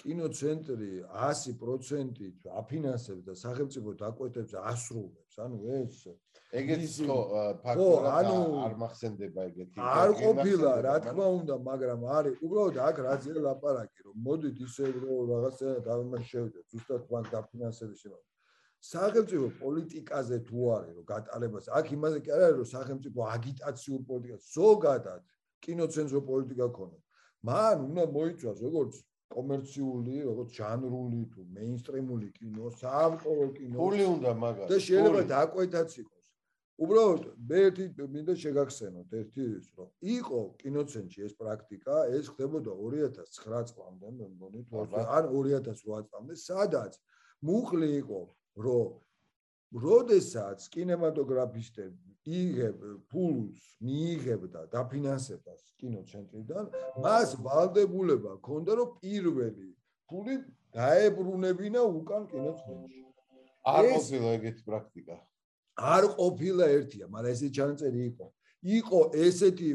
კინოცენტრი 0.00 0.90
100% 1.12 2.48
აფინანსებს 2.60 3.24
და 3.28 3.34
სახელმწიფო 3.36 3.90
დაკვეთებს 4.02 4.54
ასრულებს. 4.72 5.34
ანუ 5.44 5.58
ეს 5.80 5.98
ეგეც 6.60 6.94
ხო 7.08 7.18
ფაქტორად 7.64 8.30
არ 8.64 8.72
მახსენდება 8.82 9.44
ეგეთი. 9.50 9.78
არ 10.00 10.10
ყოფილა, 10.22 10.72
რა 10.86 10.96
თქმა 11.04 11.26
უნდა, 11.40 11.54
მაგრამ 11.68 12.00
არის 12.16 12.40
უბრალოდ 12.48 12.80
აქ 12.88 12.96
რაზე 13.06 13.36
ლაპარაკი 13.46 14.00
რომ 14.08 14.16
მოდით 14.26 14.58
ისე 14.66 14.84
რომ 14.96 15.22
რაღაცა 15.34 15.68
დავიმაშავდეთ 15.88 16.64
ზუსტად 16.74 17.02
ბანკ 17.12 17.26
დაფინანსების 17.36 17.98
შემო 18.04 18.20
სახელმწიფო 18.80 19.48
პოლიტიკაზე 19.60 20.36
თუ 20.48 20.58
არის 20.76 20.94
რომ 20.96 21.04
გატარებას 21.12 21.66
აქ 21.78 21.86
იმაზე 21.96 22.18
კი 22.24 22.30
არ 22.36 22.42
არის 22.46 22.58
რომ 22.60 22.68
სახელმწიფო 22.76 23.20
აგიტაციურ 23.36 24.00
პოლიტიკას 24.10 24.42
ზოგადად 24.56 25.22
კინოცენზო 25.66 26.20
პოლიტიკა 26.30 26.66
ქონოს 26.78 27.04
მან 27.50 27.76
უნდა 27.88 28.04
მოიწვას 28.16 28.58
როგორც 28.66 28.94
კომერციული, 29.30 30.14
როგორც 30.26 30.56
ჟანრული 30.58 31.20
თუ 31.32 31.44
მეინსტრიმული 31.56 32.28
კინო, 32.38 32.70
საავტორო 32.80 33.46
კინო. 33.58 33.76
ფული 33.78 34.06
უნდა 34.14 34.32
მაგას. 34.42 34.68
და 34.70 34.78
შეიძლება 34.86 35.22
დაკვეთაც 35.34 35.90
იყოს. 36.02 36.20
უბრალოდ 36.80 37.24
მე 37.48 37.58
ერთი 37.68 37.84
მინდა 38.14 38.34
შეგახსენოთ 38.42 39.10
ერთი 39.20 39.46
ის 39.60 39.66
რომ 39.78 39.88
იყო 40.16 40.40
კინოცენტრში 40.62 41.24
ეს 41.26 41.34
პრაქტიკა 41.40 41.96
ეს 42.16 42.30
ხდებოდა 42.32 42.72
2009 42.84 43.72
წლამდე 43.72 44.12
მე 44.16 44.28
მგონი 44.32 44.62
თუ 44.70 44.84
ან 45.16 45.28
2008 45.34 46.08
წლამდე 46.08 46.36
სადაც 46.42 46.96
მუხლი 47.44 47.90
იყო 48.00 48.20
რომ 48.66 49.80
როდესაც 49.84 50.68
კინემატოგრაფისტები 50.74 52.10
იღებ 52.40 52.80
ფულს 53.12 53.62
მიიღებდა 53.86 54.66
დაფინანსებას 54.74 55.62
კინოცენტრიდან 55.80 56.70
მას 57.06 57.36
ვალდებულება 57.46 58.36
ჰქონდა 58.40 58.78
რომ 58.82 58.92
პირველი 59.04 59.70
ფული 60.10 60.36
დაებრუნებინა 60.76 61.80
უკან 62.00 62.28
კინოცენტრში 62.34 63.04
არ 63.74 63.84
ყოფილა 63.94 64.36
ეგეთი 64.40 64.62
პრაქტიკა 64.68 65.16
არ 65.80 66.04
ყოფილა 66.16 66.66
ერთია, 66.76 67.06
მაგრამ 67.08 67.32
ესე 67.32 67.48
ჩანაწერი 67.56 68.00
იყო. 68.12 68.26
იყო 68.60 69.00
ესეთი 69.16 69.68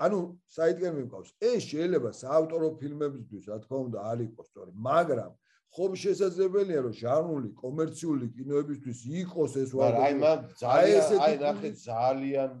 ანუ 0.00 0.18
საითგან 0.48 0.92
მიყავს. 0.98 1.28
ეს 1.44 1.60
შეიძლება 1.68 2.10
საავტორო 2.16 2.68
ფილმებისთვის, 2.80 3.44
რა 3.52 3.58
თქმა 3.64 3.78
უნდა, 3.86 3.98
არ 4.10 4.18
იყოს 4.24 4.46
სწორი, 4.48 4.72
მაგრამ 4.88 5.32
ხომ 5.74 5.92
შესაძლებელია 5.98 6.80
რომ 6.86 6.94
ჟანრული 7.02 7.48
კომერციული 7.58 8.26
კინოებისთვის 8.36 8.98
იყოს 9.20 9.52
ეს 9.62 9.70
ვარ. 9.74 9.94
აი 10.06 10.14
მან 10.22 10.38
ძალიან 10.60 11.22
აი 11.26 11.34
ნახე 11.42 11.70
ძალიან 11.82 12.52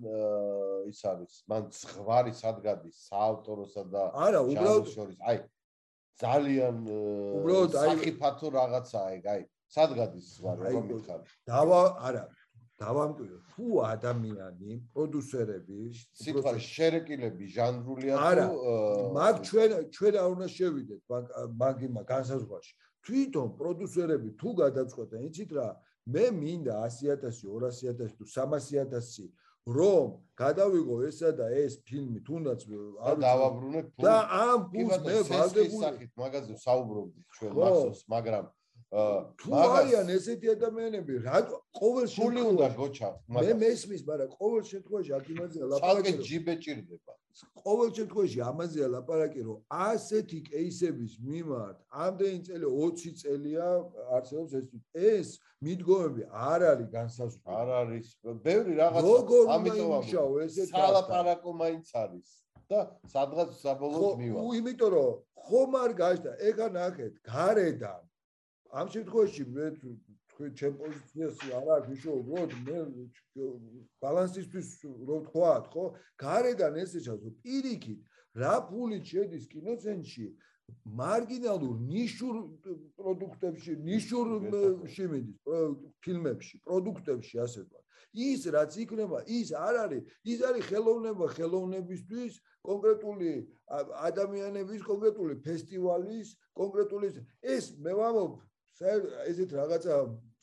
ის 0.90 1.00
არის. 1.10 1.34
მან 1.50 1.62
ზღვარი 1.80 2.32
სადგადის 2.42 2.96
საავტოროსა 3.08 3.82
და 3.94 4.02
არა, 4.26 4.40
უბრალოდ 4.50 4.86
შორის. 4.94 5.18
აი 5.30 5.38
ძალიან 6.24 6.76
უბრალოდ 7.38 7.72
აი 7.82 7.94
საფათო 8.02 8.48
რაღაცაა 8.58 9.08
ეგ, 9.18 9.24
აი 9.34 9.42
სადგადის 9.74 10.26
ზღვარი, 10.34 10.60
რომ 10.74 10.84
მითხარი. 10.90 11.24
დავა 11.46 11.82
არა, 12.08 12.24
დავამკვიდრო 12.82 13.38
თუ 13.54 13.66
ადამიანი 13.86 14.72
პროდიუსერები 14.94 15.78
სიტყვა 16.18 16.52
შერეკილები 16.58 17.46
ჟანრულია 17.56 18.14
თუ 18.18 18.24
არა 18.30 18.46
მაგ 19.14 19.34
ჩვენ 19.48 19.70
ჩვენ 19.94 20.14
არ 20.22 20.26
უნდა 20.34 20.48
შევიდეთ 20.56 21.00
მაგ 21.62 21.76
იმა 21.86 22.02
განსაზღვრაში 22.10 22.74
თვითონ 23.06 23.48
პროდიუსერები 23.60 24.30
თუ 24.40 24.50
გადაწყვეტენ 24.60 25.24
იცით 25.28 25.50
რა 25.58 25.68
მე 26.14 26.24
მინდა 26.40 26.76
100000 26.84 27.44
200000 27.44 28.16
თუ 28.18 28.24
300000 28.34 29.32
რომ 29.64 30.08
გადავიღო 30.36 30.96
ესა 31.08 31.30
და 31.32 31.46
ეს 31.56 31.78
ფილმი 31.88 32.20
თუნდაც 32.28 32.60
არ 33.00 33.16
დავაბრუნე 33.24 33.80
ფულს 33.96 34.04
და 34.04 34.16
ამ 34.36 34.60
ფულს 34.72 34.98
მე 35.06 35.16
ვალდებული 35.30 36.08
მაგაზე 36.20 36.56
საუბრობდით 36.64 37.24
ჩვენ 37.38 37.52
მახსოვს 37.60 38.02
მაგრამ 38.14 38.44
თუ 38.94 39.50
არიან 39.58 40.06
ესეთი 40.14 40.48
ადამიანები, 40.54 41.14
რატო 41.26 41.56
ყოველ 41.74 42.06
შემთხვევაში 42.14 42.50
უნდა 42.54 42.66
გოჩა, 42.78 43.08
მაგრამ 43.34 43.58
მე 43.58 43.66
მესმის, 43.66 44.02
მაგრამ 44.10 44.28
ყოველ 44.38 44.62
შემთხვევაში 44.70 45.10
აქ 45.18 45.24
იმაზეა 45.34 45.66
ლაპარაკი. 45.72 45.90
ალკე 45.90 46.12
ჯიბე 46.26 46.54
ჭირდება. 46.62 47.12
ყოველ 47.64 47.88
შემთხვევაში 47.98 48.38
ამაზეა 48.50 48.88
ლაპარაკი, 48.94 49.40
რომ 49.48 49.58
ასეთი 49.90 50.38
кейსების 50.50 51.12
მიმართ 51.26 51.76
ამდენი 51.90 52.40
წელი 52.46 52.66
20 52.70 53.14
წელია 53.18 53.66
არსებობს 54.14 54.52
ეს 54.54 54.66
ეს 54.94 55.28
მიდგომები 55.58 56.22
არ 56.30 56.60
არის 56.70 56.88
განსაზღვრული. 56.94 57.58
არ 57.58 57.68
არის. 57.82 58.06
ბევრი 58.46 58.72
რაღაც 58.78 59.02
ამიტომ 59.58 59.90
ამუშავო 59.98 60.34
ესეთი 60.46 60.70
სალაპარაკო 60.70 61.50
მაინც 61.62 61.88
არის. 62.04 62.28
და 62.70 62.80
სადღაც 63.10 63.50
საბოლოოდ 63.60 64.16
მივა. 64.22 64.38
ხო, 64.40 64.48
იმიტომ 64.58 64.90
რომ 64.94 65.12
ხომ 65.44 65.72
არ 65.84 65.90
გაჩნდა, 66.00 66.32
ეხა 66.48 66.66
ნახეთ, 66.78 67.12
გარედან 67.28 68.02
ამ 68.74 68.88
შემთხვევაში 68.94 69.44
მე 69.54 69.66
თქვენ 70.34 70.54
ჩემ 70.58 70.74
პოზიციას 70.80 71.36
არ 71.58 71.68
აქვს 71.76 71.90
უშო 71.94 72.12
უბრალოდ 72.20 72.52
მე 72.66 72.78
ბალანსისთვის 74.02 74.68
რო 75.10 75.18
თქვათ 75.28 75.64
ხო? 75.74 75.84
გარედან 76.22 76.74
ესე 76.82 76.98
ჩაძო 77.06 77.30
პირიქით 77.44 78.00
რა 78.42 78.54
ფული 78.70 78.98
შედის 79.10 79.44
კინოცენტრში 79.52 80.26
მარგინალურ 81.00 81.76
ნიშურ 81.92 82.36
პროდუქტებში 82.98 83.72
ნიშურ 83.88 84.26
შემედის 84.96 85.36
ფილმებში 86.02 86.54
პროდუქტებში 86.66 87.42
ასე 87.46 87.62
ვთქვა 87.64 87.82
ის 88.14 88.46
რაც 88.54 88.72
იქნება 88.84 89.18
ის 89.38 89.52
არ 89.66 89.78
არის 89.84 90.02
ის 90.34 90.42
არის 90.48 90.64
ხელოვნება 90.70 91.26
ხელოვნებისთვის 91.36 92.32
კონკრეტული 92.70 93.30
ადამიანების 94.08 94.82
კონკრეტული 94.90 95.34
ფესტივალის 95.46 96.34
კონკრეტული 96.60 97.10
ეს 97.54 97.70
მე 97.86 97.94
ვამბობ 98.00 98.34
ესეთ 99.30 99.50
რაღაცა 99.58 99.94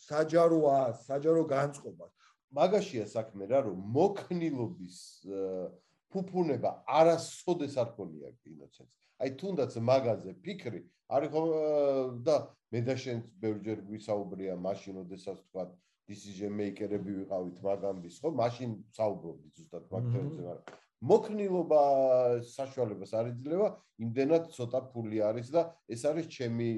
საჯაროა, 0.07 0.77
საჯარო 1.07 1.43
განწყობა. 1.51 2.05
მაგაშია 2.51 3.05
საქმე 3.07 3.47
რა, 3.51 3.59
რომ 3.67 3.77
მოქნილობის 3.95 4.97
ფუფუნება 6.11 6.71
არასოდეს 6.99 7.75
არ 7.81 7.89
ქონია 7.95 8.29
კინოცენტრს. 8.43 8.97
აი 9.21 9.29
თუნდაც 9.39 9.71
მაგაზე 9.79 10.31
ფიქრი 10.43 10.81
არის 11.11 11.29
ხო 11.31 11.43
და 12.25 12.35
მე 12.71 12.79
და 12.87 12.95
შენ 13.03 13.17
ბევრჯერ 13.43 13.79
გვისაუბრია 13.87 14.53
მაშინ, 14.55 14.95
ოდესაც 15.03 15.37
თქვა 15.47 15.63
decision 16.11 16.51
maker-ები 16.59 17.11
ვიყავით 17.19 17.57
მაგამბის, 17.63 18.15
ხო? 18.19 18.29
მაშინ 18.41 18.71
საუბრობდით 18.97 19.53
ზუსტად 19.59 19.83
მაგთებზე, 19.91 20.41
მაგრამ 20.47 20.79
მოქნილობა 21.01 21.81
საშუალებას 22.45 23.13
არ 23.17 23.31
იძლევა, 23.31 23.69
იმდენად 24.05 24.51
ცოტა 24.53 24.81
ფული 24.93 25.21
არის 25.25 25.49
და 25.55 25.63
ეს 25.89 26.05
არის 26.05 26.29
ჩემი 26.29 26.69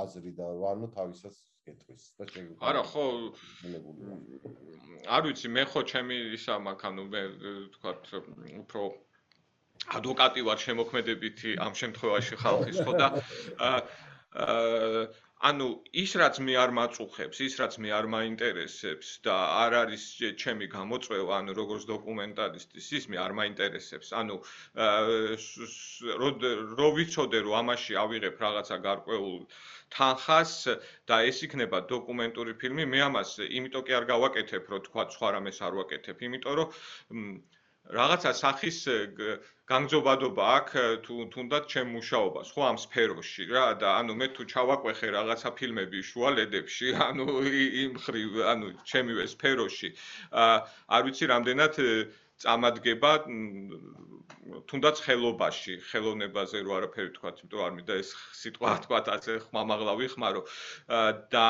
აზრი 0.00 0.32
და 0.38 0.48
ანუ 0.72 0.88
თავისას 0.96 1.36
კითხვის 1.66 2.04
და 2.16 2.24
შეგვიძლია. 2.30 2.62
არა, 2.70 2.82
ხო. 2.88 3.04
არ 5.16 5.22
ვიცი, 5.28 5.48
მე 5.52 5.64
ხო 5.72 5.80
ჩემი 5.92 6.16
ისა 6.38 6.56
მაქვს, 6.56 6.88
ანუ 6.88 7.04
მე 7.12 7.22
თქვათ 7.76 8.02
უფრო 8.64 8.82
ადვოკატი 9.96 10.40
ვარ 10.48 10.58
შემოქმედებითი 10.64 11.50
ამ 11.60 11.72
შემთხვევაში 11.76 12.34
ხალხის 12.42 12.78
ხო 12.80 12.92
და 12.96 13.08
აა 14.36 15.04
ანუ 15.44 15.66
ის 15.92 16.12
რაც 16.16 16.38
მე 16.40 16.54
არ 16.56 16.70
მაწუხებს, 16.76 17.40
ის 17.44 17.54
რაც 17.60 17.74
მე 17.84 17.90
არ 17.92 18.06
მაინტერესებს 18.08 19.08
და 19.26 19.34
არ 19.62 19.74
არის 19.84 20.04
ჩემი 20.40 20.66
გამოწვევა, 20.72 21.32
ანუ 21.38 21.52
როგორც 21.58 21.84
დოკუმენტალისტის, 21.90 22.86
ის 22.98 23.04
მე 23.12 23.20
არ 23.20 23.32
მაინტერესებს. 23.40 24.12
ანუ 24.16 24.40
რო 26.80 26.88
ვიცოდე 26.96 27.38
რომ 27.44 27.54
ამაში 27.60 27.98
ავიღებ 28.04 28.40
რაღაცა 28.46 28.76
გარკვეულ 28.88 29.36
თანხას 29.92 30.54
და 31.04 31.16
ეს 31.28 31.42
იქნება 31.44 31.84
დოკუმენტური 31.92 32.56
ფილმი, 32.56 32.88
მე 32.96 33.00
ამას 33.12 33.36
იმიტომ 33.44 33.84
კი 33.86 33.92
არ 34.00 34.08
გავაკეთებ, 34.12 34.72
რომ 34.72 34.80
თქვა 34.88 35.04
სხვა 35.16 35.28
რამეს 35.36 35.60
არ 35.60 35.72
ვაკეთებ, 35.82 36.16
იმიტომ 36.30 36.54
რომ 36.62 36.68
რაღაცა 37.94 38.30
სახის 38.34 38.78
განგზობადობა 39.70 40.44
აქვს 40.56 40.82
თუ 41.06 41.14
თუნდაც 41.34 41.64
ჩემ 41.72 41.88
მუშაობას 41.96 42.50
ხო 42.54 42.62
ამ 42.70 42.78
სფეროში 42.82 43.46
რა 43.50 43.64
და 43.82 43.88
ანუ 44.02 44.14
მე 44.20 44.26
თუ 44.34 44.42
ჩავაყვეხე 44.52 45.10
რაღაცა 45.16 45.50
ფილმები 45.58 46.02
შუალედებში 46.10 46.88
ანუ 47.08 47.26
იმ 47.82 47.92
ხრივ 48.06 48.32
ანუ 48.52 48.66
ჩემივე 48.90 49.24
სფეროში 49.34 49.90
არ 50.34 51.02
ვიცი 51.06 51.30
რამდენად 51.34 51.74
წამადგება 52.42 53.12
თუნდაც 54.70 54.96
ხელობაში 55.06 55.74
ხელოვნებაზე 55.90 56.58
რო 56.66 56.72
არაფერი 56.78 57.10
თქვა 57.18 57.30
იმიტომ 57.38 57.64
არ 57.66 57.72
მინდა 57.78 57.94
ეს 58.02 58.10
სიტყვა 58.42 58.74
თქვა 58.86 58.98
ასე 59.14 59.38
ხმამაღლა 59.46 59.94
ვიხმარო 60.02 60.42
და 61.34 61.46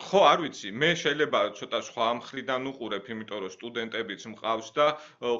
ხო, 0.00 0.20
არ 0.26 0.42
ვიცი, 0.44 0.70
მე 0.82 0.90
შეიძლება 1.00 1.40
ცოტა 1.60 1.80
სხვა 1.88 2.04
ამხრიდან 2.12 2.68
უყურებ, 2.70 3.08
იმიტომ 3.14 3.42
რომ 3.44 3.52
სტუდენტებიც 3.56 4.22
მყავს 4.32 4.70
და 4.78 4.86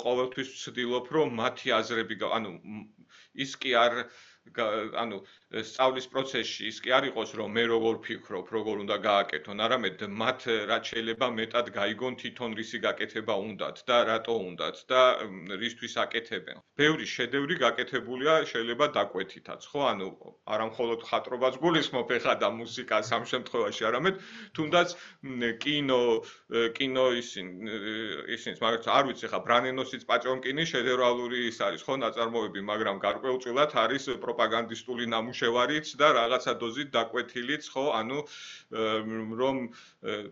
ყოველთვის 0.05 0.51
ვცდილობ, 0.57 1.09
რომ 1.17 1.33
მათი 1.41 1.75
აზრები, 1.79 2.19
ანუ 2.39 2.53
ის 3.47 3.57
კი 3.63 3.73
არ 3.85 3.97
ანუ 4.51 5.19
სწავლის 5.63 6.07
პროცესში 6.11 6.67
ის 6.71 6.79
კი 6.83 6.93
არ 6.97 7.07
იყოს 7.11 7.35
რომ 7.39 7.53
მე 7.55 7.65
როგორ 7.71 7.97
ფიქრობ, 8.07 8.49
როგორ 8.57 8.77
უნდა 8.85 8.97
გააკეთონ, 9.05 9.59
არამედ 9.67 10.03
მათ 10.21 10.41
რაც 10.71 10.85
შეიძლება 10.91 11.27
მეტად 11.39 11.67
გაიგონ 11.77 12.15
თვითონ 12.23 12.51
რისი 12.59 12.79
გაკეთება 12.87 13.35
უნდათ 13.47 13.83
და 13.91 13.97
რატო 14.11 14.35
უნდათ 14.51 14.77
და 14.91 15.03
რისთვის 15.61 15.95
აკეთებენ. 16.05 16.57
ბევრი 16.81 17.07
შედევრი 17.15 17.55
გაკეთებულია 17.63 18.35
შეიძლება 18.53 18.87
დაკვეთითაც, 18.97 19.61
ხო? 19.71 19.81
ანუ 19.93 20.09
არა 20.49 20.65
მხოლოდ 20.73 21.01
ხატრობას 21.11 21.55
გულისხმობ 21.61 22.09
ეხა 22.19 22.35
და 22.41 22.49
მუსიკას 22.51 23.13
ამ 23.13 23.25
შემთხვევაში, 23.33 23.83
არამედ 23.91 24.15
თუნდაც 24.57 24.89
კინო, 25.63 26.03
კინო 26.81 27.07
ისინ 27.23 27.47
ისინს, 28.35 28.59
მაგრამ 28.65 28.89
არ 28.99 29.05
ვიცი 29.13 29.27
ხა 29.31 29.39
ბრანენოსიც 29.47 30.03
პაჭონკინი 30.11 30.65
შედევრალური 30.73 31.39
ის 31.53 31.61
არის, 31.61 31.85
ხო, 31.85 31.95
ნაწარმოები, 32.03 32.61
მაგრამ 32.73 32.97
გარკვეულწილად 33.05 33.71
არის 33.85 34.09
პროპაგანდისტული 34.31 35.11
ნამუშევარიც 35.11 35.95
და 35.99 36.09
რაღაცა 36.15 36.53
დოზით 36.63 36.89
დაკვეთილიც, 36.95 37.67
ხო, 37.75 37.85
ანუ 37.99 38.19
რომ 39.43 39.57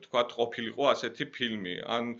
თქვა 0.07 0.22
ყოფილიყო 0.38 0.84
ასეთი 0.94 1.24
ფილმი, 1.34 1.76
ან 1.82 2.14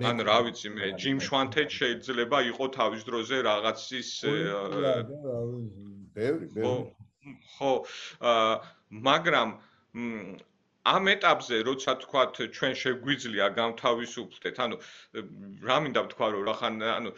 ან 0.00 0.24
რა 0.24 0.38
ვიცი 0.48 0.68
მე, 0.72 0.86
ჯიმ 0.96 1.18
შვანთეჯ 1.20 1.70
შეიძლება 1.78 2.38
იყო 2.48 2.64
თავის 2.76 3.02
დროზე 3.04 3.36
რაღაცის 3.44 4.10
ბევრი, 6.16 6.46
ბევრი. 6.56 6.86
ხო, 7.54 7.72
მაგრამ 9.08 9.48
ამ 10.90 11.08
ეტაპზე 11.14 11.56
როცა 11.66 11.92
თქვათ 12.02 12.38
ჩვენ 12.58 12.72
შეგვიძლია 12.82 13.46
გამთავისუფლდეთ, 13.58 14.56
ანუ 14.64 14.76
რა 15.68 15.76
მინდა 15.84 16.00
ვთქვა 16.06 16.26
რომ 16.34 16.42
რახან 16.50 16.74
ანუ 16.82 17.10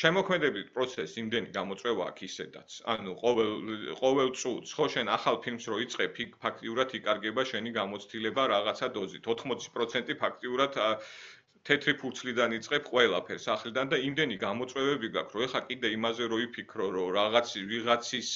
შემოქმედებით 0.00 0.72
პროცესი 0.74 1.16
იმდენი 1.22 1.48
გამოწვევა 1.54 2.02
აქვს 2.10 2.22
ისედაც. 2.28 2.70
ანუ 2.94 3.14
ყოველ 3.22 3.52
ყოველ 4.02 4.28
წუთს 4.40 4.74
ხო 4.78 4.86
შენ 4.94 5.06
ახალ 5.16 5.38
ფილმს 5.44 5.64
რო 5.70 5.78
იწყებ, 5.84 6.18
ფაქტიურად 6.44 6.94
იკარგება 6.98 7.42
შენი 7.52 7.70
გამოცდილება 7.78 8.42
რაღაცა 8.54 8.88
დოზით. 8.98 9.22
80% 9.34 10.18
ფაქტიურად 10.22 10.72
თეთრი 11.68 11.92
ფურცლიდან 12.00 12.54
იწყებ 12.58 12.88
ყველაფერს 12.92 13.46
ახლიდან 13.54 13.90
და 13.92 13.98
იმდენი 14.08 14.36
გამოწვევები 14.42 15.08
გაქვს, 15.16 15.36
რომ 15.36 15.44
ეხა 15.46 15.60
კიდე 15.68 15.90
იმაზე 15.96 16.28
რო 16.32 16.38
იფიქრო, 16.44 16.88
რომ 16.96 17.12
რაღაცი 17.16 17.60
ვიღაცის 17.70 18.30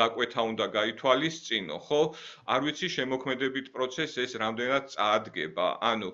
დაკვეთა 0.00 0.44
უნდა 0.50 0.66
გაითვალისწინო, 0.76 1.78
ხო? 1.88 2.00
არ 2.54 2.60
ვიცი 2.68 2.88
შემოქმედებით 2.96 3.72
პროცესს 3.74 4.22
ეს 4.26 4.38
რამდენად 4.44 4.84
წაადგება. 4.94 5.66
ანუ 5.90 6.12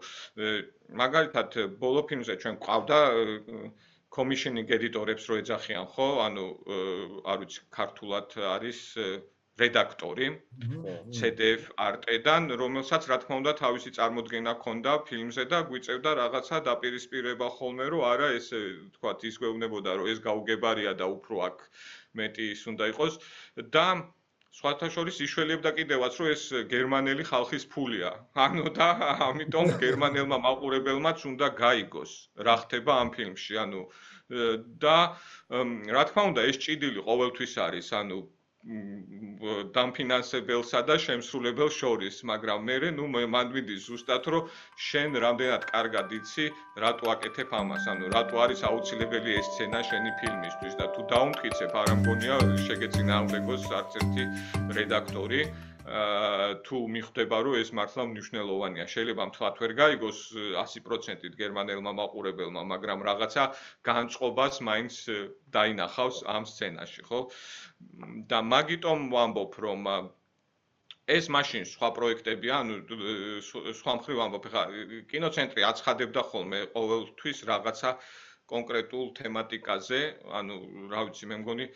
მაგალითად 1.02 1.58
ბოლო 1.84 2.06
ფილმზე 2.08 2.38
ჩვენ 2.44 2.56
ყავდა 2.64 3.00
კომიშენინგ 4.16 4.72
ედიტორებს 4.78 5.28
რო 5.28 5.36
ეძახიან, 5.42 5.86
ხო? 5.92 6.08
ანუ 6.28 6.46
არ 7.28 7.36
ვიცი 7.44 7.60
ქართულად 7.76 8.40
არის 8.56 8.80
რედაქტორი 9.60 10.28
CDF 11.16 11.66
Arte-დან, 11.86 12.48
რომელსაც 12.60 13.08
რა 13.10 13.18
თქმა 13.24 13.36
უნდა 13.42 13.52
თავისი 13.60 13.90
წარმოდგენა 13.98 14.54
ჰქონდა 14.56 14.92
ფილმზე 15.08 15.44
და 15.52 15.58
გვიწევდა 15.68 16.14
რაღაცა 16.20 16.60
დაპირისპირება 16.68 17.48
ხოლმე, 17.58 17.86
რომ 17.92 18.06
არა 18.12 18.28
ეს 18.38 18.48
თქვა 18.96 19.12
ის 19.28 19.36
გვეუბნებოდა, 19.42 19.90
რომ 20.00 20.08
ეს 20.14 20.24
გაუგებარია 20.24 20.96
და 20.96 21.06
უფრო 21.16 21.44
აქ 21.48 21.68
მეტი 22.22 22.48
ის 22.56 22.64
უნდა 22.72 22.84
იყოს 22.94 23.20
და 23.76 23.86
სხვათა 24.56 24.88
შორის 24.94 25.16
იშველებდა 25.24 25.70
კიდევაც, 25.76 26.12
რომ 26.20 26.28
ეს 26.32 26.42
გერმანელი 26.72 27.24
ხალხის 27.28 27.64
ფულია. 27.72 28.10
ანუ 28.46 28.72
და 28.76 28.88
ამიტომ 29.28 29.68
გერმანელმა 29.84 30.38
მაყურებელმაც 30.48 31.24
უნდა 31.28 31.48
გაიგოს 31.60 32.12
რა 32.48 32.56
ხდება 32.64 32.92
ამ 33.04 33.08
ფილმში. 33.16 33.54
ანუ 33.64 33.82
და 34.84 34.98
რა 35.96 36.02
თქმა 36.08 36.22
უნდა 36.32 36.44
ეს 36.52 36.56
ჭიდილი 36.64 37.00
ყოველთვის 37.08 37.52
არის, 37.68 37.88
ანუ 38.00 38.18
დამფინანსებელსა 38.62 40.80
და 40.86 40.96
შემსრულებელს 41.04 41.78
შორის, 41.82 42.18
მაგრამ 42.30 42.68
მე 42.68 42.76
ნუ 42.98 43.06
მან 43.34 43.48
ვიდი 43.54 43.76
ზუსტად 43.86 44.28
რომ 44.34 44.52
შენ 44.88 45.18
რამდენად 45.24 45.66
კარგად 45.72 46.14
იცი, 46.18 46.46
რატო 46.84 47.10
აკეთებ 47.14 47.50
ამას, 47.58 47.88
ანუ 47.90 48.12
რატო 48.14 48.36
არის 48.44 48.62
აუცილებელი 48.70 49.34
ეს 49.40 49.50
სცენა 49.50 49.82
შენი 49.90 50.10
ფილმისთვის 50.22 50.78
და 50.78 50.86
თუ 50.94 51.02
დაუმტკიცებ, 51.10 51.74
არ 51.82 51.92
ამგონია 51.96 52.38
შეგეცინააღმდეგოს 52.70 53.66
არც 53.82 53.92
ერთი 54.02 54.24
რედაქტორი. 54.78 55.40
თუ 55.82 56.76
მიხვდება 56.94 57.38
რომ 57.42 57.54
ეს 57.58 57.70
მართლა 57.74 58.02
მნიშვნელოვანია. 58.12 58.86
შეიძლება 58.94 59.22
მთლად 59.30 59.54
ვერ 59.62 59.72
გაიგოს 59.82 60.18
100%-ით 60.62 61.34
გერმანელმა 61.42 61.92
მაყურებელმა 61.98 62.62
მაგრამ 62.72 63.02
რაღაცა 63.08 63.44
განწყობას 63.90 64.62
მაინც 64.68 64.94
დაინახავს 65.50 66.22
ამ 66.36 66.46
სცენაში 66.46 67.02
ხო? 67.08 67.20
და 68.30 68.38
მაგიტომ 68.54 69.00
ვამბობ 69.10 69.52
რომ 69.66 69.80
ეს 71.10 71.26
მაშინ 71.34 71.64
სხვა 71.66 71.88
პროექტებია 71.98 72.58
ანუ 72.62 72.74
სხვა 73.74 73.92
მხრივ 73.98 74.16
ვამბობ 74.22 74.44
ხა 74.54 74.62
კინოცენტრი 75.10 75.66
აცხადებდა 75.66 76.22
ხოლმე 76.30 76.60
ყოველთვის 76.76 77.38
რაღაცა 77.50 77.90
კონკრეტულ 78.52 79.06
თემატიკაზე, 79.18 80.00
ანუ 80.40 80.58
რა 80.92 81.06
ვიცი, 81.08 81.30
მე 81.32 81.38
მგონი 81.42 81.68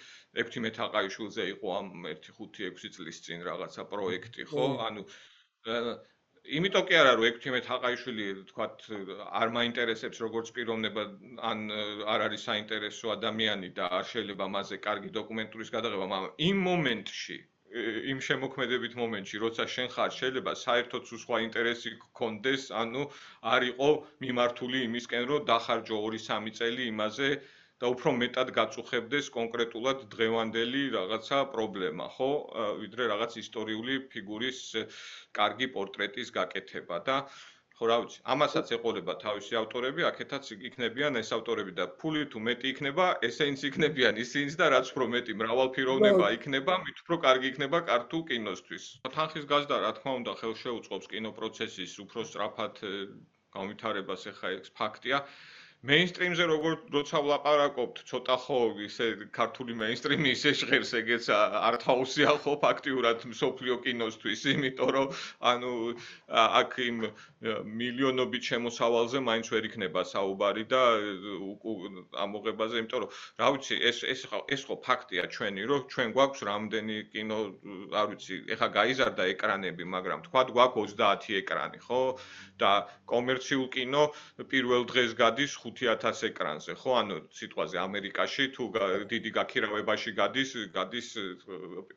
ექვთიმე 0.43 0.71
თაყაიშვილზე 0.81 1.49
იყო 1.55 1.73
ამ 1.79 1.89
1-5-6 2.13 2.93
წლის 2.99 3.23
წინ 3.27 3.49
რაღაცა 3.49 3.89
პროექტი, 3.95 4.49
ხო? 4.53 4.69
ანუ 4.89 5.07
იმიტომ 6.47 6.85
კი 6.89 6.95
არა 7.01 7.13
რომ 7.19 7.27
ექვთიმე 7.27 7.61
თაყაიშვილი 7.67 8.27
თქვათ 8.51 8.85
არ 9.41 9.53
მაინტერესებს 9.57 10.21
როგორც 10.25 10.53
პიროვნება 10.59 11.05
ან 11.51 11.65
არ 12.15 12.25
არის 12.27 12.45
საინტერესო 12.49 13.11
ადამიანი 13.17 13.71
და 13.79 13.89
არ 13.99 14.07
შეიძლება 14.13 14.47
მასზე 14.55 14.79
კარგი 14.87 15.11
დოკუმენტურის 15.19 15.73
გადაღება, 15.77 16.07
მაგრამ 16.13 16.33
იმ 16.51 16.63
მომენტში 16.69 17.39
იმ 18.13 18.21
შემოქმედებით 18.25 18.95
მომენტში, 18.99 19.39
როცა 19.43 19.65
შენ 19.75 19.89
ხარ, 19.95 20.11
შეიძლება 20.19 20.53
საერთოდ 20.63 21.09
სხვა 21.23 21.41
ინტერესი 21.47 21.91
გქონდეს, 22.03 22.71
ანუ 22.83 23.03
არ 23.53 23.67
იყო 23.73 23.89
მიმართული 24.25 24.83
იმისკენ, 24.89 25.25
რომ 25.31 25.47
დახარჯო 25.51 25.99
2-3 26.07 26.55
წელი 26.61 26.87
იმაზე 26.93 27.31
და 27.83 27.91
უფრო 27.93 28.13
მეტად 28.21 28.53
გაწუხებდეს 28.57 29.27
კონკრეტულად 29.35 30.07
დღევანდელი 30.15 30.83
რაღაცა 30.95 31.41
პრობლემა, 31.57 32.07
ხო? 32.17 32.31
ვიდრე 32.85 33.11
რაღაც 33.13 33.37
ისტორიული 33.43 33.99
ფიგურის 34.15 34.61
კარგი 35.37 35.69
პორტრეტის 35.77 36.33
გაკეთება 36.39 37.03
და 37.11 37.17
ხო 37.77 37.89
რა 37.89 37.97
ვიცი, 38.03 38.21
ამასაც 38.33 38.71
ეყოლება 38.73 39.15
თავისი 39.21 39.57
ავტორები, 39.61 40.05
აქეთაც 40.09 40.47
იქნებიან 40.69 41.21
ეს 41.21 41.33
ავტორები 41.37 41.75
და 41.77 41.85
ფული 42.01 42.23
თუ 42.33 42.41
მეტი 42.47 42.71
იქნება, 42.73 43.09
ესეც 43.29 43.65
იქნებიან 43.69 44.21
ისინიც 44.23 44.57
და 44.61 44.71
რაც 44.73 44.93
უფრო 44.95 45.09
მეტი 45.15 45.37
მრავალფეროვნება 45.41 46.31
იქნება, 46.39 46.79
მით 46.87 47.03
უფრო 47.05 47.19
კარგი 47.27 47.51
იქნება 47.53 47.83
კარტულ 47.91 48.23
კინოსთვის. 48.33 48.85
თანხის 49.19 49.45
გაზდა 49.53 49.77
რა 49.85 49.93
თქმა 50.01 50.13
უნდა 50.25 50.33
ხელშეუწყობს 50.41 51.11
კინოპროცესის 51.13 51.93
უფრო 52.07 52.25
სწრაფად 52.31 52.81
განვითარებას, 53.57 54.25
ეხა 54.33 54.49
ეს 54.57 54.73
ფაქტია. 54.81 55.21
მეინსტრიმზე 55.87 56.45
როგორ 56.51 56.73
როცა 56.95 57.21
ვლაპარაკობთ, 57.23 58.01
ცოტა 58.11 58.37
ხო 58.43 58.59
ისე 58.87 59.07
ქართული 59.37 59.75
მეინსტრიმი 59.79 60.33
ისე 60.35 60.51
ჟღერს 60.59 60.91
ეგეც 60.99 61.29
არტჰაუსია 61.31 62.33
ხო 62.43 62.55
ფაქტიურად 62.65 63.23
სოფლიო 63.41 63.77
კინოსთვის, 63.85 64.43
იმიტომ 64.55 64.91
რომ 64.97 65.07
ანუ 65.51 65.73
აქ 66.27 66.73
იმ 66.87 66.99
მილიონობით 67.83 68.43
შემოსავალზე 68.51 69.23
მაინც 69.29 69.47
ვერ 69.55 69.69
იქნება 69.71 70.03
საუბარი 70.11 70.65
და 70.75 70.83
ამოღებაზე, 72.25 72.83
იმიტომ 72.83 73.05
რომ 73.07 73.11
რა 73.43 73.49
ვიცი, 73.55 73.79
ეს 73.91 73.99
ეს 74.11 74.27
ეს 74.57 74.67
ხო 74.67 74.77
ფაქტია 74.89 75.31
ჩვენი, 75.31 75.63
რომ 75.71 75.87
ჩვენ 75.93 76.09
გვაქვს 76.19 76.41
რამდენი 76.51 76.97
კინო, 77.15 77.39
არ 77.95 78.07
ვიცი, 78.11 78.35
ეხა 78.59 78.69
გაიზარდა 78.79 79.23
ეკრანები, 79.37 79.85
მაგრამ 79.97 80.27
თქვა 80.27 80.43
გვაქვს 80.51 80.99
30 80.99 81.39
ეკრანი, 81.43 81.79
ხო? 81.87 82.03
და 82.61 82.89
კომერციულ 83.11 83.69
კინო 83.73 84.03
პირველ 84.51 84.87
დღეს 84.91 85.13
გადის 85.21 85.53
5000 85.81 86.27
ეკრანზე, 86.29 86.75
ხო? 86.81 86.93
ანუ 87.01 87.17
სიტყვაზე 87.39 87.77
ამერიკაში 87.83 88.45
თუ 88.57 88.65
დიდი 89.13 89.31
გაქირავებაში 89.39 90.11
გადის, 90.21 90.51
გადის 90.77 91.09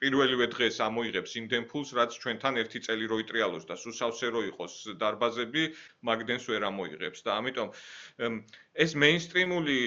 პირველივე 0.04 0.48
დღეს 0.56 0.80
ამოიღებს 0.88 1.36
იმდენ 1.42 1.68
ფულს, 1.72 1.94
რაც 2.00 2.18
ჩვენთან 2.24 2.62
ერთი 2.64 2.80
წელი 2.88 3.06
რო 3.12 3.18
იტრიალოს 3.24 3.66
და 3.70 3.76
სუსავსე 3.84 4.28
რო 4.36 4.42
იყოს 4.52 4.74
დარბაზები, 5.04 5.64
მაგდენს 6.12 6.50
ვერ 6.52 6.68
ამოიღებს 6.72 7.26
და 7.28 7.32
ამიტომ 7.40 7.70
ეს 8.84 8.94
მეინსტრიმული 9.04 9.78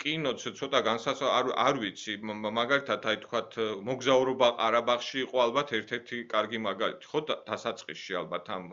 კინოც 0.00 0.44
ცოტა 0.60 0.80
განსაცვალ 0.88 1.30
არ 1.38 1.50
არ 1.64 1.80
ვიცი, 1.82 2.14
მაგალითად 2.58 3.08
აი 3.12 3.18
თქვათ 3.24 3.58
მოგზაურობა 3.88 4.48
ყარაბაღში 4.60 5.18
იყო 5.24 5.42
ალბათ 5.44 5.74
ერთ-ერთი 5.80 6.20
კარგი 6.32 6.62
მაგალითი, 6.66 7.10
ხო? 7.12 7.20
დასაწყისში 7.50 8.18
ალბათ 8.22 8.50
ამ 8.56 8.64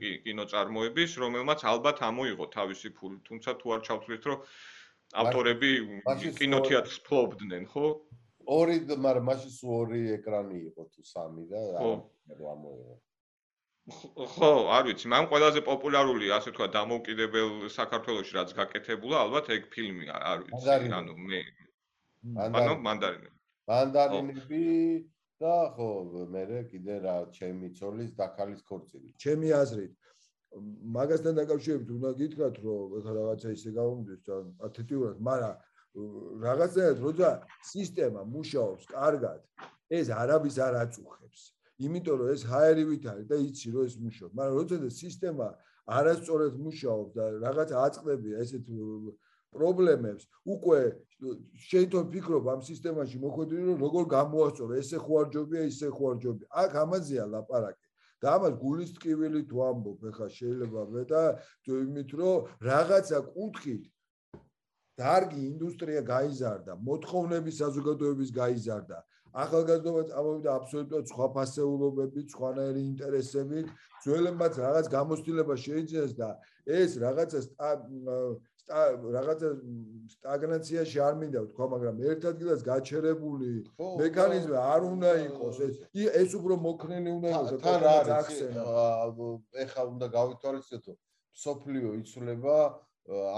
კინოწარმოების, 0.00 1.18
რომელმაც 1.24 1.66
ალბათ 1.74 2.04
ამოიღო 2.10 2.46
თავისი 2.56 2.94
ფული, 2.98 3.18
თუმცა 3.28 3.50
თუ 3.62 3.76
არ 3.76 3.80
ჩავთვლით, 3.90 4.30
რომ 4.30 4.38
ავტორები 5.22 5.70
კინოთეატრს 6.40 6.98
ფლობდნენ, 7.08 7.70
ხო? 7.74 7.86
ორი, 8.58 8.76
მაგრამ 9.06 9.24
მაშინ 9.30 9.50
სულ 9.58 9.74
ორი 9.82 10.00
ეკრანი 10.18 10.58
იყო 10.70 10.82
თუ 10.92 11.02
სამი 11.14 11.44
და 11.50 11.60
ამოიღო. 11.78 12.94
ხო, 13.90 14.50
არ 14.70 14.84
ვიცი, 14.86 15.06
მაგრამ 15.10 15.26
ყველაზე 15.32 15.60
პოპულარული, 15.66 16.26
ასე 16.30 16.50
თქვა, 16.54 16.66
დამოუკიდებელ 16.76 17.48
საქართველოსში 17.76 18.34
რაც 18.38 18.50
გაკეთებულა, 18.58 19.16
ალბათ 19.26 19.50
ეგ 19.56 19.62
ფილმი 19.74 20.06
არ 20.12 20.38
ვიცი, 20.46 20.92
ანუ 20.98 21.14
მე 21.18 21.40
ანუ 22.62 22.74
მანდარინები. 22.86 23.38
მანდარინები 23.72 24.62
და 25.42 25.56
ხო, 25.74 25.90
მე 26.30 26.62
კიდე 26.70 26.94
რა, 27.02 27.16
ჩემი 27.34 27.74
ცოლის 27.74 28.14
დაკალის 28.14 28.62
ქორწილი. 28.62 29.10
ჩემი 29.18 29.50
აზრით 29.50 29.92
მაგასთან 30.94 31.34
დაკავშირებით 31.40 31.88
უნდა 31.96 32.10
გითხრათ, 32.20 32.56
რომ 32.62 32.96
ეხლა 33.00 33.12
რაღაცა 33.18 33.48
ისე 33.56 33.70
გამომდის, 33.72 34.20
ათეთიურად, 34.68 35.16
მაგრამ 35.28 35.54
რაღაცაა, 36.44 36.92
როცა 37.02 37.30
სისტემა 37.72 38.20
მუშაობს 38.28 38.84
კარგად, 38.92 39.40
ეს 39.90 40.06
არავის 40.12 40.56
არ 40.60 40.74
აწუხებს. 40.84 41.40
იმიტომ 41.86 42.16
რომ 42.22 42.28
ეს 42.34 42.42
ჰაერივით 42.52 43.04
არის 43.12 43.26
და 43.32 43.36
იცი 43.48 43.68
რომ 43.74 43.82
ეს 43.88 43.94
მუშაობს. 44.04 44.34
მაგრამ 44.38 44.56
როდესაც 44.60 44.92
სისტემა 45.04 45.46
არასწორად 45.98 46.54
მუშაობს 46.64 47.10
და 47.16 47.24
რაღაც 47.44 47.70
აწყდებია 47.84 48.34
ესეთ 48.44 48.64
პრობლემებს, 49.52 50.22
უკვე 50.48 50.78
შეიძლება 51.68 52.04
ფიქრობ 52.12 52.44
ამ 52.52 52.60
სისტემაში 52.64 53.16
მოხვედრილი 53.24 53.64
რომ 53.70 53.78
როგორ 53.86 54.04
გამოასწორო, 54.16 54.72
ესე 54.80 54.98
ხო 55.04 55.14
არ 55.22 55.28
ჯობია, 55.34 55.62
ისე 55.72 55.88
ხო 55.92 56.04
არ 56.12 56.18
ჯობია. 56.24 56.46
აქ 56.62 56.72
ამაზეა 56.84 57.24
ლაპარაკი. 57.34 57.86
და 58.22 58.38
ამას 58.38 58.54
გულისტკივილით 58.62 59.50
ვამბობ, 59.50 59.98
ეხლა 60.08 60.26
შეიძლება 60.30 60.82
მე 60.94 61.02
და 61.10 61.22
იმით 61.66 62.10
რომ 62.14 62.36
რაღაცა 62.70 63.18
კუთხით 63.34 63.84
დარგი 64.94 65.40
ინდუსტრია 65.50 66.02
გაიზარდა, 66.06 66.72
მოთხოვნების 66.86 67.58
საზოგადოების 67.62 68.30
გაიზარდა. 68.30 68.98
ახალგაზრდობა 69.32 70.02
წამოვიდა 70.12 70.50
აბსოლუტურად 70.60 71.06
სხვა 71.12 71.26
ფასეულობებით, 71.36 72.26
სხვანაირი 72.36 72.82
ინტერესებით, 72.92 73.66
ძველებმაც 74.04 74.58
რაღაც 74.60 74.86
გამოცდილება 74.92 75.54
შეიძინეს 75.64 76.12
და 76.20 76.30
ეს 76.68 76.90
რაღაცა 77.00 77.38
რაღაცა 78.72 79.48
სტაგნაციაში 80.14 80.98
არ 81.02 81.14
მინდა 81.20 81.40
ვთქვა, 81.44 81.66
მაგრამ 81.74 81.96
ერთ 82.12 82.22
ადგილას 82.30 82.60
გაჩერებული 82.62 83.50
მექანიზმი 84.02 84.56
არ 84.62 84.82
უნდა 84.92 85.10
იყოს 85.26 85.56
ეს. 85.66 85.74
ეს 86.22 86.30
უფრო 86.38 86.54
მოქნილი 86.68 87.10
უნდა 87.18 87.28
იყოს 87.32 87.48
და 87.52 87.58
თან 87.64 87.82
არის 87.90 88.38
ეხა 89.66 89.82
უნდა 89.92 90.06
გავითვალისწინოთ 90.16 90.98
სოფლიო 91.42 91.88
იცვლება 92.02 92.56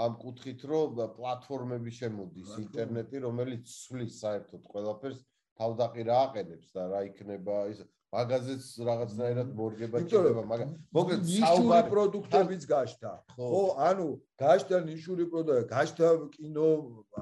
ამ 0.05 0.13
კუთხით 0.21 0.61
რომ 0.69 0.99
პლატფორმები 1.17 1.91
შემოდის 1.99 2.49
ინტერნეტი 2.61 3.17
რომელიც 3.25 3.63
ცვლის 3.65 4.13
საერთოდ 4.21 4.61
ყველაფერს 4.71 5.19
თავდაყირა 5.59 6.15
აყენებს 6.25 6.67
და 6.75 6.83
რა 6.91 7.01
იქნება 7.09 7.57
ის 7.71 7.79
მაგაზეც 8.15 8.65
რაღაცნაირად 8.87 9.49
მორგება 9.59 10.01
ჭირდება, 10.07 10.43
მაგრამ 10.51 10.69
მოკლედ 10.95 11.21
საუბარი 11.31 11.89
პროდუქტებიც 11.91 12.63
გაშთა. 12.71 13.11
ხო, 13.35 13.63
ანუ 13.87 14.07
გაშთა 14.39 14.77
ნიშური 14.89 15.25
პროდუქტი, 15.31 15.67
გაშთა 15.73 16.09
კინო 16.35 16.69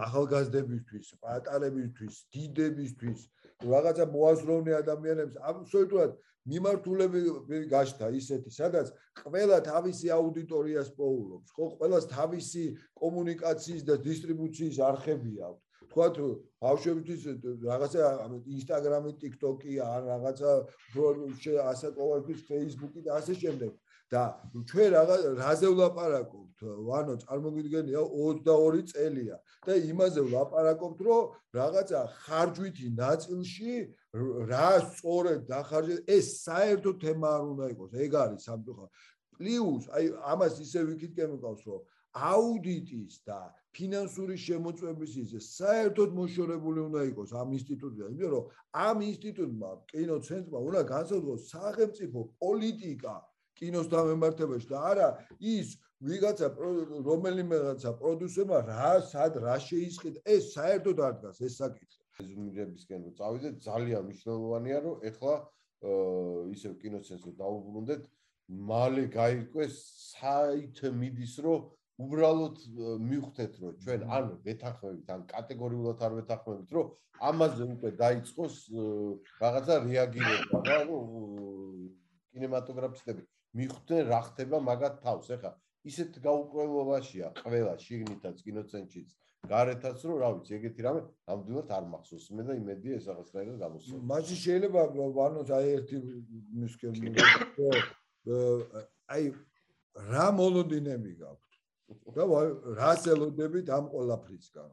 ახალგაზრდებისთვის, 0.06 1.08
პატარებისთვის, 1.24 2.16
დიდებისთვის, 2.36 3.20
რაღაცა 3.74 4.06
მოაზროვნე 4.14 4.72
ადამიანებს 4.84 5.36
აბსოლუტურად 5.50 6.12
მიმართულები 6.44 7.20
გაშთა 7.72 8.08
ისეთი, 8.20 8.50
სადაც 8.52 8.88
ყველა 9.24 9.58
თავისი 9.64 10.08
აუდიტორიას 10.18 10.90
პოულობს, 11.00 11.48
ხო, 11.56 11.66
ყველას 11.80 12.06
თავისი 12.12 12.64
კომუნიკაციის 13.00 13.84
და 13.88 13.96
დისტრიბუციის 14.04 14.78
არხები 14.90 15.34
აქვს. 15.48 15.63
თქვა 15.94 16.08
თუ 16.18 16.28
ბავშვებისთვის 16.66 17.24
რაღაცა 17.70 18.12
ინსტაგრამი, 18.58 19.12
ტიკტოკი 19.22 19.74
ან 19.86 20.02
რაღაცა 20.10 20.52
ასე 21.70 21.88
ყოველთვის 21.98 22.40
ფეისბუქი 22.50 23.02
და 23.06 23.12
ასე 23.22 23.34
შემდეგ. 23.38 23.72
და 24.14 24.24
ჩვენ 24.70 24.90
რაღა 24.94 25.16
რაზე 25.42 25.68
ვლაპარაკობთ? 25.74 26.58
ვანო 26.88 27.14
წარმოგიდგენია 27.24 28.02
22 28.14 28.84
წელია 28.92 29.38
და 29.66 29.74
იმაზე 29.90 30.22
ვლაპარაკობთ 30.28 31.00
რომ 31.08 31.24
რაღაცა 31.58 32.02
ხარჯვითი 32.26 32.88
ნაწილში 33.00 33.74
რა 34.52 34.70
სწორედ 34.92 35.40
დახარჯეთ 35.50 36.00
ეს 36.18 36.26
საერთო 36.46 36.92
თემა 37.02 37.28
არ 37.38 37.44
უნდა 37.54 37.66
იყოს. 37.74 37.92
ეგ 38.06 38.12
არის 38.24 38.42
სამწუხაროდ. 38.48 38.92
პლუს 39.34 39.84
აი 39.98 40.06
ამას 40.32 40.54
ისე 40.62 40.80
ვიქით 40.90 41.18
მეკავს 41.34 41.62
რომ 41.68 41.82
აუდიტის 42.14 43.16
და 43.26 43.40
ფინანსური 43.74 44.38
შემოწმების 44.38 45.14
ის 45.24 45.32
საერთოდ 45.58 46.14
მოშორებული 46.14 46.80
უნდა 46.88 47.02
იყოს 47.10 47.32
ამ 47.42 47.54
ინსტიტუტიდან, 47.58 48.10
იმიტომ 48.14 48.34
რომ 48.34 48.46
ამ 48.88 48.98
ინსტიტუტმა 49.10 49.72
კინოცენტრმა 49.94 50.60
უნდა 50.68 50.82
განსაზღვროს 50.94 51.48
სახელმწიფო 51.54 52.20
პოლიტიკა 52.44 53.16
კინოს 53.58 53.88
დამემართებაში 53.90 54.68
და 54.70 54.78
არა 54.92 55.08
ის 55.40 55.74
ვიღაცა 56.04 56.48
რომელიმეღაცა 57.10 57.92
პროდიუსერმა 58.02 58.60
რა 58.70 58.94
სად 59.10 59.38
რა 59.46 59.58
შეისყიდა 59.68 60.20
ეს 60.36 60.54
საერთოდ 60.54 60.98
არ 61.08 61.14
დგას 61.20 61.38
ეს 61.48 61.54
საკითხი. 61.62 62.00
ზუმირებისკენ 62.30 63.00
რომ 63.06 63.14
წავიდეთ 63.20 63.56
ძალიან 63.68 64.02
მნიშვნელოვანია 64.10 64.80
რომ 64.86 64.96
ეხლა 65.10 65.36
ისევ 66.56 66.74
კინოცენტრს 66.82 67.38
დაუბრუნდეთ 67.42 68.04
მალე 68.70 69.06
გაიკვეს 69.18 69.76
საით 70.14 70.78
მიდის 71.00 71.36
რომ 71.46 71.64
უბრალოდ 72.02 72.58
მივხვდეთ 73.06 73.54
რომ 73.62 73.74
ჩვენ 73.84 74.02
ან 74.18 74.30
ვეთანხმებით 74.46 75.10
ან 75.14 75.26
კატეგორიულად 75.30 76.00
არ 76.06 76.14
ვეთანხმებით 76.20 76.70
რომ 76.74 76.88
ამაზე 77.30 77.64
უკვე 77.74 77.90
დაიწყოს 78.02 78.56
რაღაცა 79.44 79.76
რეაგირება 79.86 80.58
რა 80.70 80.80
კინემატოგრაფისტები 82.34 83.22
მივხვდნენ 83.62 84.04
რა 84.10 84.20
ხდება 84.28 84.58
მაგათ 84.70 84.96
თავს. 85.06 85.28
ეხა 85.38 85.52
ისეთ 85.92 86.18
გაუკველვაშია 86.26 87.28
ყველა 87.44 87.74
შიგნითაც 87.86 88.38
კინოცენტრიც 88.48 89.10
გარეთაც 89.54 90.00
რომ 90.10 90.18
რა 90.24 90.30
ვიცი 90.34 90.52
ეგეთი 90.58 90.82
რამე 90.88 91.02
ნამდვილად 91.30 91.70
არ 91.78 91.86
მახსოვს. 91.94 92.26
მე 92.34 92.44
და 92.48 92.54
იმედია 92.58 92.94
ეს 92.98 93.06
რაღაც 93.12 93.30
რაიმე 93.38 93.56
გამოსულა 93.64 94.00
მაგის 94.12 94.40
შეიძლება 94.46 94.82
ვანოს 95.20 95.50
აი 95.58 95.68
ერთი 95.78 95.98
მისკენ 96.64 96.94
აი 99.14 99.24
რა 100.14 100.28
მოლოდინები 100.40 101.12
გაქვს 101.22 101.53
და 102.18 102.28
რას 102.80 103.08
ელოდებით 103.16 103.72
ამ 103.78 103.90
ყოლაფრისგან? 103.94 104.70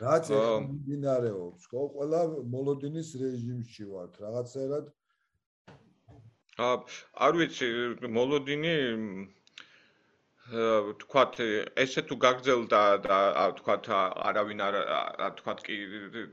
რაც 0.00 0.30
მიმდინარეობს, 0.34 1.68
ხო, 1.70 1.82
ყველა 1.94 2.20
მოლოდინის 2.54 3.14
რეჟიმში 3.22 3.84
ვართ, 3.92 4.20
რაღაცერად 4.26 4.90
აა 6.64 6.74
არ 7.26 7.38
ვიცი, 7.40 7.68
მოლოდინი 8.18 8.74
თქვათ 11.02 11.38
ესე 11.82 12.02
თუ 12.08 12.16
გაგზელდა 12.22 12.80
და 13.04 13.18
თქვათ 13.60 13.86
არავინ 14.28 14.60
არ 14.66 14.76
თქვათ 15.38 15.62
კი 15.68 15.76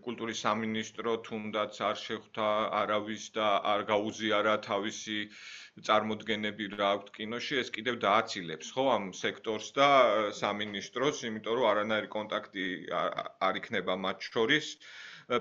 კულტურის 0.07 0.41
სამინისტრო 0.45 1.13
თუნდაც 1.27 1.79
არ 1.89 1.95
შეხვდა 2.01 2.47
არავის 2.81 3.29
და 3.37 3.47
არ 3.73 3.85
გაუზიარა 3.93 4.57
თავისი 4.67 5.17
წარმოდგენები 5.87 6.65
რა 6.71 6.87
აქვს 6.95 7.13
კინოში 7.17 7.59
ეს 7.59 7.69
კიდევ 7.75 7.99
დააცილებს 8.05 8.71
ხო 8.77 8.83
ამ 8.95 9.05
სექტორს 9.19 9.69
და 9.77 9.87
სამინისტროს 10.39 11.21
იმიტომ 11.29 11.55
რომ 11.59 11.67
არანაირი 11.69 12.09
კონტაქტი 12.15 12.65
არ 13.49 13.59
იქნება 13.61 13.95
მათ 14.05 14.27
შორის. 14.33 14.67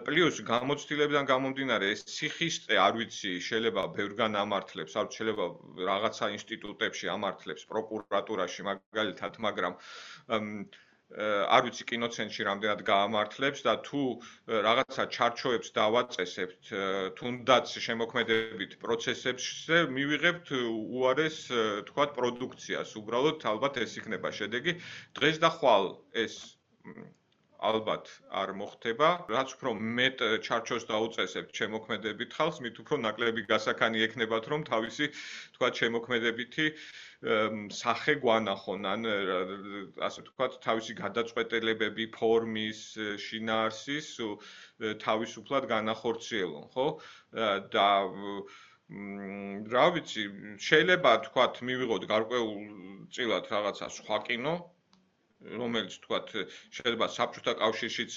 პლუს 0.06 0.36
გამოცდილებიდან 0.48 1.26
გამომდინარე 1.32 1.86
ეს 1.94 2.04
ციხისტე 2.14 2.78
არ 2.84 2.98
ვიცი 3.00 3.32
შეიძლება 3.46 3.86
ბევრგან 3.96 4.38
ამართლებს 4.42 4.94
არ 5.02 5.08
შეიძლება 5.16 5.46
რაღაცა 5.88 6.28
ინსტიტუტებში 6.36 7.10
ამართლებს 7.16 7.66
პროკურატურაში 7.72 8.68
მაგალითად 8.70 9.40
მაგრამ 9.48 9.80
არ 11.18 11.62
ვიცი 11.66 11.84
კინოცენტრში 11.90 12.46
რამდენად 12.46 12.82
გაამართლებს 12.86 13.64
და 13.66 13.74
თუ 13.86 14.02
რაღაცა 14.66 15.04
ჩარჩოებს 15.16 15.72
დავაწესებთ 15.74 16.70
თუნდაც 17.18 17.66
შემოქმედებით 17.86 18.78
პროცესებზე 18.84 19.76
მივიღებთ 19.96 20.54
უარეს 21.00 21.38
თქვათ 21.90 22.10
პროდუქციას. 22.14 22.94
უბრალოდ 23.02 23.42
ალბათ 23.52 23.82
ეს 23.82 23.98
იქნება 23.98 24.30
შედეგი. 24.30 24.78
დღეს 25.18 25.42
და 25.42 25.50
ხვალ 25.50 25.98
ეს 26.14 26.34
ალბათ 27.60 28.08
არ 28.40 28.52
მოხდება. 28.60 29.08
რაც 29.32 29.52
უფრო 29.56 29.70
მეტ 29.98 30.22
ჩარჩოს 30.46 30.84
დაუწესებთ 30.90 31.52
შემოქმედებით 31.60 32.30
ხალხს, 32.38 32.60
მით 32.64 32.80
უფრო 32.82 32.96
ნაკლები 33.04 33.44
გასახანი 33.50 34.04
ექნებათ, 34.06 34.48
რომ 34.52 34.64
თავისი 34.70 35.10
თქვა 35.56 35.68
შემოქმედებითი 35.80 36.66
სახე 37.80 38.14
გვანახონ, 38.24 38.88
ან 38.94 39.00
ასე 40.08 40.24
თქვა, 40.30 40.46
თავისი 40.64 40.96
გადაწყვეტილებები 41.02 42.08
ფორმის, 42.16 42.80
შინაარსის 43.26 44.08
თავისუფლად 45.04 45.68
განახორციელონ, 45.74 46.66
ხო? 46.72 46.88
და 47.76 47.88
რა 49.76 49.86
ვიცი, 49.94 50.22
შეიძლება 50.66 51.12
თქვა, 51.28 51.44
მივიღოთ 51.68 52.02
გარკვეულ 52.10 52.54
წილად 53.14 53.52
რაღაცა 53.52 53.86
სხვა 54.00 54.18
კინო, 54.26 54.54
რომელიც 55.40 55.94
თქვათ 56.04 56.32
შეიძლება 56.76 57.06
საბჭოთა 57.16 57.52
კავშირშიც 57.60 58.14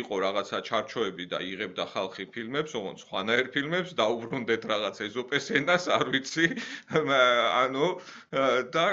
იყო 0.00 0.14
რაღაცა 0.24 0.58
ჩარჩოები 0.68 1.24
და 1.32 1.38
იღებდა 1.44 1.84
ხალხი 1.92 2.24
ფილმებს, 2.32 2.72
ოღონდ 2.78 3.02
სხვანაირ 3.04 3.50
ფილმებს 3.52 3.92
და 3.98 4.06
უბრუნდეთ 4.16 4.62
რაღაც 4.72 4.96
ეზოპეს 5.08 5.50
ენას, 5.60 5.88
არ 5.92 6.06
ვიცი. 6.14 6.46
ანუ 6.88 7.86
და 8.72 8.86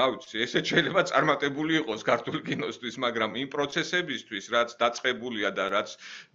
რა 0.00 0.06
ვიცი, 0.16 0.36
ესე 0.46 0.64
შეიძლება 0.70 1.04
წარმატებული 1.12 1.76
იყოს 1.84 2.00
ქართულ 2.10 2.40
კინოსთვის, 2.48 2.96
მაგრამ 3.04 3.36
იმ 3.44 3.48
პროცესებისთვის, 3.52 4.44
რაც 4.56 4.76
დაწყებულია 4.80 5.52
და 5.60 5.68
რაც 5.76 5.88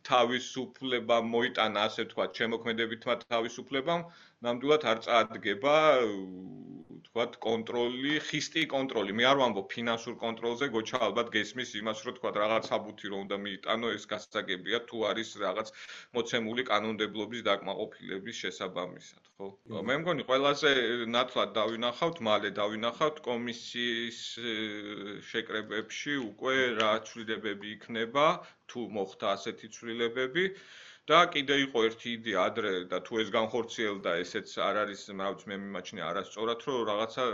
თავისუფლება 0.05 1.17
მოიტანა, 1.25 1.89
ასე 1.89 2.05
ვთქვათ, 2.05 2.31
შემოქმედებითმა 2.37 3.13
თავისუფლებამ, 3.25 4.01
ნამდვილად 4.43 4.83
არ 4.91 4.99
წაადგება 5.07 5.75
თქვათ 7.15 7.35
კონტროლი, 7.43 8.13
ხისტი 8.27 8.61
კონტროლი. 8.71 9.13
მე 9.15 9.25
არ 9.29 9.37
ვამბობ 9.39 9.67
ფინანსურ 9.73 10.15
კონტროლზე, 10.19 10.67
გოჩა 10.75 10.99
ალბათ 11.05 11.29
გესმის 11.35 11.69
იმას, 11.79 12.01
რომ 12.07 12.15
თქვათ 12.17 12.39
რაღაც 12.43 12.67
საბუთი 12.71 13.11
რომ 13.13 13.21
უნდა 13.25 13.37
მიიტანო, 13.45 13.91
ეს 13.95 14.03
გასაგებია 14.11 14.79
თუ 14.89 14.97
არის 15.09 15.29
რაღაც 15.43 15.71
მოცემული 16.17 16.65
კანონმდებლობის 16.71 17.45
დაკმაყოფილების 17.47 18.41
შესაბამისად, 18.43 19.23
ხო? 19.39 19.47
მე 19.87 19.95
მგონი 20.03 20.27
ყველაზე 20.27 20.71
ნათლად 21.15 21.55
დავინახავთ, 21.59 22.17
მალე 22.27 22.51
დავინახავთ 22.59 23.17
კომისიის 23.29 24.19
შეკრებებში 25.31 26.19
უკვე 26.29 26.55
რა 26.83 26.91
ცვლილებები 27.07 27.67
იქნება, 27.79 28.25
თუ 28.67 28.89
მოხდა 28.99 29.25
ასეთი 29.39 29.71
ცვლილებები. 29.77 30.45
და 31.05 31.19
კიდე 31.29 31.55
იყო 31.69 31.81
ერთი 31.85 32.11
იდეა 32.17 32.43
ადრე 32.49 32.69
და 32.89 32.97
თუ 33.05 33.19
ეს 33.21 33.27
განხორციელდა, 33.33 34.11
ესეც 34.25 34.49
არ 34.67 34.77
არის, 34.83 35.01
რაღაც 35.13 35.41
მე 35.49 35.55
მიმაჩნია 35.65 36.05
არასწორად, 36.11 36.63
რომ 36.65 36.79
რაღაცა 36.89 37.25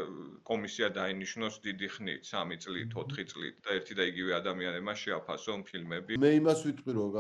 კომისია 0.50 0.90
დაინიშნოს 0.98 1.56
დიდი 1.68 1.88
ხნით, 1.96 2.22
3 2.28 2.58
წლით, 2.66 2.90
4 2.96 3.28
წლით 3.32 3.56
და 3.64 3.70
ერთი 3.80 3.94
და 3.96 4.04
იგივე 4.12 4.32
ადამიანებმა 4.42 4.96
შეაფასონ 5.04 5.64
ფილმები. 5.72 6.20
მე 6.20 6.32
იმას 6.42 6.60
ვიტყვი, 6.68 6.92
რომ 7.00 7.16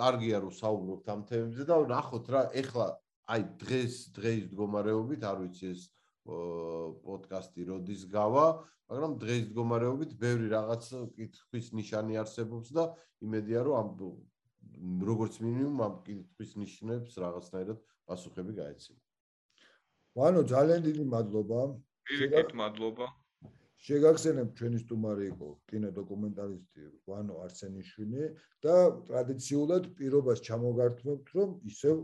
კარგია 0.00 0.36
რომ 0.40 0.52
საუბრობთ 0.56 1.06
ამ 1.16 1.20
თემებზე 1.28 1.68
და 1.68 1.76
ნახოთ 1.92 2.26
რა, 2.32 2.42
ეხლა 2.62 2.86
აი 3.36 3.42
დღეს 3.60 3.94
დღეს 4.16 4.40
მდგომარეობით 4.48 5.22
არ 5.26 5.36
ვიცი 5.44 5.66
ეს 5.76 5.82
პოდკასტი 6.24 7.62
როდის 7.68 8.02
გავა, 8.08 8.46
მაგრამ 8.88 9.12
დღეს 9.20 9.42
მდგომარეობით 9.50 10.12
ბევრი 10.16 10.48
რაღაც 10.56 10.84
კითხვის 11.18 11.66
ნიშანი 11.76 12.18
არსებობს 12.22 12.72
და 12.72 12.84
იმედია 13.26 13.60
რომ 13.66 13.76
ამ 13.82 13.88
როგორც 15.10 15.38
მინიმუმ 15.44 15.82
ამ 15.86 15.94
კითხვის 16.06 16.50
ნიშნებს 16.62 17.18
რაღაცნაირად 17.24 17.78
პასუხები 18.08 18.52
გაეცემა. 18.60 19.00
ვანო 20.16 20.42
ძალიან 20.52 20.80
დიდი 20.88 21.04
მადლობა. 21.14 21.60
დიდი 22.10 22.56
მადლობა. 22.60 23.06
შეგახსენებ 23.86 24.48
ჩვენი 24.58 24.78
სტუმარი 24.82 25.24
იყო 25.30 25.48
კინოდოკუმენტალისტი 25.70 26.84
ვანო 27.10 27.34
არსენიშვილი 27.46 28.22
და 28.66 28.76
ტრადიციულად 29.08 29.84
პირობას 29.98 30.42
ჩამოგართმევთ 30.48 31.26
რომ 31.36 31.52
ისევ 31.70 31.96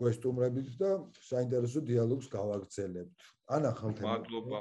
გვესტუმრებით 0.00 0.68
და 0.82 0.90
საინტერესო 1.30 1.80
დიალოგს 1.90 2.28
გავაგრძელებთ. 2.36 3.16
ანა 3.56 3.70
ხალხი 3.80 4.04
მადლობა. 4.04 4.60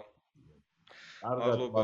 მადლობა. 1.23 1.83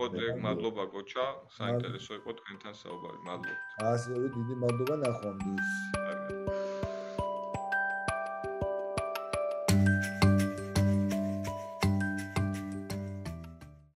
გოდე 0.00 0.26
მადლობა. 0.44 0.84
გოჩა. 0.94 1.26
საინტერესო 1.58 2.12
იყო 2.20 2.30
თქვენთან 2.38 2.74
საუბარი 2.82 3.20
მადლობა. 3.28 3.60
ასევე 3.94 4.26
დიდი 4.38 4.54
მადლობა 4.64 4.94
ნახვამდის 5.04 6.03